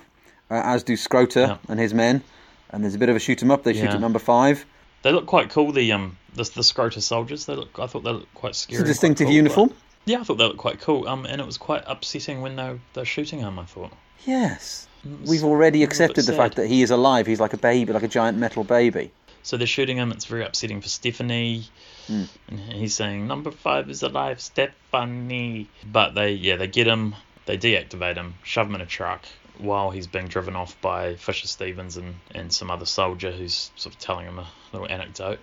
uh, 0.51 0.61
as 0.64 0.83
do 0.83 0.94
Scrota 0.94 1.46
Yeah. 1.49 1.57
and 1.68 1.81
his 1.81 1.92
men, 1.94 2.22
and 2.70 2.83
there's 2.85 2.94
a 2.94 2.99
bit 2.99 3.09
of 3.09 3.16
a 3.16 3.20
shoot 3.20 3.42
'em 3.42 3.51
up. 3.51 3.64
They 3.64 3.72
shoot 3.72 3.85
Yeah. 3.85 3.94
at 3.94 4.01
number 4.01 4.18
five. 4.18 4.64
They 5.03 5.12
look 5.12 5.27
quite 5.27 5.49
cool. 5.51 5.72
The 5.72 5.92
um, 5.92 6.18
the, 6.35 6.42
the 6.44 6.61
Scrota 6.62 7.01
soldiers. 7.01 7.46
They 7.46 7.55
look. 7.57 7.79
I 7.79 7.87
thought 7.87 8.05
they 8.05 8.12
looked 8.12 8.35
quite 8.35 8.55
scary. 8.55 8.81
It's 8.81 8.85
a 8.88 8.92
distinctive 8.92 9.27
cool, 9.29 9.35
uniform. 9.35 9.68
but- 9.70 9.77
Yeah, 10.07 10.21
I 10.21 10.23
thought 10.23 10.38
they 10.38 10.45
looked 10.45 10.59
quite 10.59 10.81
cool. 10.81 11.07
Um, 11.07 11.27
and 11.27 11.40
it 11.40 11.47
was 11.47 11.59
quite 11.59 11.83
upsetting 11.87 12.40
when 12.40 12.57
they 12.57 12.81
they're 12.95 13.05
shooting 13.05 13.40
him. 13.40 13.59
I 13.59 13.64
thought. 13.64 13.92
Yes. 14.25 14.88
We've 15.05 15.45
already 15.45 15.79
a 15.79 15.87
little 15.87 15.88
bit 15.88 15.88
accepted 15.88 16.23
the 16.23 16.33
sad. 16.33 16.37
fact 16.37 16.57
that 16.57 16.66
he 16.66 16.83
is 16.83 16.90
alive. 16.90 17.27
He's 17.27 17.38
like 17.38 17.53
a 17.53 17.59
baby, 17.59 17.92
like 17.92 18.03
a 18.03 18.09
giant 18.09 18.38
metal 18.38 18.64
baby. 18.64 19.12
So 19.42 19.57
they're 19.57 19.66
shooting 19.66 19.99
him. 19.99 20.11
It's 20.11 20.25
very 20.25 20.45
upsetting 20.45 20.81
for 20.81 20.88
Stephanie. 20.88 21.64
Hmm. 22.07 22.25
And 22.49 22.61
he's 22.61 22.95
saying 22.95 23.27
number 23.27 23.51
five 23.51 23.90
is 23.90 24.03
alive, 24.03 24.40
Stephanie. 24.40 25.69
But 25.85 26.14
they 26.14 26.33
yeah 26.33 26.57
they 26.57 26.66
get 26.66 26.87
him. 26.87 27.14
They 27.47 27.59
deactivate 27.59 28.16
him, 28.16 28.35
shove 28.42 28.66
him 28.66 28.75
in 28.75 28.81
a 28.81 28.87
truck, 28.87 29.25
while 29.59 29.90
he's 29.90 30.09
being 30.09 30.27
driven 30.27 30.57
off 30.57 30.81
by 30.81 31.14
Fisher 31.14 31.47
Stevens 31.47 31.97
and, 31.97 32.16
and 32.35 32.53
some 32.53 32.73
other 32.73 32.87
soldier 32.87 33.31
who's 33.31 33.71
sort 33.77 33.95
of 33.95 34.01
telling 34.01 34.27
him 34.27 34.40
a 34.40 34.49
little 34.73 34.88
anecdote. 34.88 35.38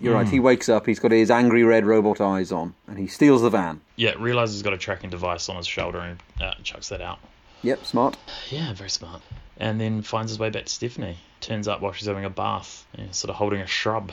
You're 0.00 0.14
right. 0.14 0.28
He 0.28 0.38
wakes 0.40 0.68
up. 0.68 0.86
He's 0.86 0.98
got 1.00 1.10
his 1.10 1.30
angry 1.30 1.64
red 1.64 1.84
robot 1.84 2.20
eyes 2.20 2.52
on, 2.52 2.74
and 2.86 2.98
he 2.98 3.06
steals 3.08 3.42
the 3.42 3.50
van. 3.50 3.80
Yeah, 3.96 4.14
realizes 4.18 4.56
he's 4.56 4.62
got 4.62 4.72
a 4.72 4.78
tracking 4.78 5.10
device 5.10 5.48
on 5.48 5.56
his 5.56 5.66
shoulder 5.66 5.98
and 5.98 6.18
uh, 6.40 6.54
chucks 6.62 6.88
that 6.90 7.00
out. 7.00 7.18
Yep, 7.62 7.84
smart. 7.84 8.16
Yeah, 8.50 8.72
very 8.74 8.90
smart. 8.90 9.22
And 9.56 9.80
then 9.80 10.02
finds 10.02 10.30
his 10.30 10.38
way 10.38 10.50
back 10.50 10.66
to 10.66 10.72
Stephanie. 10.72 11.16
Turns 11.40 11.66
up 11.66 11.80
while 11.80 11.92
she's 11.92 12.06
having 12.06 12.24
a 12.24 12.30
bath, 12.30 12.86
sort 13.10 13.30
of 13.30 13.36
holding 13.36 13.60
a 13.60 13.66
shrub, 13.66 14.12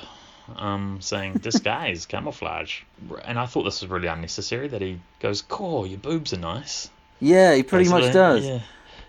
um, 0.56 0.98
saying, 1.02 1.34
Disguise, 1.41 2.08
camouflage. 2.08 2.82
And 3.24 3.38
I 3.38 3.45
thought 3.45 3.63
this 3.63 3.82
was 3.82 3.89
really 3.91 4.08
unnecessary 4.08 4.67
that 4.69 4.82
he 4.82 5.00
goes, 5.19 5.43
Cool, 5.43 5.86
your 5.86 6.00
boobs 6.00 6.34
are 6.34 6.39
nice. 6.39 6.89
Yeah, 7.19 7.54
he 7.54 7.62
pretty 7.63 7.89
much 7.89 8.12
does. 8.12 8.43
Yeah. 8.45 8.60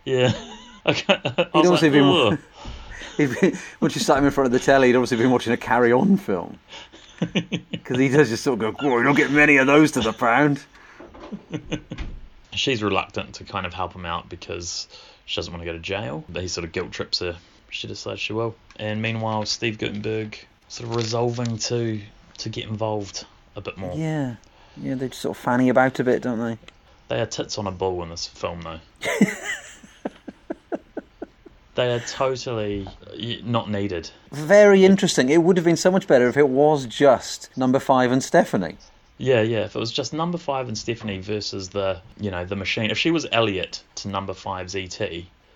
Yeah. 0.05 0.33
Okay. 0.85 1.15
I 1.25 1.49
was 1.59 1.83
like, 1.83 1.91
been- 1.93 2.05
"Ugh." 2.05 2.33
He'd 2.33 2.37
been- 2.37 2.39
Once 3.81 3.95
you 3.95 4.01
sat 4.01 4.19
him 4.19 4.25
in 4.25 4.31
front 4.31 4.47
of 4.47 4.53
the 4.53 4.59
telly, 4.59 4.89
he'd 4.89 4.97
obviously 4.97 5.17
been 5.17 5.31
watching 5.31 5.53
a 5.53 5.57
Carry 5.57 5.93
On 5.93 6.17
film. 6.17 6.59
Because 7.71 7.99
he 7.99 8.09
does 8.09 8.29
just 8.29 8.45
sort 8.45 8.61
of 8.63 8.77
go, 8.77 8.87
"Whoa, 8.87 8.99
you 8.99 9.05
don't 9.05 9.17
get 9.17 9.31
many 9.31 9.57
of 9.57 9.67
those 9.67 9.93
to 9.93 10.01
the 10.01 10.13
pound." 10.13 10.63
She's 12.53 12.83
reluctant 12.83 13.37
to 13.37 13.45
kind 13.45 13.65
of 13.65 13.73
help 13.73 13.95
him 13.95 14.05
out 14.05 14.29
because 14.29 14.87
she 15.25 15.37
doesn't 15.37 15.53
want 15.53 15.63
to 15.63 15.67
go 15.67 15.73
to 15.73 15.79
jail, 15.79 16.25
but 16.29 16.43
he 16.43 16.49
sort 16.49 16.65
of 16.65 16.73
guilt 16.73 16.93
trips 16.93 17.21
her. 17.21 17.39
She 17.71 17.87
decides 17.89 18.21
she 18.21 18.33
will. 18.35 18.55
And 18.79 19.01
meanwhile, 19.01 19.47
Steve 19.47 19.79
Guttenberg 19.79 20.39
sort 20.69 20.91
of 20.91 20.97
resolving 20.97 21.59
to 21.59 22.01
to 22.39 22.49
get 22.49 22.69
involved 22.69 23.25
a 23.55 23.61
bit 23.61 23.79
more. 23.79 23.97
Yeah, 23.97 24.37
yeah, 24.77 24.95
they 24.95 25.09
just 25.09 25.23
sort 25.23 25.37
of 25.37 25.43
fanny 25.43 25.69
about 25.69 25.99
a 26.01 26.05
bit, 26.05 26.23
don't 26.23 26.39
they? 26.39 26.59
They 27.09 27.21
are 27.21 27.27
tits 27.27 27.57
on 27.59 27.67
a 27.67 27.73
bull 27.73 28.03
in 28.03 28.11
this 28.11 28.27
film, 28.27 28.63
though. 28.63 28.81
they 31.77 31.93
are 31.93 32.01
totally 32.01 32.89
not 33.45 33.71
needed. 33.71 34.11
Very 34.33 34.85
interesting. 34.85 35.29
It 35.31 35.43
would 35.43 35.57
have 35.57 35.65
been 35.65 35.77
so 35.77 35.91
much 35.91 36.07
better 36.07 36.27
if 36.29 36.37
it 36.37 36.49
was 36.49 36.87
just 36.87 37.57
number 37.57 37.79
five 37.79 38.11
and 38.11 38.23
Stephanie. 38.23 38.77
Yeah, 39.19 39.41
yeah. 39.41 39.61
If 39.65 39.77
it 39.77 39.79
was 39.79 39.93
just 39.93 40.12
number 40.12 40.37
five 40.39 40.69
and 40.69 40.77
Stephanie 40.77 41.21
versus 41.21 41.71
the, 41.71 42.01
you 42.21 42.31
know, 42.31 42.45
the 42.45 42.57
machine. 42.57 42.91
If 42.91 42.99
she 42.99 43.11
was 43.11 43.27
Elliot 43.33 43.83
to 43.97 44.09
number 44.09 44.35
five's 44.35 44.75
ET, 44.75 45.01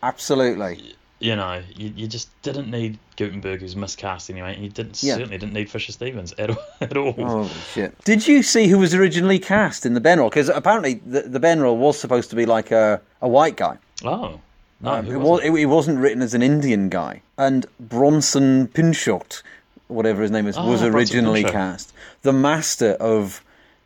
Absolutely. 0.02 0.94
you 1.18 1.36
know, 1.36 1.62
you, 1.76 1.92
you 1.94 2.06
just 2.06 2.30
didn't 2.42 2.70
need 2.70 2.98
Guttenberg, 3.16 3.60
who's 3.60 3.76
miscast 3.76 4.30
anyway. 4.30 4.54
And 4.54 4.62
you 4.64 4.70
didn't 4.70 5.02
Yeah. 5.02 5.16
certainly 5.16 5.36
didn't 5.36 5.52
need 5.52 5.70
Fisher 5.70 5.92
Stevens 5.92 6.32
at 6.38 6.50
all. 6.50 6.62
At 6.80 6.96
all. 6.96 7.12
Holy 7.12 7.48
shit! 7.74 8.02
Did 8.04 8.26
you 8.26 8.42
see 8.42 8.66
who 8.68 8.78
was 8.78 8.94
originally 8.94 9.38
cast 9.38 9.84
in 9.84 9.92
the 9.92 10.00
Ben 10.00 10.18
role? 10.18 10.30
Because 10.30 10.48
apparently 10.48 10.94
the, 11.04 11.22
the 11.22 11.38
Ben 11.40 11.60
role 11.60 11.76
was 11.76 11.98
supposed 12.00 12.30
to 12.30 12.36
be 12.36 12.46
like 12.46 12.70
a, 12.70 13.00
a 13.20 13.28
white 13.28 13.56
guy. 13.56 13.76
Oh, 14.02 14.40
no, 14.80 14.92
Um, 14.94 15.06
it, 15.06 15.16
was 15.16 15.28
was, 15.28 15.40
it? 15.44 15.52
it, 15.54 15.66
wasn't 15.66 15.98
written 15.98 16.22
as 16.22 16.34
an 16.34 16.42
Indian 16.42 16.88
guy. 16.88 17.22
And 17.38 17.66
Bronson 17.78 18.68
Pinchot, 18.68 19.42
whatever 19.88 20.22
his 20.22 20.30
name 20.30 20.46
is, 20.46 20.56
Ah, 20.56 20.66
was 20.66 20.82
originally 20.82 21.44
cast. 21.44 21.92
The 22.22 22.32
master 22.32 22.92
of 23.00 23.42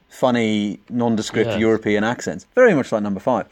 funny, 0.09 0.79
nondescript. 0.89 1.59
European 1.59 2.05
accents. 2.05 2.47
Very 2.55 2.75
much 2.75 2.93
like 2.93 3.03
number 3.03 3.21
five. 3.21 3.47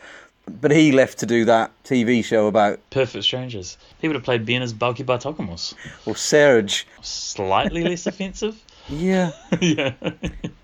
But 0.60 0.72
he 0.72 0.90
left 0.90 1.18
to 1.18 1.26
do 1.26 1.44
that 1.44 1.70
TV 1.84 2.24
show 2.24 2.48
about, 2.48 2.80
Perfect 2.90 3.24
Strangers. 3.24 3.78
He 4.00 4.08
would 4.08 4.16
have 4.16 4.24
played 4.24 4.44
Ben 4.44 4.60
as 4.60 4.74
Balki 4.74 5.04
Bartokomous. 5.04 5.74
or 6.04 6.16
Serge. 6.16 6.86
Slightly 7.00 7.84
less 7.84 8.06
offensive. 8.06 8.60
Yeah. 8.88 9.30
yeah. 9.60 9.92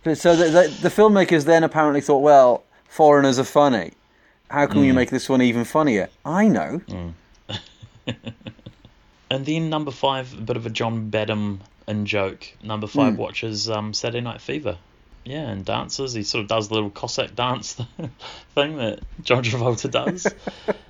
But 0.03 0.19
so 0.19 0.35
the, 0.35 0.47
the, 0.47 0.77
the 0.83 0.89
filmmakers 0.89 1.45
then 1.45 1.63
apparently 1.63 2.01
thought, 2.01 2.19
well, 2.19 2.65
foreigners 2.89 3.39
are 3.39 3.45
funny. 3.45 3.93
How 4.51 4.67
can 4.67 4.77
Hmm. 4.77 4.81
we 4.83 4.93
make 4.93 5.11
this 5.11 5.29
one 5.29 5.43
even 5.43 5.65
funnier? 5.65 6.09
I 6.25 6.49
know. 6.49 6.81
And 9.31 9.45
then 9.45 9.69
number 9.69 9.91
five, 9.91 10.33
a 10.33 10.41
bit 10.41 10.57
of 10.57 10.65
a 10.65 10.71
John 10.71 11.11
Badham 11.11 11.61
in 11.87 12.07
joke. 12.07 12.51
Number 12.63 12.87
five 12.87 13.13
Hmm. 13.15 13.21
watches 13.21 13.69
um, 13.69 13.93
Saturday 13.93 14.23
Night 14.23 14.41
Fever. 14.41 14.79
Yeah, 15.25 15.51
and 15.51 15.67
dances. 15.67 16.15
He 16.15 16.23
sort 16.23 16.43
of 16.45 16.49
does 16.49 16.69
the 16.69 16.75
little 16.75 16.89
Cossack 16.89 17.35
dance 17.35 17.75
thing 18.55 18.79
that 18.79 19.01
John 19.23 19.45
Travolta 19.45 19.91
does. 19.91 20.27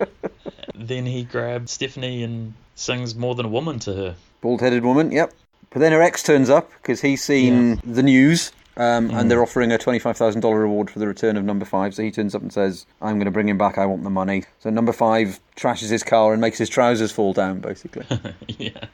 then 0.77 1.05
he 1.07 1.25
grabs 1.25 1.73
Stephanie 1.73 2.23
and 2.23 2.55
sings 2.77 3.16
More 3.16 3.35
Than 3.35 3.47
a 3.47 3.49
Woman 3.49 3.81
to 3.81 3.92
her. 3.92 4.14
Bald 4.40 4.61
headed 4.61 4.85
woman, 4.85 5.11
yep. 5.11 5.33
But 5.71 5.81
then 5.81 5.90
her 5.90 6.01
ex 6.01 6.23
turns 6.23 6.49
up 6.49 6.71
because 6.81 7.01
he's 7.01 7.25
seen 7.25 7.81
the 7.85 8.05
news 8.05 8.53
um, 8.79 9.11
and 9.11 9.29
they're 9.29 9.43
offering 9.43 9.73
a 9.73 9.77
$25,000 9.77 10.43
reward 10.59 10.88
for 10.88 11.01
the 11.01 11.09
return 11.09 11.37
of 11.37 11.45
number 11.45 11.64
five. 11.64 11.95
So 11.95 12.03
he 12.05 12.12
turns 12.12 12.35
up 12.35 12.43
and 12.43 12.53
says, 12.53 12.87
I'm 13.03 13.17
going 13.17 13.25
to 13.25 13.33
bring 13.33 13.49
him 13.49 13.59
back. 13.59 13.77
I 13.77 13.85
want 13.87 14.05
the 14.05 14.11
money. 14.11 14.45
So 14.61 14.71
number 14.71 14.93
five 14.93 15.41
trashes 15.57 15.91
his 15.91 16.05
car 16.05 16.33
and 16.33 16.41
makes 16.41 16.59
his 16.59 16.69
trousers 16.69 17.11
fall 17.11 17.33
down, 17.33 17.59
basically. 17.59 18.07
yeah. 18.47 18.85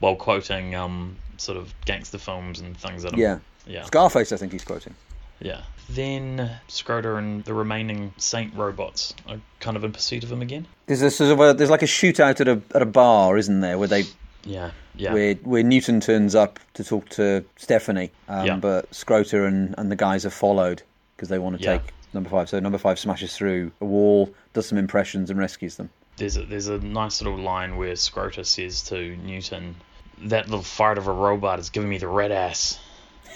While 0.00 0.16
quoting 0.16 0.74
um, 0.74 1.16
sort 1.38 1.56
of 1.56 1.74
gangster 1.86 2.18
films 2.18 2.60
and 2.60 2.76
things 2.76 3.04
that 3.04 3.16
yeah. 3.16 3.38
Yeah. 3.66 3.84
Scarface, 3.84 4.32
I 4.32 4.36
think 4.36 4.52
he's 4.52 4.64
quoting. 4.64 4.94
Yeah. 5.40 5.62
Then 5.88 6.50
Skroeder 6.68 7.16
and 7.18 7.42
the 7.44 7.54
remaining 7.54 8.12
Saint 8.18 8.54
robots 8.54 9.14
are 9.26 9.40
kind 9.60 9.78
of 9.78 9.84
in 9.84 9.92
pursuit 9.92 10.24
of 10.24 10.32
him 10.32 10.42
again. 10.42 10.66
There's 10.86 11.02
a 11.02 11.10
sort 11.10 11.32
of 11.32 11.40
a, 11.40 11.54
there's 11.54 11.70
like 11.70 11.82
a 11.82 11.86
shootout 11.86 12.40
at 12.40 12.48
a 12.48 12.60
at 12.74 12.82
a 12.82 12.86
bar, 12.86 13.36
isn't 13.36 13.60
there, 13.60 13.78
where 13.78 13.88
they 13.88 14.04
Yeah. 14.46 14.70
Yeah. 14.94 15.12
where 15.12 15.34
where 15.36 15.62
Newton 15.62 16.00
turns 16.00 16.34
up 16.34 16.58
to 16.74 16.84
talk 16.84 17.08
to 17.10 17.44
Stephanie, 17.56 18.12
um, 18.28 18.46
Yeah. 18.46 18.56
but 18.56 18.90
Skroeder 18.92 19.46
and, 19.46 19.74
and 19.76 19.90
the 19.92 19.96
guys 19.96 20.22
have 20.22 20.32
followed 20.32 20.82
because 21.16 21.28
they 21.28 21.38
want 21.38 21.58
to 21.58 21.62
Yeah. 21.64 21.78
take 21.78 21.92
number 22.14 22.30
five. 22.30 22.48
So 22.48 22.58
number 22.60 22.78
five 22.78 22.98
smashes 22.98 23.36
through 23.36 23.72
a 23.80 23.84
wall, 23.84 24.32
does 24.54 24.66
some 24.66 24.78
impressions, 24.78 25.28
and 25.30 25.38
rescues 25.38 25.76
them. 25.76 25.90
there's 26.16 26.36
a 26.38 26.44
there's 26.44 26.68
a 26.68 26.78
nice 26.78 27.20
little 27.20 27.38
line 27.38 27.76
where 27.76 27.92
Skroeder 27.92 28.46
says 28.46 28.80
to 28.84 29.16
Newton, 29.16 29.74
"That 30.22 30.46
little 30.48 30.62
fart 30.62 30.96
of 30.96 31.08
a 31.08 31.12
robot 31.12 31.58
is 31.58 31.68
giving 31.68 31.90
me 31.90 31.98
the 31.98 32.08
red 32.08 32.32
ass." 32.32 32.78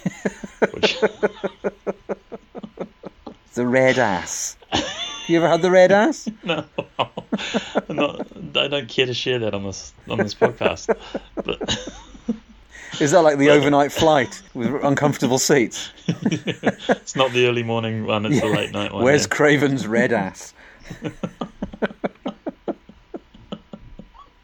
Which 0.73 0.99
The 3.55 3.67
red 3.67 3.99
ass. 3.99 4.57
you 5.31 5.39
ever 5.39 5.49
had 5.49 5.63
the 5.63 5.71
red 5.71 5.93
ass? 5.93 6.29
no, 6.45 6.65
not, 7.89 8.27
I 8.57 8.69
don't 8.69 8.89
care 8.89 9.07
to 9.07 9.15
share 9.15 9.39
that 9.39 9.55
on 9.55 9.65
this 9.65 9.93
on 10.09 10.19
this 10.19 10.35
podcast. 10.35 10.95
But 11.37 11.93
Is 13.01 13.13
that 13.13 13.21
like 13.21 13.39
the 13.39 13.51
overnight 13.51 13.93
flight 13.93 14.43
with 14.53 14.69
uncomfortable 14.85 15.39
seats? 15.39 15.91
it's 16.07 17.17
not 17.17 17.33
the 17.33 17.47
early 17.47 17.63
morning 17.63 18.05
one; 18.05 18.27
it's 18.27 18.41
the 18.41 18.47
late 18.47 18.73
night 18.73 18.93
one. 18.93 19.05
Where's 19.05 19.23
yeah. 19.23 19.29
Craven's 19.29 19.87
red 19.87 20.13
ass? 20.13 20.53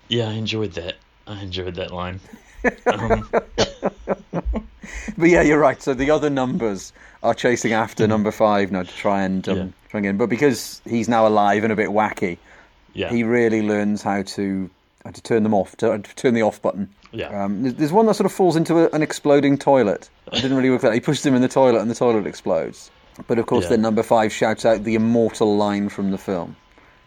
yeah, 0.08 0.28
I 0.28 0.32
enjoyed 0.32 0.72
that. 0.72 0.96
I 1.26 1.42
enjoyed 1.42 1.74
that 1.74 1.90
line. 1.90 2.20
Um, 2.86 3.28
But 5.18 5.30
yeah, 5.30 5.42
you're 5.42 5.58
right. 5.58 5.80
So 5.80 5.94
the 5.94 6.10
other 6.10 6.30
numbers 6.30 6.92
are 7.22 7.34
chasing 7.34 7.72
after 7.72 8.06
number 8.06 8.30
five 8.30 8.70
now 8.70 8.82
to 8.82 8.92
try 8.96 9.22
and 9.22 9.48
um, 9.48 9.74
Yeah. 9.96 9.98
try 9.98 9.98
and 9.98 10.04
get 10.04 10.10
him. 10.10 10.18
But 10.18 10.28
because 10.28 10.80
he's 10.84 11.08
now 11.08 11.26
alive 11.26 11.62
and 11.64 11.72
a 11.72 11.76
bit 11.76 11.88
wacky, 11.90 12.38
yeah, 12.94 13.08
he 13.10 13.22
really 13.24 13.62
learns 13.62 14.02
how 14.02 14.22
to 14.22 14.70
how 15.04 15.10
to 15.12 15.22
turn 15.22 15.42
them 15.44 15.54
off, 15.54 15.76
to, 15.76 15.98
to 15.98 16.14
turn 16.16 16.34
the 16.34 16.42
off 16.42 16.60
button. 16.62 16.88
yeah. 17.12 17.44
Um, 17.44 17.62
there's, 17.72 17.92
one 17.92 18.06
that 18.06 18.14
sort 18.14 18.26
of 18.26 18.32
falls 18.32 18.56
into 18.56 18.78
a, 18.78 18.88
an 18.90 19.02
exploding 19.02 19.56
toilet. 19.56 20.10
I 20.32 20.40
didn't 20.40 20.56
really 20.56 20.70
work 20.70 20.80
that. 20.82 20.92
He 20.94 20.98
pushes 21.00 21.24
him 21.24 21.34
in 21.36 21.42
the 21.42 21.48
toilet, 21.48 21.80
and 21.80 21.88
the 21.88 21.94
toilet 21.94 22.26
explodes. 22.26 22.90
But 23.28 23.38
of 23.38 23.46
course, 23.46 23.64
Yeah. 23.66 23.70
then 23.70 23.82
number 23.82 24.02
five 24.02 24.32
shouts 24.32 24.64
out 24.66 24.82
the 24.82 24.94
immortal 24.96 25.56
line 25.56 25.88
from 25.90 26.10
the 26.10 26.18
film, 26.18 26.56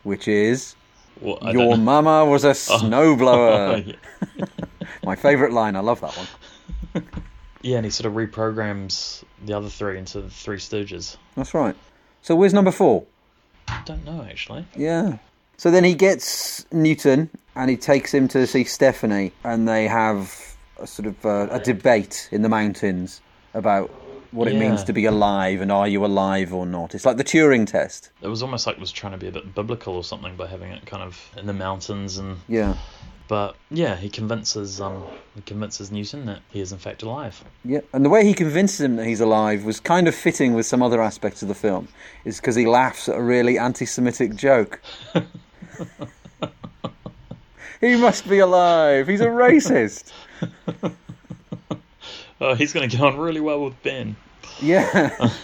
which 0.03 0.27
is 0.29 0.75
Well, 1.21 1.39
"Your 1.51 1.75
mama 1.77 2.23
was 2.25 2.45
a 2.45 2.51
snowblower." 2.53 3.95
yeah. 4.37 4.45
My 5.03 5.15
favourite 5.15 5.51
line. 5.53 5.75
I 5.75 5.81
love 5.81 5.99
that 6.01 6.15
one. 6.15 7.03
yeah, 7.61 7.77
and 7.77 7.85
he 7.85 7.89
sort 7.91 8.05
of 8.07 8.13
reprograms 8.13 9.23
the 9.45 9.53
other 9.53 9.67
three 9.69 9.97
into 9.97 10.21
the 10.21 10.29
Three 10.29 10.57
Stooges. 10.57 11.17
That's 11.35 11.53
right. 11.53 11.75
So 12.21 12.35
where's 12.35 12.53
number 12.53 12.71
four? 12.71 13.05
I 13.67 13.81
don't 13.85 14.05
know 14.05 14.25
actually. 14.29 14.65
Yeah. 14.75 15.17
So 15.57 15.71
then 15.71 15.83
he 15.83 15.93
gets 15.93 16.65
Newton 16.71 17.29
and 17.55 17.69
he 17.69 17.75
takes 17.77 18.13
him 18.13 18.27
to 18.29 18.47
see 18.47 18.63
Stephanie, 18.63 19.33
and 19.43 19.67
they 19.67 19.87
have 19.87 20.55
a 20.79 20.87
sort 20.87 21.07
of 21.07 21.25
uh, 21.25 21.47
a 21.51 21.59
debate 21.59 22.29
in 22.31 22.41
the 22.41 22.49
mountains 22.49 23.19
about 23.53 23.89
what 24.31 24.47
it 24.47 24.55
means 24.55 24.83
to 24.83 24.93
be 24.93 25.05
alive 25.05 25.59
and 25.59 25.71
are 25.71 25.87
you 25.87 26.05
alive 26.05 26.53
or 26.53 26.65
not. 26.65 26.93
It's 26.93 27.05
like 27.05 27.17
the 27.17 27.23
Turing 27.23 27.65
test. 27.65 28.11
It 28.21 28.27
was 28.27 28.43
almost 28.43 28.67
like 28.67 28.77
it 28.77 28.79
was 28.79 28.91
trying 28.91 29.13
to 29.13 29.17
be 29.17 29.27
a 29.27 29.31
bit 29.31 29.55
biblical 29.55 29.95
or 29.95 30.03
something 30.03 30.35
by 30.35 30.47
having 30.47 30.71
it 30.71 30.85
kind 30.85 31.01
of 31.03 31.19
in 31.35 31.47
the 31.47 31.53
mountains 31.53 32.17
and 32.17 32.37
Yeah. 32.47 32.77
But 33.29 33.55
yeah, 33.69 33.95
he 33.95 34.09
convinces 34.09 34.81
um 34.81 35.05
he 35.35 35.41
convinces 35.41 35.91
Newton 35.91 36.25
that 36.25 36.41
he 36.49 36.59
is 36.59 36.73
in 36.73 36.79
fact 36.79 37.03
alive. 37.03 37.41
Yeah, 37.63 37.79
and 37.93 38.03
the 38.03 38.09
way 38.09 38.25
he 38.25 38.33
convinces 38.33 38.81
him 38.81 38.97
that 38.97 39.05
he's 39.05 39.21
alive 39.21 39.63
was 39.63 39.79
kind 39.79 40.07
of 40.07 40.15
fitting 40.15 40.55
with 40.55 40.65
some 40.65 40.81
other 40.81 41.01
aspects 41.01 41.41
of 41.41 41.47
the 41.47 41.55
film. 41.55 41.87
Is 42.25 42.41
because 42.41 42.55
he 42.55 42.65
laughs 42.65 43.07
at 43.07 43.15
a 43.15 43.21
really 43.21 43.57
anti-Semitic 43.57 44.35
joke. 44.35 44.81
he 47.79 47.95
must 47.95 48.27
be 48.27 48.39
alive. 48.39 49.07
He's 49.07 49.21
a 49.21 49.27
racist. 49.27 50.11
Oh, 52.41 52.55
he's 52.55 52.71
going 52.71 52.89
to 52.89 52.95
get 52.95 53.03
on 53.03 53.17
really 53.17 53.41
well 53.41 53.61
with 53.65 53.83
Ben. 53.83 54.15
Yeah. 54.61 55.17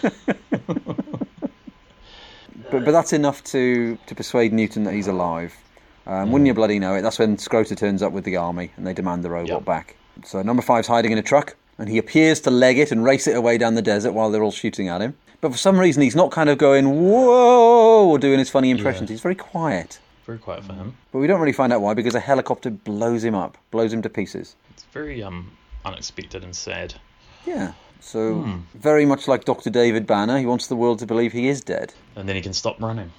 but 2.70 2.84
but 2.84 2.86
that's 2.86 3.12
enough 3.12 3.44
to 3.44 3.98
to 4.06 4.14
persuade 4.14 4.54
Newton 4.54 4.84
that 4.84 4.94
he's 4.94 5.06
alive. 5.06 5.54
Um, 6.06 6.30
Wouldn't 6.30 6.46
you 6.46 6.54
bloody 6.54 6.78
know 6.78 6.94
it? 6.94 7.02
That's 7.02 7.18
when 7.18 7.36
Skroeder 7.36 7.76
turns 7.76 8.02
up 8.02 8.12
with 8.12 8.24
the 8.24 8.36
army 8.36 8.70
and 8.76 8.86
they 8.86 8.92
demand 8.94 9.24
the 9.24 9.30
robot 9.30 9.48
Yep. 9.48 9.64
back. 9.64 9.96
So 10.24 10.40
number 10.42 10.62
five's 10.62 10.86
hiding 10.88 11.12
in 11.12 11.18
a 11.18 11.22
truck 11.22 11.56
and 11.78 11.88
he 11.88 11.98
appears 11.98 12.40
to 12.40 12.50
leg 12.50 12.78
it 12.78 12.92
and 12.92 13.04
race 13.04 13.26
it 13.26 13.36
away 13.36 13.58
down 13.58 13.74
the 13.74 13.82
desert 13.82 14.12
while 14.12 14.30
they're 14.30 14.42
all 14.42 14.52
shooting 14.52 14.88
at 14.88 15.00
him. 15.00 15.14
But 15.40 15.52
for 15.52 15.58
some 15.58 15.78
reason, 15.78 16.02
he's 16.02 16.16
not 16.16 16.30
kind 16.30 16.48
of 16.48 16.58
going 16.58 16.86
whoa 17.10 18.06
or 18.08 18.18
doing 18.18 18.38
his 18.38 18.48
funny 18.50 18.70
impressions. 18.70 19.10
He's 19.10 19.20
very 19.20 19.34
quiet. 19.34 19.98
Very 20.24 20.38
quiet 20.38 20.64
for 20.64 20.72
him. 20.72 20.96
But 21.12 21.18
we 21.18 21.26
don't 21.26 21.40
really 21.40 21.52
find 21.52 21.72
out 21.72 21.80
why 21.82 21.94
because 21.94 22.14
a 22.14 22.20
helicopter 22.20 22.70
blows 22.70 23.22
him 23.22 23.34
up, 23.34 23.58
blows 23.70 23.92
him 23.92 24.02
to 24.02 24.08
pieces. 24.08 24.56
It's 24.70 24.84
very 24.84 25.22
um 25.22 25.52
unexpected 25.84 26.42
and 26.42 26.54
sad. 26.56 26.94
Yeah. 27.44 27.72
So 28.00 28.60
very 28.74 29.04
much 29.04 29.26
like 29.28 29.44
Dr. 29.44 29.68
David 29.70 30.06
Banner, 30.06 30.38
he 30.38 30.46
wants 30.46 30.68
the 30.68 30.76
world 30.76 30.98
to 31.00 31.06
believe 31.06 31.32
he 31.32 31.48
is 31.48 31.60
dead. 31.60 31.92
And 32.14 32.28
then 32.28 32.36
he 32.36 32.42
can 32.42 32.52
stop 32.52 32.80
running. 32.80 33.10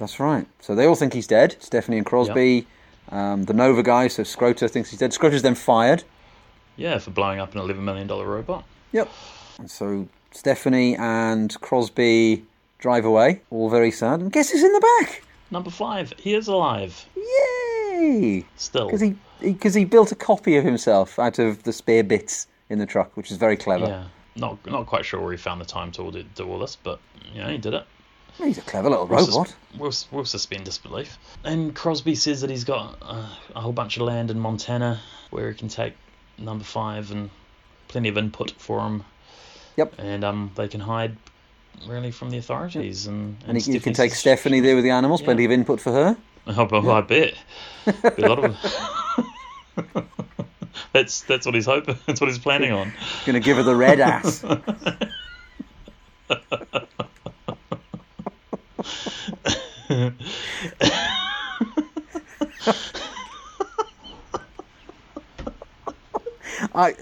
That's 0.00 0.18
right. 0.18 0.46
So 0.60 0.74
they 0.74 0.86
all 0.86 0.96
think 0.96 1.12
he's 1.12 1.26
dead. 1.26 1.56
Stephanie 1.60 1.98
and 1.98 2.06
Crosby, 2.06 2.66
um, 3.10 3.44
the 3.44 3.52
Nova 3.52 3.82
guy. 3.82 4.08
So 4.08 4.22
Skroeder 4.22 4.68
thinks 4.68 4.90
he's 4.90 4.98
dead. 4.98 5.12
Skroeder's 5.12 5.42
then 5.42 5.54
fired. 5.54 6.02
Yeah, 6.76 6.98
for 6.98 7.10
blowing 7.10 7.38
up 7.38 7.54
an 7.54 7.60
eleven 7.60 7.84
million 7.84 8.06
dollar 8.06 8.26
robot. 8.26 8.64
Yep. 8.92 9.10
And 9.58 9.70
so 9.70 10.08
Stephanie 10.32 10.96
and 10.96 11.54
Crosby 11.60 12.44
drive 12.78 13.04
away, 13.04 13.42
all 13.50 13.68
very 13.68 13.90
sad. 13.90 14.20
And 14.20 14.32
guess 14.32 14.48
who's 14.48 14.64
in 14.64 14.72
the 14.72 14.98
back? 15.00 15.22
Number 15.50 15.70
five, 15.70 16.14
he 16.16 16.34
is 16.34 16.48
alive. 16.48 17.06
Yay! 17.14 18.46
Still. 18.56 18.86
Because 18.86 19.02
he 19.02 19.16
because 19.40 19.74
he, 19.74 19.84
built 19.84 20.12
a 20.12 20.14
copy 20.14 20.56
of 20.56 20.64
himself 20.64 21.18
out 21.18 21.38
of 21.38 21.62
the 21.64 21.72
spare 21.72 22.04
bits 22.04 22.46
in 22.70 22.78
the 22.78 22.86
truck, 22.86 23.14
which 23.16 23.30
is 23.30 23.36
very 23.36 23.56
clever. 23.56 23.86
Yeah. 23.86 24.04
Not 24.36 24.64
not 24.66 24.86
quite 24.86 25.04
sure 25.04 25.20
where 25.20 25.32
he 25.32 25.36
found 25.36 25.60
the 25.60 25.66
time 25.66 25.92
to 25.92 26.10
do, 26.10 26.22
do 26.22 26.48
all 26.48 26.58
this, 26.58 26.76
but 26.76 27.00
yeah, 27.34 27.50
he 27.50 27.58
did 27.58 27.74
it. 27.74 27.84
He's 28.42 28.58
a 28.58 28.62
clever 28.62 28.90
little 28.90 29.06
We'll 29.06 29.26
sus- 29.26 29.54
We'll, 29.78 29.92
we'll 30.10 30.24
suspend 30.24 30.64
disbelief. 30.64 31.18
And 31.44 31.74
Crosby 31.74 32.14
says 32.14 32.40
that 32.40 32.50
he's 32.50 32.64
got 32.64 32.98
uh, 33.02 33.28
a 33.54 33.60
whole 33.60 33.72
bunch 33.72 33.96
of 33.96 34.02
land 34.02 34.30
in 34.30 34.38
Montana 34.38 35.00
where 35.30 35.50
he 35.50 35.56
can 35.56 35.68
take 35.68 35.94
number 36.38 36.64
five 36.64 37.10
and 37.10 37.30
plenty 37.88 38.08
of 38.08 38.16
input 38.18 38.52
for 38.52 38.80
him. 38.80 39.04
Yep. 39.76 39.94
And 39.98 40.24
um, 40.24 40.50
they 40.56 40.68
can 40.68 40.80
hide 40.80 41.16
really 41.86 42.10
from 42.10 42.30
the 42.30 42.38
authorities. 42.38 43.06
And, 43.06 43.36
And 43.46 43.60
he, 43.60 43.72
he 43.72 43.80
can 43.80 43.94
take 43.94 44.14
Stephanie 44.14 44.60
there 44.60 44.74
with 44.74 44.84
the 44.84 44.90
animals. 44.90 45.22
Plenty 45.22 45.44
of 45.44 45.50
input 45.50 45.80
for 45.80 45.92
her. 45.92 46.16
Oh, 46.46 46.66
well, 46.68 46.90
I 46.90 47.02
bet. 47.02 47.34
Be 48.16 48.22
a 48.22 48.28
lot 48.28 48.42
of. 48.42 48.56
that's 50.92 51.20
that's 51.20 51.44
what 51.46 51.54
he's 51.54 51.66
hoping. 51.66 51.96
That's 52.06 52.20
what 52.20 52.28
he's 52.28 52.38
planning 52.38 52.72
on. 52.72 52.92
Going 53.26 53.34
to 53.34 53.40
give 53.40 53.58
her 53.58 53.62
the 53.62 53.76
red 53.76 54.00
ass. 54.00 54.42
I, 66.74 66.94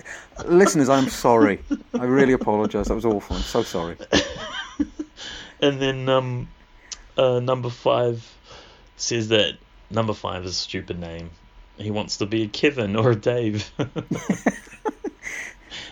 listeners, 0.47 0.89
I'm 0.89 1.09
sorry. 1.09 1.61
I 1.95 2.05
really 2.05 2.33
apologise. 2.33 2.89
That 2.89 2.95
was 2.95 3.05
awful. 3.05 3.37
I'm 3.37 3.43
so 3.43 3.63
sorry. 3.63 3.97
And 5.61 5.81
then 5.81 6.09
um, 6.09 6.49
uh, 7.17 7.41
number 7.41 7.71
five 7.71 8.25
says 8.97 9.29
that 9.29 9.59
number 9.91 10.15
five 10.15 10.45
is 10.45 10.53
a 10.53 10.55
stupid 10.55 11.01
name. 11.01 11.31
He 11.77 11.91
wants 11.91 12.19
to 12.19 12.27
be 12.27 12.43
a 12.43 12.49
Kevin 12.49 12.97
or 12.97 13.13
a 13.13 13.17
Dave. 13.17 13.71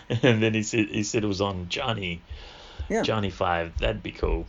and 0.09 0.41
then 0.43 0.53
he 0.53 0.63
said 0.63 0.87
he 0.87 1.03
said 1.03 1.23
it 1.23 1.27
was 1.27 1.41
on 1.41 1.69
Johnny. 1.69 2.21
Yeah. 2.89 3.01
Johnny 3.03 3.29
Five. 3.29 3.77
That'd 3.79 4.03
be 4.03 4.11
cool. 4.11 4.45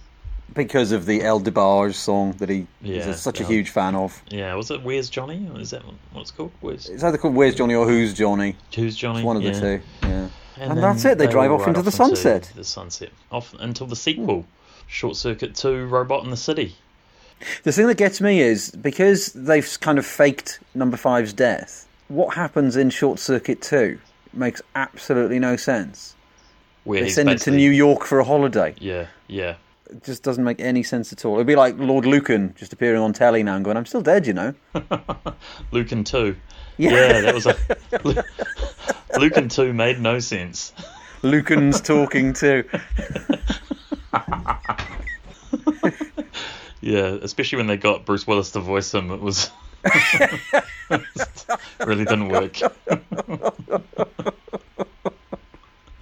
Because 0.54 0.92
of 0.92 1.06
the 1.06 1.22
El 1.22 1.40
DeBarge 1.40 1.94
song 1.94 2.32
that 2.38 2.48
he 2.48 2.60
is 2.82 3.06
Yeah, 3.06 3.08
a- 3.10 3.14
such 3.14 3.40
a 3.40 3.42
yeah. 3.42 3.48
huge 3.48 3.70
fan 3.70 3.94
of. 3.94 4.20
Yeah. 4.30 4.54
Was 4.54 4.70
it 4.70 4.82
Where's 4.82 5.08
Johnny? 5.10 5.48
Or 5.54 5.60
is 5.60 5.70
that 5.70 5.82
what's 6.12 6.30
called? 6.30 6.52
Where's 6.60 6.88
It's 6.88 7.02
either 7.04 7.18
called 7.18 7.34
Where's 7.34 7.54
Johnny 7.54 7.74
or 7.74 7.86
Who's 7.86 8.14
Johnny. 8.14 8.56
Who's 8.74 8.96
Johnny? 8.96 9.20
It's 9.20 9.26
one 9.26 9.36
of 9.36 9.42
the 9.42 9.52
two. 9.52 9.80
Yeah. 10.02 10.28
And, 10.56 10.70
then 10.72 10.80
that's 10.80 11.04
it. 11.04 11.18
They, 11.18 11.28
drive 11.28 11.52
off 11.52 11.60
ride 11.60 11.68
into 11.68 11.82
the 11.82 11.92
sunset. 11.92 12.50
The 12.56 12.64
sunset. 12.64 13.10
Off 13.30 13.54
until 13.60 13.86
the 13.86 13.94
sequel. 13.94 14.44
Short 14.88 15.16
Circuit 15.16 15.54
2 15.54 15.86
Robot 15.86 16.24
in 16.24 16.30
the 16.30 16.36
City. 16.36 16.74
The 17.62 17.70
thing 17.70 17.86
that 17.86 17.96
gets 17.98 18.20
me 18.20 18.40
is 18.40 18.70
because 18.72 19.32
they've 19.34 19.78
kind 19.80 19.98
of 19.98 20.06
faked 20.06 20.58
Number 20.74 20.96
Five's 20.96 21.32
death. 21.32 21.86
What 22.08 22.34
happens 22.34 22.74
in 22.74 22.90
Short 22.90 23.20
Circuit 23.20 23.60
Two 23.62 24.00
makes 24.32 24.60
absolutely 24.74 25.38
no 25.38 25.56
sense. 25.56 26.16
Where 26.84 27.02
They 27.02 27.10
send 27.10 27.28
it 27.28 27.38
to 27.42 27.50
New 27.52 27.70
York 27.70 28.04
for 28.04 28.18
a 28.18 28.24
holiday. 28.24 28.74
Yeah, 28.80 29.06
yeah. 29.28 29.56
It 29.90 30.04
just 30.04 30.22
doesn't 30.22 30.44
make 30.44 30.60
any 30.60 30.82
sense 30.82 31.12
at 31.12 31.24
all. 31.24 31.34
It'd 31.34 31.46
be 31.46 31.56
like 31.56 31.78
Lord 31.78 32.04
Lucan 32.04 32.54
just 32.56 32.72
appearing 32.72 33.00
on 33.00 33.12
telly 33.12 33.42
now 33.42 33.56
and 33.56 33.64
going, 33.64 33.76
"I'm 33.76 33.86
still 33.86 34.02
dead," 34.02 34.26
you 34.26 34.34
know. 34.34 34.54
Lucan 35.72 36.04
2. 36.04 36.36
Yeah. 36.76 36.90
Yeah, 36.90 37.20
that 37.22 37.34
was 37.34 37.46
a. 37.46 37.56
Lucan 39.18 39.48
2 39.48 39.72
made 39.72 40.00
no 40.00 40.18
sense. 40.18 40.72
Lucan's 41.22 41.80
talking 41.80 42.32
too. 42.32 42.64
Yeah, 46.80 47.18
especially 47.22 47.58
when 47.58 47.66
they 47.66 47.76
got 47.76 48.06
Bruce 48.06 48.26
Willis 48.26 48.52
to 48.52 48.60
voice 48.60 48.94
him, 48.94 49.10
it 49.10 49.20
was. 49.20 49.50
really 51.80 52.04
didn't 52.04 52.28
work. 52.28 52.56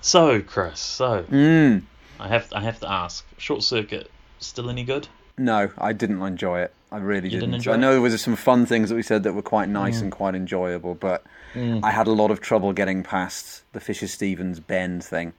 so, 0.01 0.43
Chris, 0.43 0.79
so. 0.79 1.25
Mm. 1.25 1.83
I 2.19 2.29
have 2.29 2.49
I 2.53 2.61
have 2.61 2.81
to 2.81 2.91
ask, 2.91 3.25
Short 3.39 3.63
Circuit 3.63 4.11
still 4.39 4.69
any 4.71 4.85
good? 4.85 5.09
No, 5.39 5.71
I 5.79 5.93
didn't 5.93 6.23
enjoy 6.23 6.61
it. 6.63 6.73
I 6.91 6.99
really 6.99 7.29
didn't. 7.29 7.51
didn't 7.51 7.69
I 7.69 7.77
know 7.77 7.93
there 7.93 8.01
was 8.01 8.21
some 8.23 8.37
fun 8.37 8.65
things 8.65 8.89
that 8.89 8.95
we 8.95 9.03
said 9.03 9.23
that 9.25 9.35
were 9.35 9.43
quite 9.43 9.69
nice 9.69 9.99
Mm. 9.99 10.03
and 10.05 10.13
quite 10.13 10.35
enjoyable, 10.35 10.95
but 10.95 11.25
Mm. 11.55 11.81
I 11.83 11.91
had 11.91 12.07
a 12.07 12.13
lot 12.13 12.31
of 12.31 12.41
trouble 12.41 12.73
getting 12.73 13.03
past 13.03 13.63
the 13.73 13.81
Fisher 13.81 14.07
Stevens 14.07 14.61
Ben 14.61 15.01
thing. 15.01 15.33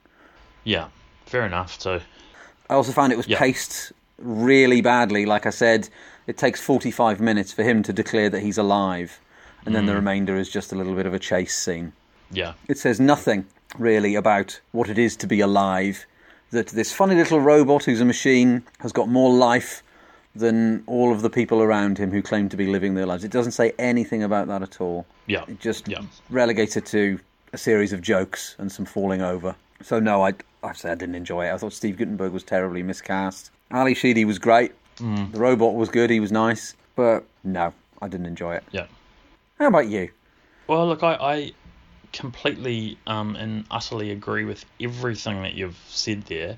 Yeah, 0.63 0.87
fair 1.25 1.45
enough. 1.45 1.79
So, 1.79 2.01
I 2.69 2.73
also 2.73 2.91
found 2.91 3.13
it 3.13 3.17
was 3.17 3.27
Yeah. 3.27 3.39
paced 3.39 3.91
really 4.19 4.81
badly. 4.81 5.25
Like 5.25 5.45
I 5.45 5.51
said, 5.51 5.89
it 6.27 6.37
takes 6.37 6.59
45 6.59 7.19
minutes 7.19 7.53
for 7.53 7.63
him 7.63 7.81
to 7.83 7.93
declare 7.93 8.29
that 8.29 8.41
he's 8.41 8.57
alive, 8.57 9.19
and 9.65 9.73
then 9.75 9.85
the 9.85 9.93
Mm. 9.93 10.01
remainder 10.03 10.35
is 10.35 10.49
just 10.49 10.71
a 10.71 10.75
little 10.75 10.95
bit 10.95 11.05
of 11.05 11.13
a 11.13 11.19
chase 11.19 11.55
scene. 11.57 11.93
yeah, 12.29 12.53
It 12.67 12.77
says 12.77 12.99
nothing 12.99 13.45
really 13.77 14.15
about 14.15 14.59
what 14.73 14.89
it 14.89 14.97
is 14.97 15.15
to 15.17 15.27
be 15.27 15.39
alive. 15.39 16.05
That 16.51 16.67
this 16.67 16.93
funny 16.93 17.15
little 17.15 17.39
robot 17.41 17.83
who's 17.85 17.99
a 18.01 18.05
machine 18.05 18.63
has 18.79 18.91
got 18.91 19.09
more 19.09 19.33
life 19.33 19.83
than 20.35 20.83
all 20.87 21.11
of 21.11 21.21
the 21.23 21.29
people 21.29 21.61
around 21.61 21.97
him 21.97 22.11
who 22.11 22.21
claim 22.21 22.47
to 22.49 22.55
be 22.57 22.67
living 22.67 22.93
their 22.93 23.05
lives. 23.05 23.23
It 23.23 23.31
doesn't 23.31 23.53
say 23.53 23.73
anything 23.79 24.21
about 24.23 24.47
that 24.47 24.61
at 24.61 24.79
all. 24.79 25.05
yeah, 25.25 25.43
It 25.47 25.59
just 25.59 25.87
yeah. 25.87 26.01
relegates 26.29 26.77
it 26.77 26.85
to 26.87 27.19
a 27.53 27.57
series 27.57 27.91
of 27.91 28.01
jokes 28.01 28.55
and 28.59 28.71
some 28.71 28.85
falling 28.85 29.21
over. 29.21 29.55
So 29.81 29.99
no, 29.99 30.23
I 30.25 30.33
I 30.63 30.73
say 30.73 30.91
I 30.91 30.95
didn't 30.95 31.15
enjoy 31.15 31.47
it. 31.47 31.53
I 31.53 31.57
thought 31.57 31.73
Steve 31.73 31.97
Guttenberg 31.97 32.31
was 32.33 32.43
terribly 32.43 32.83
miscast. 32.83 33.51
Ally 33.71 33.93
Sheedy 33.93 34.25
was 34.25 34.37
great. 34.39 34.71
Mm. 34.97 35.31
The 35.31 35.39
robot 35.39 35.75
was 35.75 35.89
good. 35.89 36.09
He 36.09 36.19
was 36.19 36.31
nice, 36.31 36.75
but 36.95 37.23
no, 37.43 37.73
I 38.01 38.07
didn't 38.07 38.25
enjoy 38.27 38.55
it. 38.55 38.63
Yeah. 38.71 38.85
How 39.59 39.67
about 39.67 39.87
you? 39.87 40.09
Well, 40.67 40.87
look, 40.87 41.03
I, 41.03 41.13
I 41.15 41.51
completely 42.13 42.97
um, 43.07 43.35
and 43.35 43.65
utterly 43.69 44.11
agree 44.11 44.45
with 44.45 44.65
everything 44.79 45.41
that 45.43 45.53
you've 45.53 45.77
said 45.89 46.23
there, 46.23 46.57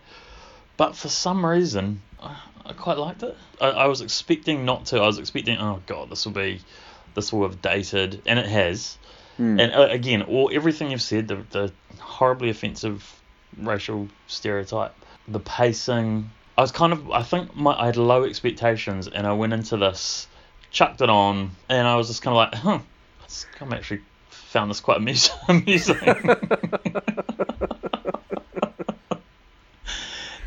but 0.77 0.95
for 0.95 1.09
some 1.09 1.45
reason, 1.45 2.01
I, 2.21 2.37
quite 2.77 2.97
liked 2.97 3.23
it. 3.23 3.35
I, 3.59 3.69
I 3.69 3.85
was 3.87 4.01
expecting 4.01 4.65
not 4.65 4.85
to. 4.87 4.97
I 4.97 5.05
was 5.07 5.17
expecting, 5.19 5.57
oh 5.57 5.81
god, 5.85 6.09
this 6.09 6.25
will 6.25 6.33
be, 6.33 6.61
this 7.15 7.33
will 7.33 7.43
have 7.43 7.61
dated, 7.61 8.21
and 8.25 8.39
it 8.39 8.45
has. 8.47 8.97
Hmm. 9.37 9.59
And 9.59 9.73
uh, 9.73 9.87
again, 9.89 10.21
all 10.23 10.49
everything 10.53 10.91
you've 10.91 11.01
said, 11.01 11.27
the, 11.27 11.37
the 11.49 11.71
horribly 11.99 12.49
offensive 12.49 13.19
racial 13.57 14.07
stereotype, 14.27 14.93
the 15.27 15.39
pacing. 15.39 16.29
I 16.57 16.61
was 16.61 16.71
kind 16.71 16.91
of, 16.91 17.09
I 17.11 17.23
think 17.23 17.55
my, 17.55 17.73
I 17.73 17.85
had 17.87 17.97
low 17.97 18.23
expectations, 18.25 19.07
and 19.07 19.25
I 19.25 19.33
went 19.33 19.53
into 19.53 19.77
this, 19.77 20.27
chucked 20.71 21.01
it 21.01 21.09
on, 21.09 21.51
and 21.69 21.87
I 21.87 21.95
was 21.95 22.07
just 22.07 22.21
kind 22.21 22.33
of 22.33 22.37
like, 22.37 22.53
huh, 22.55 22.79
it's- 23.19 23.45
I'm 23.61 23.73
actually 23.73 24.01
found 24.49 24.69
this 24.69 24.79
quite 24.81 24.97
amusing. 25.47 25.97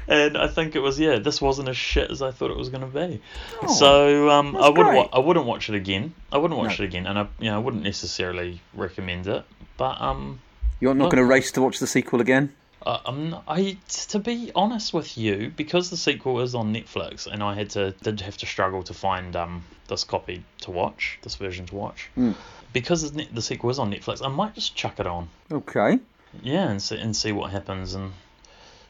and 0.09 0.36
I 0.36 0.48
think 0.48 0.74
it 0.74 0.80
was 0.80 0.98
yeah, 0.98 1.18
this 1.18 1.40
wasn't 1.40 1.68
as 1.68 1.76
shit 1.76 2.11
as 2.11 2.22
I 2.22 2.30
thought 2.32 2.50
it 2.50 2.57
was 2.57 2.68
going 2.68 2.80
to 2.80 2.86
be. 3.09 3.20
so 3.68 4.28
um, 4.30 4.57
I 4.57 4.68
wouldn't 4.68 4.94
wa- 4.96 5.09
I 5.12 5.18
wouldn't 5.20 5.46
watch 5.46 5.68
it 5.68 5.74
again. 5.74 6.14
I 6.32 6.38
wouldn't 6.38 6.59
watch 6.59 6.78
No. 6.78 6.84
it 6.84 6.88
again, 6.88 7.07
and 7.07 7.18
I 7.18 7.28
you 7.38 7.50
know 7.50 7.57
I 7.57 7.59
wouldn't 7.59 7.82
necessarily 7.84 8.61
recommend 8.74 9.26
it. 9.26 9.44
But 9.76 10.00
um, 10.00 10.40
You're 10.80 10.94
not 10.94 11.11
going 11.11 11.22
to 11.22 11.24
race 11.24 11.50
to 11.53 11.62
watch 11.62 11.78
the 11.78 11.86
sequel 11.86 12.20
again? 12.20 12.53
uh, 12.84 12.98
I'm 13.07 13.30
not, 13.30 13.44
I 13.46 13.78
to 14.11 14.18
be 14.18 14.50
honest 14.55 14.92
with 14.92 15.16
you, 15.16 15.53
because 15.57 15.88
the 15.90 15.96
sequel 15.96 16.40
is 16.40 16.55
on 16.55 16.74
Netflix, 16.74 17.26
and 17.26 17.42
I 17.42 17.55
had 17.55 17.70
to 17.70 17.92
did 18.03 18.20
have 18.20 18.36
to 18.38 18.46
struggle 18.46 18.82
to 18.84 18.94
find 18.94 19.34
um 19.36 19.64
this 19.88 20.05
copy 20.05 20.44
to 20.62 20.70
watch, 20.70 21.18
this 21.22 21.36
version 21.36 21.64
to 21.66 21.74
watch. 21.76 22.11
Hmm. 22.16 22.32
Because 22.72 23.10
the, 23.12 23.26
the 23.32 23.42
sequel 23.42 23.70
is 23.70 23.78
on 23.78 23.92
Netflix, 23.92 24.24
I 24.24 24.28
might 24.28 24.54
just 24.54 24.74
chuck 24.74 24.98
it 25.00 25.06
on. 25.06 25.28
Okay. 25.50 25.98
Yeah, 26.42 26.68
and 26.70 26.80
see, 26.80 26.98
and 26.98 27.14
see 27.14 27.32
what 27.32 27.50
happens. 27.50 27.94
And 27.94 28.12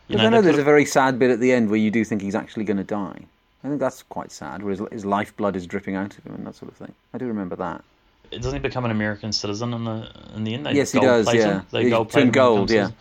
you 0.08 0.16
know, 0.16 0.26
I 0.26 0.28
know 0.28 0.42
there's 0.42 0.58
a 0.58 0.64
very 0.64 0.84
sad 0.84 1.18
bit 1.18 1.30
at 1.30 1.40
the 1.40 1.52
end 1.52 1.68
where 1.70 1.78
you 1.78 1.90
do 1.90 2.04
think 2.04 2.22
he's 2.22 2.34
actually 2.36 2.64
going 2.64 2.76
to 2.76 2.84
die. 2.84 3.18
I 3.64 3.68
think 3.68 3.80
that's 3.80 4.02
quite 4.04 4.30
sad, 4.32 4.62
where 4.62 4.70
his, 4.72 4.80
his 4.90 5.04
lifeblood 5.04 5.54
is 5.56 5.66
dripping 5.66 5.94
out 5.94 6.16
of 6.18 6.24
him 6.24 6.34
and 6.34 6.46
that 6.46 6.54
sort 6.56 6.70
of 6.70 6.76
thing. 6.76 6.92
I 7.14 7.18
do 7.18 7.26
remember 7.26 7.56
that. 7.56 7.82
Doesn't 8.30 8.54
he 8.54 8.58
become 8.60 8.84
an 8.84 8.90
American 8.90 9.32
citizen 9.32 9.74
in 9.74 9.84
the 9.84 10.10
in 10.34 10.44
the 10.44 10.54
end? 10.54 10.66
They 10.66 10.72
Yes, 10.72 10.92
he 10.92 11.00
does, 11.00 11.26
plate 11.26 11.40
him? 11.40 11.48
yeah. 11.48 11.62
They 11.70 11.84
He 11.84 11.90
gold 11.90 12.14
when 12.14 12.30
gold, 12.30 12.68
to- 12.68 12.92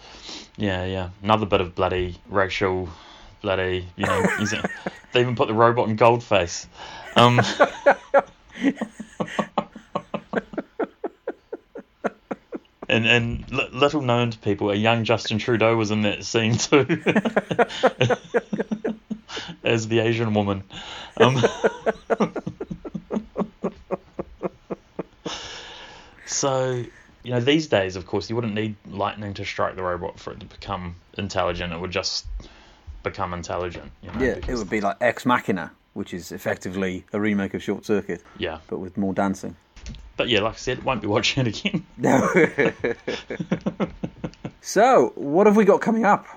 Yeah, 0.58 0.86
yeah. 0.86 1.10
Another 1.24 1.46
bit 1.46 1.62
of 1.62 1.74
bloody 1.74 2.18
racial, 2.30 2.90
bloody. 3.42 3.88
You 3.96 4.08
know, 4.08 4.22
it- 4.40 4.70
they 5.14 5.22
even 5.22 5.36
put 5.36 5.48
the 5.48 5.54
robot 5.54 5.88
in 5.90 5.96
gold 5.96 6.24
face. 6.24 6.68
Um, 7.16 7.40
and 12.92 13.08
and 13.08 13.52
li- 13.52 13.70
little 13.72 14.02
known 14.02 14.32
to 14.32 14.38
people, 14.38 14.70
a 14.70 14.76
young 14.76 15.04
Justin 15.06 15.38
Trudeau 15.40 15.76
was 15.76 15.90
in 15.92 16.02
that 16.04 16.24
scene 16.26 16.58
too, 16.58 16.86
as 19.64 19.88
the 19.88 20.00
Asian 20.00 20.34
woman. 20.34 20.64
Um, 21.18 21.42
so 26.26 26.84
you 27.24 27.32
know, 27.32 27.40
these 27.40 27.68
days, 27.68 27.96
of 27.96 28.06
course, 28.06 28.30
you 28.30 28.36
wouldn't 28.36 28.54
need 28.56 28.76
lightning 28.90 29.34
to 29.36 29.46
strike 29.46 29.76
the 29.76 29.84
robot 29.84 30.20
for 30.20 30.34
it 30.34 30.40
to 30.42 30.46
become 30.46 30.96
intelligent. 31.18 31.72
It 31.72 31.80
would 31.80 31.92
just 31.92 32.26
become 33.04 33.34
intelligent. 33.34 33.92
You 34.02 34.12
know, 34.12 34.20
Yeah, 34.20 34.36
it 34.48 34.56
would 34.56 34.70
be 34.70 34.82
like 34.82 34.98
Ex 35.02 35.26
Machina, 35.26 35.72
which 35.94 36.14
is 36.14 36.32
effectively 36.32 37.06
a 37.14 37.20
remake 37.20 37.54
of 37.54 37.64
Short 37.64 37.86
Circuit, 37.86 38.22
yeah. 38.38 38.60
but 38.68 38.80
with 38.80 38.98
more 38.98 39.14
dancing. 39.14 39.56
But 40.22 40.30
yeah, 40.30 40.42
like 40.42 40.54
I 40.54 40.58
said, 40.58 40.84
won't 40.84 41.02
be 41.02 41.08
watching 41.08 41.48
it 41.48 41.60
again. 41.60 41.84
No. 41.98 42.30
so, 44.62 45.14
what 45.16 45.48
have 45.48 45.56
we 45.56 45.66
got 45.66 45.82
coming 45.82 46.06
up? 46.06 46.28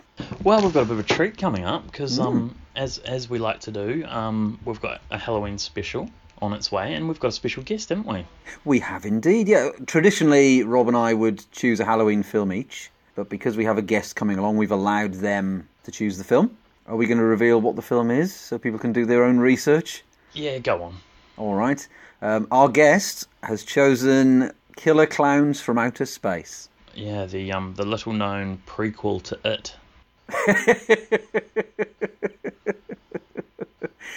Well, 0.43 0.63
we've 0.63 0.73
got 0.73 0.85
a 0.85 0.87
bit 0.87 0.93
of 0.93 1.01
a 1.01 1.03
treat 1.03 1.37
coming 1.37 1.67
up 1.67 1.85
because, 1.85 2.19
um, 2.19 2.57
as 2.77 2.97
as 2.97 3.29
we 3.29 3.39
like 3.39 3.61
to 3.61 3.71
do, 3.71 4.07
um, 4.07 4.59
we've 4.65 4.81
got 4.81 5.03
a 5.11 5.19
Halloween 5.19 5.59
special 5.59 6.09
on 6.41 6.55
its 6.55 6.73
way, 6.73 6.95
and 6.95 7.09
we've 7.09 7.21
got 7.21 7.29
a 7.29 7.33
special 7.33 7.63
guest, 7.63 7.91
haven't 7.91 8.07
we? 8.07 8.25
We 8.65 8.79
have 8.79 9.05
indeed, 9.05 9.49
yeah. 9.49 9.69
Traditionally, 9.85 10.63
Rob 10.63 10.89
and 10.89 10.97
I 10.97 11.13
would 11.13 11.45
choose 11.53 11.79
a 11.79 11.85
Halloween 11.85 12.23
film 12.23 12.55
each, 12.55 12.91
but 13.15 13.29
because 13.29 13.55
we 13.55 13.67
have 13.67 13.77
a 13.77 13.83
guest 13.83 14.17
coming 14.17 14.39
along, 14.39 14.57
we've 14.57 14.73
allowed 14.73 15.13
them 15.13 15.69
to 15.83 15.91
choose 15.91 16.17
the 16.17 16.25
film. 16.25 16.57
Are 16.87 16.97
we 16.97 17.05
going 17.05 17.19
to 17.19 17.25
reveal 17.25 17.61
what 17.61 17.77
the 17.77 17.83
film 17.83 18.11
is 18.11 18.33
so 18.33 18.57
people 18.57 18.79
can 18.79 18.95
do 18.95 19.05
their 19.05 19.25
own 19.25 19.37
research? 19.37 20.05
Yeah, 20.33 20.57
go 20.57 20.83
on. 20.85 20.95
All 21.37 21.55
right. 21.55 21.87
Um, 22.25 22.49
our 22.51 22.71
guest 22.71 23.29
has 23.43 23.63
chosen 23.65 24.51
Killer 24.77 25.05
Clowns 25.05 25.61
from 25.61 25.77
Outer 25.77 26.07
Space. 26.07 26.71
Yeah, 26.95 27.27
the 27.27 27.53
um 27.53 27.75
the 27.75 27.85
little 27.85 28.15
known 28.15 28.63
prequel 28.67 29.23
to 29.25 29.39
It. 29.45 29.77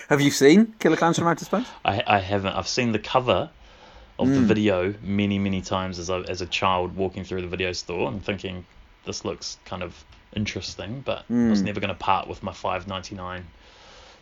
Have 0.08 0.22
you 0.22 0.32
seen 0.32 0.74
Killer 0.80 0.96
Clowns 0.96 1.20
from 1.20 1.28
Outer 1.28 1.44
Space? 1.44 1.68
I 1.84 2.02
I 2.08 2.20
haven't. 2.20 2.54
I've 2.54 2.70
seen 2.70 2.94
the 2.94 3.00
cover 3.00 3.50
of 4.18 4.30
the 4.30 4.40
video 4.40 4.94
many 5.04 5.38
many 5.38 5.60
times 5.60 6.00
as 6.00 6.10
a 6.10 6.24
as 6.30 6.40
a 6.40 6.46
child 6.46 6.96
walking 6.96 7.26
through 7.26 7.42
the 7.42 7.48
video 7.48 7.74
store 7.74 8.08
and 8.08 8.24
thinking 8.24 8.66
this 9.04 9.26
looks 9.26 9.58
kind 9.66 9.84
of 9.84 10.06
interesting, 10.34 11.02
but 11.02 11.26
I 11.30 11.50
was 11.50 11.62
never 11.62 11.82
going 11.82 11.90
to 11.90 12.00
part 12.00 12.30
with 12.30 12.42
my 12.42 12.54
five 12.54 12.88
ninety 12.88 13.16
nine 13.16 13.46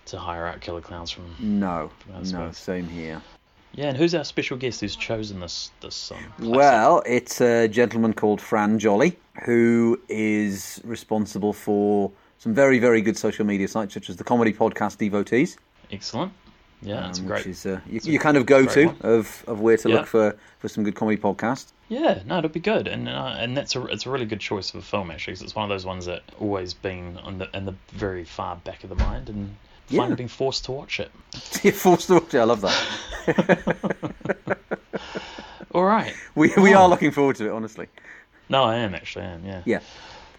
to 0.07 0.17
hire 0.17 0.47
out 0.47 0.59
Killer 0.59 0.81
Clowns 0.81 1.11
from. 1.11 1.35
No, 1.39 1.91
Outer 2.15 2.31
no, 2.33 2.51
same 2.51 2.87
here. 2.87 3.21
Yeah, 3.75 3.87
and 3.89 3.97
who's 3.97 4.15
our 4.15 4.23
special 4.23 4.55
guest 4.57 4.79
who's 4.81 4.95
chosen 4.95 5.39
this 5.41 5.69
this 5.81 6.11
um? 6.11 6.17
Well, 6.39 7.03
it's 7.05 7.41
a 7.41 7.67
gentleman 7.67 8.13
called 8.13 8.39
Fran 8.41 8.79
Jolly 8.79 9.17
who 9.43 9.99
is 10.07 10.81
responsible 10.85 11.51
for 11.51 12.11
some 12.37 12.53
very, 12.53 12.79
very 12.79 13.01
good 13.01 13.17
social 13.17 13.45
media 13.45 13.67
sites 13.67 13.93
such 13.93 14.09
as 14.09 14.15
the 14.15 14.23
comedy 14.23 14.53
podcast 14.53 14.97
Devotees, 14.97 15.57
excellent. 15.91 16.31
Yeah, 16.81 17.09
it's 17.09 17.19
um, 17.19 17.25
great. 17.27 17.39
which 17.39 17.47
is 17.47 17.65
uh, 17.65 17.79
you, 17.87 17.99
you 18.03 18.19
kind 18.19 18.37
of 18.37 18.45
go 18.45 18.65
to 18.65 18.85
one. 18.87 18.97
of, 19.01 19.43
of 19.47 19.59
where 19.61 19.77
to 19.77 19.89
Yeah. 19.89 19.95
look 19.95 20.05
for, 20.07 20.35
for 20.59 20.67
some 20.67 20.83
good 20.83 20.93
comedy 20.95 21.17
podcasts. 21.19 21.71
Yeah, 21.89 22.21
no, 22.25 22.37
it'll 22.39 22.49
be 22.49 22.59
good, 22.59 22.87
and 22.87 23.07
uh, 23.09 23.35
and 23.37 23.55
that's 23.57 23.75
a 23.75 23.85
it's 23.87 24.05
a 24.05 24.09
really 24.09 24.25
good 24.25 24.39
choice 24.39 24.69
of 24.73 24.79
a 24.79 24.83
film 24.83 25.09
actually, 25.11 25.33
'cause 25.33 25.41
it's 25.41 25.55
one 25.55 25.63
of 25.63 25.69
those 25.69 25.85
ones 25.85 26.05
that 26.05 26.23
always 26.39 26.73
been 26.73 27.17
on 27.23 27.37
the 27.39 27.49
in 27.53 27.65
the 27.65 27.73
very 27.91 28.23
far 28.23 28.55
back 28.57 28.83
of 28.83 28.89
the 28.89 28.95
mind, 28.95 29.29
and 29.29 29.55
Yeah. 29.89 29.99
finally 30.01 30.15
being 30.15 30.29
forced 30.29 30.65
to 30.65 30.71
watch 30.71 30.99
it. 30.99 31.11
You're 31.63 31.73
forced 31.73 32.07
to 32.07 32.15
watch 32.15 32.33
it. 32.33 32.39
I 32.39 32.43
love 32.43 32.61
that. 32.61 34.57
All 35.73 35.83
right, 35.83 36.13
We, 36.35 36.51
we 36.57 36.73
Oh. 36.73 36.83
are 36.83 36.89
looking 36.89 37.11
forward 37.11 37.35
to 37.37 37.47
it, 37.47 37.51
honestly. 37.51 37.87
no, 38.49 38.63
I 38.63 38.75
am 38.77 38.95
actually, 38.95 39.25
I 39.25 39.29
am, 39.31 39.45
yeah. 39.45 39.61
Yeah. 39.65 39.79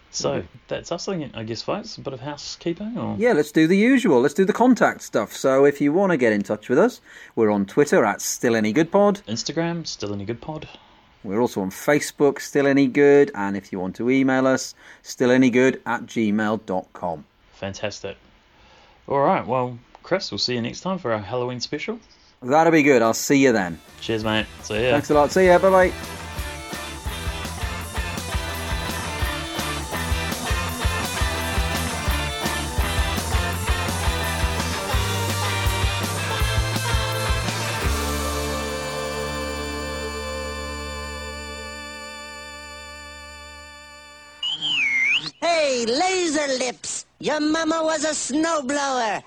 So 0.09 0.43
that's 0.67 0.91
us, 0.91 1.07
I 1.09 1.29
I 1.35 1.43
guess, 1.43 1.61
folks. 1.61 1.97
A 1.97 2.01
bit 2.01 2.13
of 2.13 2.21
housekeeping, 2.21 2.97
or 2.97 3.15
Yeah, 3.19 3.33
let's 3.33 3.51
do 3.51 3.67
the 3.67 3.77
usual. 3.77 4.19
Let's 4.21 4.33
do 4.33 4.45
the 4.45 4.53
contact 4.53 5.03
stuff. 5.03 5.33
So 5.33 5.63
if 5.65 5.79
you 5.79 5.93
want 5.93 6.11
to 6.11 6.17
get 6.17 6.33
in 6.33 6.41
touch 6.41 6.69
with 6.69 6.79
us, 6.79 7.01
we're 7.35 7.51
on 7.51 7.65
Twitter 7.67 8.03
at 8.03 8.21
Still 8.21 8.55
Any 8.55 8.71
Good 8.73 8.89
Pod. 8.91 9.21
Instagram, 9.27 9.85
still 9.85 10.13
any 10.13 10.25
good 10.25 10.41
pod. 10.41 10.67
We're 11.23 11.41
also 11.41 11.61
on 11.61 11.69
Facebook, 11.71 12.39
Still 12.41 12.65
Any 12.65 12.87
Good. 12.87 13.31
And 13.35 13.55
if 13.57 13.71
you 13.71 13.79
want 13.79 13.95
to 13.97 14.09
email 14.09 14.47
us, 14.47 14.73
Still 15.03 15.29
Any 15.29 15.49
Good 15.51 15.81
at 15.85 16.05
gmail.com. 16.07 17.25
Fantastic. 17.53 18.17
All 19.07 19.19
right, 19.19 19.45
well, 19.45 19.77
Chris, 20.03 20.31
we'll 20.31 20.37
see 20.37 20.55
you 20.55 20.61
next 20.61 20.81
time 20.81 20.97
for 20.97 21.11
our 21.11 21.19
Halloween 21.19 21.59
special. 21.59 21.99
That'll 22.41 22.71
be 22.71 22.83
good. 22.83 23.01
I'll 23.01 23.13
see 23.13 23.41
you 23.43 23.51
then. 23.51 23.79
Cheers, 24.01 24.23
mate. 24.23 24.45
See 24.61 24.75
ya. 24.83 24.91
Thanks 24.91 25.09
a 25.09 25.13
lot. 25.13 25.31
See 25.31 25.47
ya. 25.47 25.57
Bye 25.59 25.69
bye. 25.89 26.26
Your 47.27 47.41
mama 47.41 47.83
was 47.83 48.05
a 48.05 48.13
snowblower. 48.15 49.21